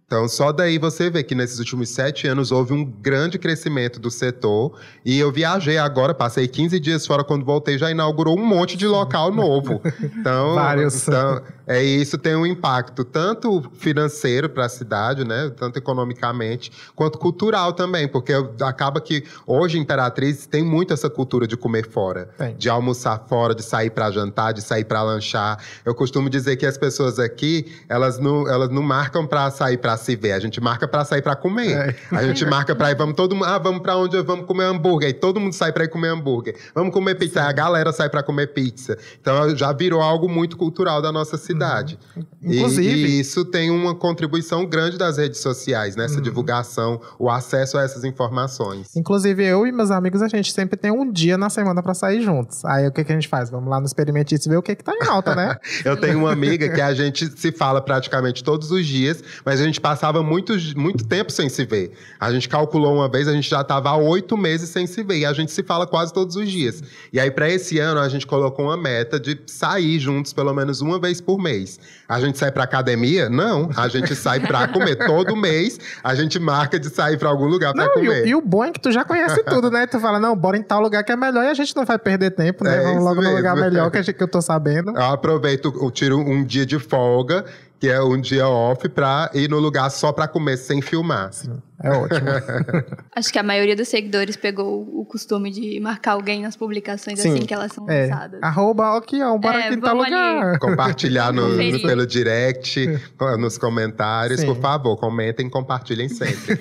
Então, 0.06 0.28
só 0.28 0.52
daí 0.52 0.78
você 0.78 1.10
vê 1.10 1.24
que 1.24 1.34
nesses 1.34 1.58
últimos 1.58 1.88
sete 1.88 2.28
anos 2.28 2.52
houve 2.52 2.72
um 2.72 2.84
grande 2.84 3.40
crescimento 3.40 3.98
do 3.98 4.08
setor. 4.08 4.78
E 5.04 5.18
eu 5.18 5.32
viajei 5.32 5.78
agora, 5.78 6.14
passei 6.14 6.46
15 6.46 6.78
dias 6.78 7.04
fora, 7.04 7.24
quando 7.24 7.44
voltei, 7.44 7.76
já 7.76 7.90
inaugurou 7.90 8.38
um 8.38 8.46
monte 8.46 8.76
de 8.76 8.86
local 8.86 9.32
novo. 9.32 9.80
Então, 10.00 10.54
Vários. 10.54 11.06
então 11.08 11.42
é, 11.66 11.82
isso 11.82 12.16
tem 12.16 12.36
um 12.36 12.46
impacto 12.46 13.04
tanto 13.04 13.60
financeiro 13.74 14.48
para 14.48 14.66
a 14.66 14.68
cidade, 14.68 15.24
né, 15.24 15.50
tanto 15.56 15.76
economicamente, 15.78 16.70
quanto 16.94 17.18
cultural 17.18 17.72
também, 17.72 18.06
porque 18.06 18.32
acaba 18.62 19.00
que 19.00 19.24
hoje 19.44 19.76
Imperatriz 19.76 20.46
tem 20.46 20.62
muito 20.62 20.94
essa 20.94 21.10
cultura 21.10 21.46
de 21.46 21.56
comer 21.56 21.88
fora, 21.88 22.30
tem. 22.38 22.54
de 22.54 22.70
almoçar 22.70 23.24
fora, 23.28 23.52
de 23.52 23.64
sair 23.64 23.90
para 23.90 24.10
jantar, 24.12 24.52
de 24.52 24.62
sair 24.62 24.84
para 24.84 25.02
lanchar. 25.02 25.58
Eu 25.84 25.94
costumo 25.94 26.30
dizer 26.30 26.56
que 26.56 26.64
as 26.64 26.78
pessoas 26.78 27.18
aqui, 27.18 27.66
elas 27.88 28.18
não, 28.20 28.48
elas 28.48 28.70
não 28.70 28.82
marcam 28.82 29.26
para 29.26 29.50
sair 29.50 29.78
para 29.78 29.96
se 29.96 30.14
ver, 30.14 30.32
a 30.32 30.38
gente 30.38 30.60
marca 30.60 30.86
para 30.86 31.04
sair 31.04 31.22
para 31.22 31.34
comer. 31.34 31.72
É. 31.72 31.96
A 32.12 32.22
gente 32.22 32.44
marca 32.46 32.76
para 32.76 32.92
ir, 32.92 32.96
vamos 32.96 33.16
todo 33.16 33.34
mundo, 33.34 33.46
ah, 33.46 33.58
vamos 33.58 33.80
para 33.80 33.96
onde? 33.96 34.20
Vamos 34.22 34.46
comer 34.46 34.64
hambúrguer. 34.64 35.10
E 35.10 35.12
todo 35.12 35.40
mundo 35.40 35.52
sai 35.52 35.72
para 35.72 35.84
ir 35.84 35.88
comer 35.88 36.08
hambúrguer. 36.08 36.54
Vamos 36.74 36.92
comer 36.92 37.16
pizza, 37.16 37.40
Sim. 37.42 37.48
a 37.48 37.52
galera 37.52 37.92
sai 37.92 38.08
para 38.08 38.22
comer 38.22 38.48
pizza. 38.48 38.96
Então 39.20 39.56
já 39.56 39.72
virou 39.72 40.00
algo 40.00 40.28
muito 40.28 40.56
cultural 40.56 41.02
da 41.02 41.10
nossa 41.10 41.36
cidade 41.36 41.55
cidade. 41.56 41.98
Inclusive. 42.42 42.88
E, 42.88 43.06
e, 43.06 43.20
isso 43.20 43.44
tem 43.44 43.70
uma 43.70 43.94
contribuição 43.94 44.64
grande 44.66 44.96
das 44.96 45.16
redes 45.16 45.40
sociais, 45.40 45.96
nessa 45.96 46.14
né? 46.14 46.18
uhum. 46.18 46.22
divulgação, 46.22 47.00
o 47.18 47.30
acesso 47.30 47.78
a 47.78 47.82
essas 47.82 48.04
informações. 48.04 48.94
Inclusive, 48.94 49.44
eu 49.44 49.66
e 49.66 49.72
meus 49.72 49.90
amigos, 49.90 50.22
a 50.22 50.28
gente 50.28 50.52
sempre 50.52 50.76
tem 50.76 50.90
um 50.90 51.10
dia 51.10 51.36
na 51.36 51.50
semana 51.50 51.82
para 51.82 51.94
sair 51.94 52.22
juntos. 52.22 52.64
Aí 52.64 52.86
o 52.86 52.92
que, 52.92 53.02
que 53.02 53.12
a 53.12 53.14
gente 53.14 53.28
faz? 53.28 53.50
Vamos 53.50 53.68
lá 53.68 53.80
no 53.80 53.86
Experimentista 53.86 54.48
ver 54.48 54.56
o 54.56 54.62
que, 54.62 54.76
que 54.76 54.84
tá 54.84 54.92
em 54.94 55.06
alta, 55.08 55.34
né? 55.34 55.56
eu 55.84 55.96
tenho 55.96 56.18
uma 56.18 56.32
amiga 56.32 56.68
que 56.68 56.80
a 56.80 56.92
gente 56.94 57.26
se 57.38 57.50
fala 57.50 57.80
praticamente 57.80 58.44
todos 58.44 58.70
os 58.70 58.86
dias, 58.86 59.22
mas 59.44 59.60
a 59.60 59.64
gente 59.64 59.80
passava 59.80 60.22
muito, 60.22 60.54
muito 60.76 61.04
tempo 61.04 61.32
sem 61.32 61.48
se 61.48 61.64
ver. 61.64 61.92
A 62.20 62.30
gente 62.30 62.48
calculou 62.48 62.94
uma 62.94 63.08
vez, 63.08 63.26
a 63.26 63.32
gente 63.32 63.48
já 63.48 63.62
estava 63.62 63.90
há 63.90 63.96
oito 63.96 64.36
meses 64.36 64.68
sem 64.68 64.86
se 64.86 65.02
ver. 65.02 65.18
E 65.18 65.24
a 65.24 65.32
gente 65.32 65.50
se 65.50 65.62
fala 65.62 65.86
quase 65.86 66.12
todos 66.12 66.36
os 66.36 66.48
dias. 66.48 66.82
E 67.12 67.18
aí, 67.18 67.30
para 67.30 67.48
esse 67.48 67.78
ano, 67.78 68.00
a 68.00 68.08
gente 68.08 68.26
colocou 68.26 68.66
uma 68.66 68.76
meta 68.76 69.18
de 69.18 69.38
sair 69.46 69.98
juntos 69.98 70.32
pelo 70.32 70.52
menos 70.52 70.80
uma 70.80 70.98
vez 70.98 71.20
por 71.20 71.38
mês 71.38 71.45
mês. 71.46 71.78
A 72.08 72.20
gente 72.20 72.38
sai 72.38 72.50
para 72.50 72.64
academia? 72.64 73.28
Não, 73.28 73.70
a 73.76 73.88
gente 73.88 74.14
sai 74.14 74.40
para 74.40 74.68
comer. 74.68 74.96
Todo 74.96 75.36
mês 75.36 75.78
a 76.02 76.14
gente 76.14 76.38
marca 76.38 76.78
de 76.78 76.88
sair 76.88 77.16
para 77.16 77.28
algum 77.28 77.46
lugar 77.46 77.72
para 77.72 77.88
comer. 77.90 78.26
E, 78.26 78.30
e, 78.30 78.34
o 78.34 78.40
bom 78.40 78.64
é 78.64 78.72
que 78.72 78.80
tu 78.80 78.90
já 78.90 79.04
conhece 79.04 79.42
tudo, 79.44 79.70
né? 79.70 79.86
Tu 79.86 79.98
fala, 80.00 80.18
não, 80.18 80.36
bora 80.36 80.56
em 80.56 80.62
tal 80.62 80.80
lugar 80.80 81.02
que 81.04 81.12
é 81.12 81.16
melhor 81.16 81.44
e 81.44 81.48
a 81.48 81.54
gente 81.54 81.74
não 81.76 81.84
vai 81.84 81.98
perder 81.98 82.30
tempo, 82.32 82.64
né? 82.64 82.76
É 82.76 82.82
Vamos 82.82 83.04
logo 83.04 83.16
mesmo. 83.16 83.30
no 83.30 83.36
lugar 83.36 83.56
melhor 83.56 83.90
que, 83.90 84.02
gente, 84.02 84.16
que 84.16 84.22
eu 84.22 84.28
tô 84.28 84.42
sabendo. 84.42 84.90
Eu 84.90 85.04
aproveito, 85.04 85.72
eu 85.80 85.90
tiro 85.90 86.18
um 86.18 86.44
dia 86.44 86.66
de 86.66 86.78
folga 86.78 87.44
que 87.78 87.88
é 87.88 88.00
um 88.00 88.20
dia 88.20 88.48
off 88.48 88.88
pra 88.88 89.30
ir 89.34 89.48
no 89.48 89.58
lugar 89.58 89.90
só 89.90 90.12
pra 90.12 90.26
comer 90.26 90.56
sem 90.56 90.80
filmar. 90.80 91.32
Sim, 91.32 91.60
é 91.82 91.90
ótimo. 91.90 92.26
Acho 93.14 93.32
que 93.32 93.38
a 93.38 93.42
maioria 93.42 93.76
dos 93.76 93.88
seguidores 93.88 94.36
pegou 94.36 94.82
o 94.82 95.04
costume 95.04 95.50
de 95.50 95.78
marcar 95.80 96.12
alguém 96.12 96.42
nas 96.42 96.56
publicações 96.56 97.20
Sim. 97.20 97.34
assim 97.34 97.46
que 97.46 97.52
elas 97.52 97.72
são 97.72 97.88
é. 97.88 98.06
lançadas. 98.06 98.42
Arroba 98.42 98.96
aqui, 98.96 99.22
ó, 99.22 99.36
bora 99.36 99.60
é, 99.60 99.66
aqui 99.66 99.74
em 99.74 99.80
tal 99.80 99.96
lugar. 99.96 100.46
Ali. 100.48 100.58
Compartilhar 100.58 101.32
no, 101.32 101.48
no, 101.48 101.82
pelo 101.82 102.06
direct, 102.06 103.00
nos 103.38 103.58
comentários. 103.58 104.40
Sim. 104.40 104.46
Por 104.46 104.56
favor, 104.56 104.96
comentem, 104.96 105.48
compartilhem 105.50 106.08
sempre. 106.08 106.58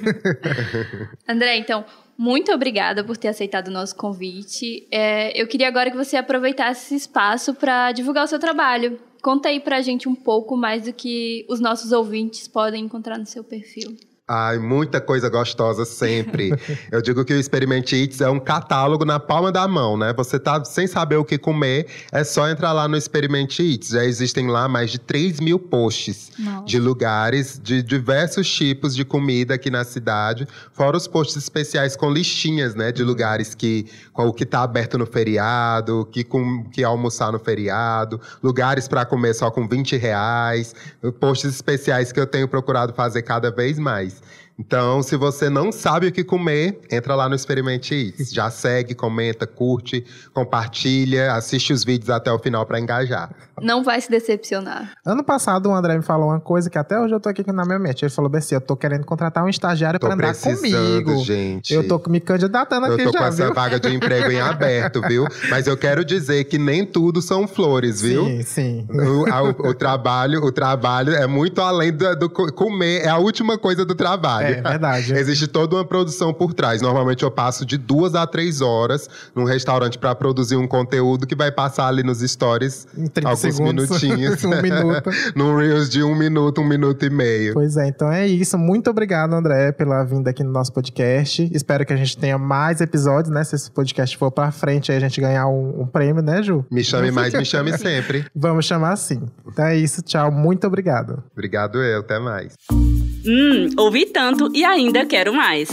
André, 1.27 1.57
então, 1.57 1.85
muito 2.17 2.51
obrigada 2.53 3.03
por 3.03 3.17
ter 3.17 3.27
aceitado 3.27 3.67
o 3.67 3.71
nosso 3.71 3.95
convite. 3.95 4.87
É, 4.89 5.39
eu 5.39 5.47
queria 5.47 5.67
agora 5.67 5.91
que 5.91 5.97
você 5.97 6.15
aproveitasse 6.15 6.85
esse 6.85 6.95
espaço 6.95 7.53
para 7.53 7.91
divulgar 7.91 8.23
o 8.23 8.27
seu 8.27 8.39
trabalho. 8.39 8.97
Conta 9.25 9.49
aí 9.49 9.59
pra 9.59 9.81
gente 9.81 10.07
um 10.07 10.13
pouco 10.13 10.55
mais 10.55 10.83
do 10.83 10.93
que 10.93 11.47
os 11.49 11.59
nossos 11.59 11.91
ouvintes 11.91 12.47
podem 12.47 12.85
encontrar 12.85 13.17
no 13.17 13.25
seu 13.25 13.43
perfil. 13.43 13.97
Ai, 14.27 14.57
muita 14.57 14.99
coisa 14.99 15.29
gostosa 15.29 15.85
sempre. 15.85 16.51
Eu 16.91 16.99
digo 16.99 17.23
que 17.23 17.31
o 17.31 17.39
Experimente 17.39 17.95
Eats 17.95 18.21
é 18.21 18.29
um 18.29 18.39
catálogo 18.39 19.05
na 19.05 19.19
palma 19.19 19.51
da 19.51 19.67
mão, 19.67 19.95
né? 19.95 20.15
Você 20.17 20.39
tá 20.39 20.65
sem 20.65 20.87
saber 20.87 21.17
o 21.17 21.23
que 21.23 21.37
comer, 21.37 21.85
é 22.11 22.23
só 22.23 22.49
entrar 22.49 22.73
lá 22.73 22.87
no 22.87 22.97
Experimente 22.97 23.61
Eats. 23.61 23.89
Já 23.89 24.03
existem 24.03 24.47
lá 24.47 24.67
mais 24.67 24.89
de 24.89 24.97
3 24.97 25.39
mil 25.39 25.59
posts 25.59 26.31
Nossa. 26.39 26.65
de 26.65 26.79
lugares 26.79 27.61
de 27.61 27.83
diversos 27.83 28.51
tipos 28.51 28.95
de 28.95 29.05
comida 29.05 29.53
aqui 29.53 29.69
na 29.69 29.83
cidade, 29.83 30.47
fora 30.73 30.97
os 30.97 31.07
posts 31.07 31.37
especiais 31.37 31.95
com 31.95 32.09
listinhas, 32.09 32.73
né? 32.73 32.91
De 32.91 33.03
lugares 33.03 33.53
que 33.53 33.85
com 34.11 34.25
o 34.25 34.33
que 34.33 34.43
tá 34.45 34.63
aberto 34.63 34.97
no 34.97 35.05
feriado, 35.05 36.09
que 36.11 36.23
com 36.23 36.63
que 36.71 36.83
almoçar 36.83 37.31
no 37.31 37.37
feriado, 37.37 38.19
lugares 38.41 38.87
para 38.87 39.05
comer 39.05 39.35
só 39.35 39.51
com 39.51 39.67
20 39.67 39.97
reais, 39.97 40.73
posts 41.19 41.53
especiais 41.53 42.11
que 42.11 42.19
eu 42.19 42.25
tenho 42.25 42.47
procurado 42.47 42.91
fazer 42.91 43.21
cada 43.21 43.51
vez 43.51 43.77
mais. 43.77 44.14
faith 44.19 44.44
Então, 44.57 45.03
se 45.03 45.17
você 45.17 45.49
não 45.49 45.71
sabe 45.71 46.07
o 46.07 46.11
que 46.11 46.23
comer, 46.23 46.79
entra 46.89 47.13
lá 47.13 47.27
no 47.27 47.35
Experimente 47.35 47.93
Eats. 47.93 48.31
Já 48.33 48.49
segue, 48.49 48.95
comenta, 48.95 49.45
curte, 49.45 50.05
compartilha, 50.33 51.33
assiste 51.33 51.73
os 51.73 51.83
vídeos 51.83 52.09
até 52.09 52.31
o 52.31 52.39
final 52.39 52.65
para 52.65 52.79
engajar. 52.79 53.29
Não 53.61 53.83
vai 53.83 53.99
se 54.01 54.09
decepcionar. 54.09 54.93
Ano 55.05 55.23
passado, 55.23 55.69
o 55.69 55.73
André 55.73 55.97
me 55.97 56.03
falou 56.03 56.29
uma 56.29 56.39
coisa 56.39 56.69
que 56.69 56.77
até 56.77 56.99
hoje 56.99 57.13
eu 57.13 57.19
tô 57.19 57.29
aqui 57.29 57.43
na 57.51 57.65
minha 57.65 57.79
mente. 57.79 58.03
Ele 58.03 58.11
falou, 58.11 58.29
Bessi, 58.29 58.53
eu 58.53 58.61
tô 58.61 58.75
querendo 58.75 59.05
contratar 59.05 59.43
um 59.43 59.49
estagiário 59.49 59.99
para 59.99 60.13
andar 60.13 60.35
comigo. 60.35 61.17
gente. 61.23 61.73
Eu 61.73 61.87
tô 61.87 62.01
me 62.09 62.19
candidatando 62.19 62.85
aqui 62.85 62.97
já, 62.97 63.03
Eu 63.03 63.11
tô 63.11 63.17
com 63.17 63.23
essa 63.23 63.53
vaga 63.53 63.79
de 63.79 63.93
emprego 63.93 64.31
em 64.31 64.39
aberto, 64.41 65.01
viu? 65.01 65.25
Mas 65.49 65.67
eu 65.67 65.77
quero 65.77 66.03
dizer 66.03 66.43
que 66.45 66.57
nem 66.57 66.85
tudo 66.85 67.21
são 67.21 67.47
flores, 67.47 68.01
viu? 68.01 68.25
Sim, 68.25 68.41
sim. 68.43 68.87
O, 68.89 69.23
o, 69.23 69.69
o 69.69 69.73
trabalho, 69.73 70.43
o 70.43 70.51
trabalho 70.51 71.13
é 71.13 71.27
muito 71.27 71.61
além 71.61 71.91
do, 71.91 72.15
do 72.15 72.29
comer, 72.29 73.03
é 73.05 73.09
a 73.09 73.17
última 73.17 73.57
coisa 73.57 73.85
do 73.85 73.95
trabalho. 73.95 74.44
É 74.53 74.61
verdade. 74.61 75.13
Existe 75.17 75.47
toda 75.47 75.75
uma 75.75 75.85
produção 75.85 76.33
por 76.33 76.53
trás. 76.53 76.81
Normalmente 76.81 77.23
eu 77.23 77.31
passo 77.31 77.65
de 77.65 77.77
duas 77.77 78.15
a 78.15 78.25
três 78.27 78.61
horas 78.61 79.09
num 79.35 79.43
restaurante 79.43 79.97
para 79.97 80.13
produzir 80.15 80.55
um 80.55 80.67
conteúdo 80.67 81.25
que 81.27 81.35
vai 81.35 81.51
passar 81.51 81.87
ali 81.87 82.03
nos 82.03 82.19
stories 82.19 82.87
Em 82.97 83.07
30 83.07 83.29
alguns 83.29 83.39
segundos. 83.39 83.89
minutinhos. 83.89 84.43
um 84.45 84.61
minuto. 84.61 85.09
Num 85.35 85.55
Reels 85.57 85.89
de 85.89 86.03
um 86.03 86.15
minuto, 86.15 86.61
um 86.61 86.65
minuto 86.67 87.05
e 87.05 87.09
meio. 87.09 87.53
Pois 87.53 87.77
é, 87.77 87.87
então 87.87 88.11
é 88.11 88.27
isso. 88.27 88.57
Muito 88.57 88.89
obrigado, 88.89 89.33
André, 89.33 89.71
pela 89.71 90.03
vinda 90.03 90.29
aqui 90.29 90.43
no 90.43 90.51
nosso 90.51 90.71
podcast. 90.73 91.49
Espero 91.53 91.85
que 91.85 91.93
a 91.93 91.95
gente 91.95 92.17
tenha 92.17 92.37
mais 92.37 92.81
episódios, 92.81 93.33
né? 93.33 93.43
Se 93.43 93.55
esse 93.55 93.71
podcast 93.71 94.17
for 94.17 94.31
pra 94.31 94.51
frente, 94.51 94.91
aí 94.91 94.97
a 94.97 95.01
gente 95.01 95.19
ganhar 95.19 95.47
um, 95.47 95.81
um 95.81 95.87
prêmio, 95.87 96.21
né, 96.21 96.41
Ju? 96.41 96.65
Me 96.71 96.83
chame 96.83 97.11
mais, 97.11 97.33
me 97.33 97.45
chame 97.45 97.77
sempre. 97.77 98.25
Vamos 98.35 98.65
chamar 98.65 98.93
assim. 98.93 99.21
Então 99.47 99.65
é 99.65 99.75
isso, 99.77 100.01
tchau. 100.01 100.31
Muito 100.31 100.65
obrigado. 100.67 101.23
Obrigado 101.33 101.81
eu, 101.83 101.99
até 101.99 102.19
mais. 102.19 103.04
Hum, 103.27 103.69
ouvi 103.77 104.05
tanto 104.05 104.51
e 104.55 104.63
ainda 104.63 105.05
quero 105.05 105.33
mais. 105.33 105.69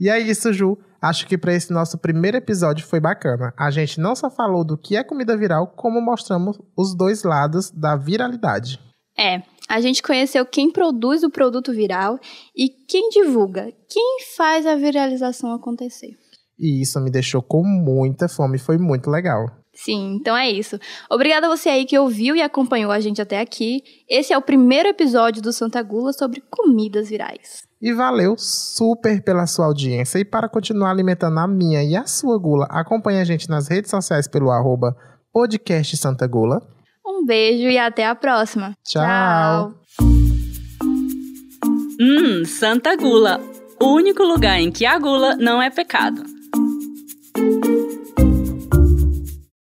E 0.00 0.08
é 0.08 0.18
isso, 0.18 0.52
Ju. 0.52 0.78
Acho 1.02 1.26
que 1.26 1.36
para 1.36 1.54
esse 1.54 1.72
nosso 1.72 1.98
primeiro 1.98 2.36
episódio 2.36 2.86
foi 2.86 3.00
bacana. 3.00 3.52
A 3.56 3.70
gente 3.70 4.00
não 4.00 4.14
só 4.14 4.30
falou 4.30 4.64
do 4.64 4.76
que 4.76 4.96
é 4.96 5.04
comida 5.04 5.36
viral, 5.36 5.66
como 5.68 6.00
mostramos 6.00 6.58
os 6.76 6.94
dois 6.94 7.22
lados 7.22 7.70
da 7.70 7.96
viralidade. 7.96 8.78
É, 9.18 9.42
a 9.68 9.80
gente 9.80 10.02
conheceu 10.02 10.44
quem 10.46 10.70
produz 10.70 11.22
o 11.22 11.30
produto 11.30 11.72
viral 11.72 12.18
e 12.56 12.68
quem 12.68 13.10
divulga, 13.10 13.72
quem 13.88 14.18
faz 14.36 14.66
a 14.66 14.76
viralização 14.76 15.52
acontecer. 15.52 16.16
E 16.58 16.82
isso 16.82 17.00
me 17.00 17.10
deixou 17.10 17.42
com 17.42 17.62
muita 17.62 18.28
fome, 18.28 18.58
foi 18.58 18.76
muito 18.76 19.10
legal. 19.10 19.59
Sim, 19.72 20.16
então 20.20 20.36
é 20.36 20.50
isso. 20.50 20.78
Obrigada 21.10 21.46
a 21.46 21.50
você 21.56 21.68
aí 21.68 21.84
que 21.86 21.98
ouviu 21.98 22.34
e 22.34 22.42
acompanhou 22.42 22.90
a 22.90 23.00
gente 23.00 23.22
até 23.22 23.40
aqui. 23.40 23.82
Esse 24.08 24.32
é 24.32 24.38
o 24.38 24.42
primeiro 24.42 24.88
episódio 24.88 25.40
do 25.40 25.52
Santa 25.52 25.82
Gula 25.82 26.12
sobre 26.12 26.42
comidas 26.50 27.08
virais. 27.08 27.62
E 27.80 27.92
valeu 27.94 28.34
super 28.36 29.22
pela 29.22 29.46
sua 29.46 29.66
audiência. 29.66 30.18
E 30.18 30.24
para 30.24 30.48
continuar 30.48 30.90
alimentando 30.90 31.38
a 31.38 31.48
minha 31.48 31.82
e 31.82 31.96
a 31.96 32.06
sua 32.06 32.38
gula, 32.38 32.66
acompanhe 32.68 33.20
a 33.20 33.24
gente 33.24 33.48
nas 33.48 33.68
redes 33.68 33.90
sociais 33.90 34.28
pelo 34.28 34.50
arroba 34.50 34.94
podcast 35.32 35.96
Santa 35.96 36.26
Gula. 36.26 36.60
Um 37.06 37.24
beijo 37.24 37.68
e 37.68 37.78
até 37.78 38.06
a 38.06 38.14
próxima. 38.14 38.76
Tchau. 38.84 39.72
Hum, 41.98 42.44
Santa 42.44 42.96
Gula. 42.96 43.40
O 43.80 43.94
único 43.94 44.22
lugar 44.22 44.60
em 44.60 44.70
que 44.70 44.84
a 44.84 44.98
gula 44.98 45.36
não 45.36 45.62
é 45.62 45.70
pecado. 45.70 46.22